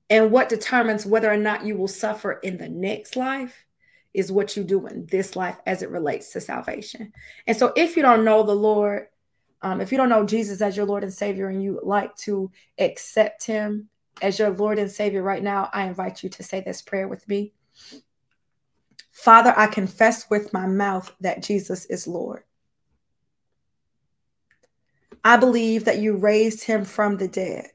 And 0.09 0.31
what 0.31 0.49
determines 0.49 1.05
whether 1.05 1.31
or 1.31 1.37
not 1.37 1.65
you 1.65 1.77
will 1.77 1.87
suffer 1.87 2.33
in 2.33 2.57
the 2.57 2.67
next 2.67 3.15
life 3.15 3.65
is 4.13 4.31
what 4.31 4.57
you 4.57 4.63
do 4.63 4.85
in 4.87 5.05
this 5.05 5.35
life 5.35 5.57
as 5.65 5.81
it 5.81 5.89
relates 5.89 6.31
to 6.33 6.41
salvation. 6.41 7.13
And 7.47 7.55
so, 7.55 7.71
if 7.75 7.95
you 7.95 8.01
don't 8.01 8.25
know 8.25 8.43
the 8.43 8.55
Lord, 8.55 9.07
um, 9.61 9.81
if 9.81 9.91
you 9.91 9.97
don't 9.97 10.09
know 10.09 10.25
Jesus 10.25 10.61
as 10.61 10.75
your 10.75 10.85
Lord 10.85 11.03
and 11.03 11.13
Savior, 11.13 11.49
and 11.49 11.61
you 11.63 11.79
like 11.83 12.15
to 12.17 12.51
accept 12.79 13.45
Him 13.45 13.89
as 14.21 14.39
your 14.39 14.49
Lord 14.49 14.79
and 14.79 14.89
Savior 14.89 15.23
right 15.23 15.43
now, 15.43 15.69
I 15.73 15.85
invite 15.85 16.23
you 16.23 16.29
to 16.29 16.43
say 16.43 16.61
this 16.61 16.81
prayer 16.81 17.07
with 17.07 17.27
me. 17.27 17.53
Father, 19.11 19.53
I 19.55 19.67
confess 19.67 20.29
with 20.29 20.53
my 20.53 20.65
mouth 20.65 21.13
that 21.21 21.43
Jesus 21.43 21.85
is 21.85 22.07
Lord. 22.07 22.43
I 25.23 25.37
believe 25.37 25.85
that 25.85 25.99
you 25.99 26.15
raised 26.15 26.63
him 26.63 26.83
from 26.83 27.17
the 27.17 27.27
dead. 27.27 27.69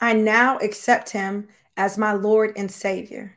I 0.00 0.14
now 0.14 0.58
accept 0.58 1.10
him 1.10 1.48
as 1.76 1.98
my 1.98 2.12
Lord 2.12 2.52
and 2.56 2.70
Savior. 2.70 3.35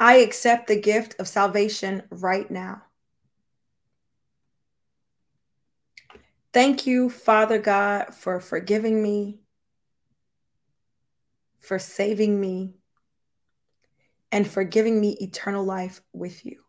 I 0.00 0.16
accept 0.16 0.66
the 0.66 0.80
gift 0.80 1.20
of 1.20 1.28
salvation 1.28 2.02
right 2.10 2.50
now. 2.50 2.82
Thank 6.54 6.86
you, 6.86 7.10
Father 7.10 7.58
God, 7.58 8.14
for 8.14 8.40
forgiving 8.40 9.02
me, 9.02 9.40
for 11.60 11.78
saving 11.78 12.40
me, 12.40 12.74
and 14.32 14.48
for 14.48 14.64
giving 14.64 14.98
me 14.98 15.18
eternal 15.20 15.64
life 15.64 16.00
with 16.14 16.46
you. 16.46 16.62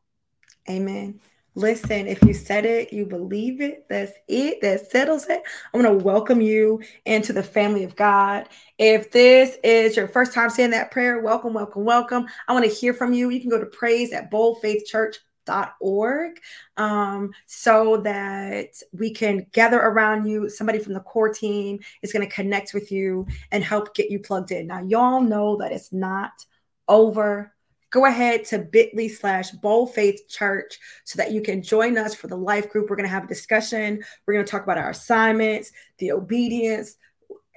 Amen. 0.69 1.21
Listen, 1.56 2.08
if 2.08 2.24
you 2.24 2.34
said 2.34 2.66
it, 2.66 2.93
you 2.93 3.06
believe 3.06 3.60
it, 3.60 3.86
that's 3.89 4.14
it, 4.30 4.62
that 4.62 4.89
settles 4.89 5.28
it. 5.28 5.41
I'm 5.74 5.82
going 5.82 5.99
to 5.99 6.04
welcome 6.04 6.39
you 6.39 6.82
into 7.06 7.34
the 7.34 7.43
family 7.43 7.84
of 7.84 7.97
God. 7.97 8.47
If 8.78 9.12
this 9.12 9.58
is 9.62 9.97
your 9.97 10.08
first 10.08 10.34
time 10.34 10.49
saying 10.49 10.72
that 10.72 10.91
prayer, 10.91 11.20
welcome, 11.20 11.54
welcome, 11.54 11.84
welcome. 11.84 12.26
I 12.47 12.54
want 12.54 12.64
to 12.64 12.72
hear 12.72 12.93
from 12.93 13.12
you. 13.12 13.30
You 13.30 13.41
can 13.41 13.49
go 13.49 13.60
to 13.60 13.66
praise 13.66 14.14
at 14.14 14.32
boldfaithchurch.org 14.32 16.39
um, 16.78 17.32
so 17.47 17.97
that 17.97 18.68
we 18.93 19.14
can 19.14 19.45
gather 19.52 19.82
around 19.82 20.28
you. 20.28 20.49
Somebody 20.49 20.80
from 20.80 20.93
the 20.93 21.02
core 21.02 21.34
team 21.34 21.80
is 22.02 22.14
going 22.14 22.26
to 22.26 22.34
connect 22.34 22.74
with 22.74 22.93
you 22.93 23.28
and 23.52 23.62
help 23.62 23.93
get 23.93 24.10
you 24.10 24.20
plugged 24.20 24.52
in. 24.52 24.68
Now, 24.68 24.84
y'all 24.84 25.20
know 25.20 25.58
that 25.58 25.74
it's 25.74 25.91
not 25.91 26.45
over 26.88 27.54
go 27.92 28.06
ahead 28.06 28.46
to 28.46 28.58
bit.ly 28.58 29.08
slash 29.08 29.52
bold 29.52 29.94
faith 29.94 30.28
church 30.28 30.80
so 31.04 31.18
that 31.18 31.32
you 31.32 31.42
can 31.42 31.62
join 31.62 31.98
us 31.98 32.16
for 32.16 32.28
the 32.28 32.36
life 32.36 32.70
group. 32.70 32.89
We're 32.89 32.96
going 32.96 33.08
to 33.08 33.14
have 33.14 33.26
a 33.26 33.28
discussion. 33.28 34.02
We're 34.26 34.34
going 34.34 34.46
to 34.46 34.50
talk 34.50 34.64
about 34.64 34.78
our 34.78 34.89
assignments, 34.89 35.72
the 36.00 36.14
obedience. 36.14 36.98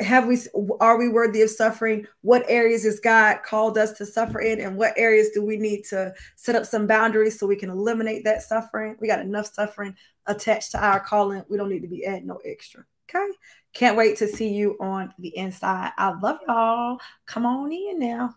Have 0.00 0.26
we 0.26 0.38
are 0.80 0.98
we 0.98 1.08
worthy 1.08 1.42
of 1.42 1.50
suffering? 1.50 2.04
What 2.22 2.44
areas 2.48 2.82
has 2.82 2.98
God 2.98 3.38
called 3.44 3.78
us 3.78 3.92
to 3.92 4.04
suffer 4.04 4.40
in, 4.40 4.60
and 4.60 4.76
what 4.76 4.92
areas 4.96 5.30
do 5.32 5.44
we 5.44 5.56
need 5.56 5.84
to 5.90 6.12
set 6.34 6.56
up 6.56 6.66
some 6.66 6.88
boundaries 6.88 7.38
so 7.38 7.46
we 7.46 7.54
can 7.54 7.70
eliminate 7.70 8.24
that 8.24 8.42
suffering? 8.42 8.96
We 9.00 9.06
got 9.06 9.20
enough 9.20 9.54
suffering 9.54 9.94
attached 10.26 10.72
to 10.72 10.84
our 10.84 10.98
calling. 10.98 11.44
We 11.48 11.56
don't 11.56 11.68
need 11.68 11.82
to 11.82 11.88
be 11.88 12.04
adding 12.04 12.26
no 12.26 12.40
extra. 12.44 12.84
Okay. 13.08 13.24
Can't 13.72 13.96
wait 13.96 14.16
to 14.16 14.26
see 14.26 14.48
you 14.48 14.76
on 14.80 15.14
the 15.20 15.36
inside. 15.36 15.92
I 15.96 16.18
love 16.18 16.38
y'all. 16.48 16.98
Come 17.26 17.46
on 17.46 17.70
in 17.70 18.00
now. 18.00 18.34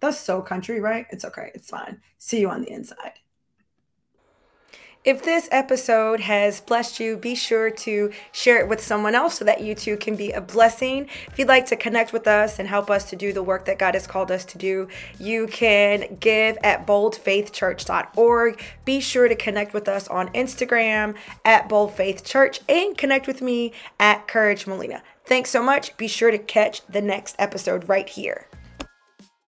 That's 0.00 0.18
so 0.18 0.42
country, 0.42 0.80
right? 0.80 1.06
It's 1.10 1.24
okay. 1.24 1.50
It's 1.54 1.70
fine. 1.70 2.00
See 2.18 2.40
you 2.40 2.50
on 2.50 2.62
the 2.62 2.70
inside. 2.70 3.20
If 5.04 5.22
this 5.22 5.50
episode 5.52 6.20
has 6.20 6.62
blessed 6.62 6.98
you, 6.98 7.18
be 7.18 7.34
sure 7.34 7.68
to 7.68 8.10
share 8.32 8.58
it 8.60 8.70
with 8.70 8.82
someone 8.82 9.14
else 9.14 9.34
so 9.34 9.44
that 9.44 9.60
you 9.60 9.74
too 9.74 9.98
can 9.98 10.16
be 10.16 10.32
a 10.32 10.40
blessing. 10.40 11.10
If 11.30 11.38
you'd 11.38 11.46
like 11.46 11.66
to 11.66 11.76
connect 11.76 12.14
with 12.14 12.26
us 12.26 12.58
and 12.58 12.66
help 12.66 12.88
us 12.88 13.10
to 13.10 13.16
do 13.16 13.30
the 13.34 13.42
work 13.42 13.66
that 13.66 13.78
God 13.78 13.92
has 13.92 14.06
called 14.06 14.30
us 14.30 14.46
to 14.46 14.56
do, 14.56 14.88
you 15.18 15.46
can 15.46 16.16
give 16.20 16.56
at 16.62 16.86
boldfaithchurch.org. 16.86 18.62
Be 18.86 19.00
sure 19.00 19.28
to 19.28 19.36
connect 19.36 19.74
with 19.74 19.88
us 19.88 20.08
on 20.08 20.30
Instagram 20.30 21.16
at 21.44 21.68
boldfaithchurch 21.68 22.60
and 22.66 22.96
connect 22.96 23.26
with 23.26 23.42
me 23.42 23.72
at 24.00 24.26
Courage 24.26 24.66
Molina. 24.66 25.02
Thanks 25.26 25.50
so 25.50 25.62
much. 25.62 25.94
Be 25.98 26.08
sure 26.08 26.30
to 26.30 26.38
catch 26.38 26.80
the 26.86 27.02
next 27.02 27.36
episode 27.38 27.90
right 27.90 28.08
here. 28.08 28.46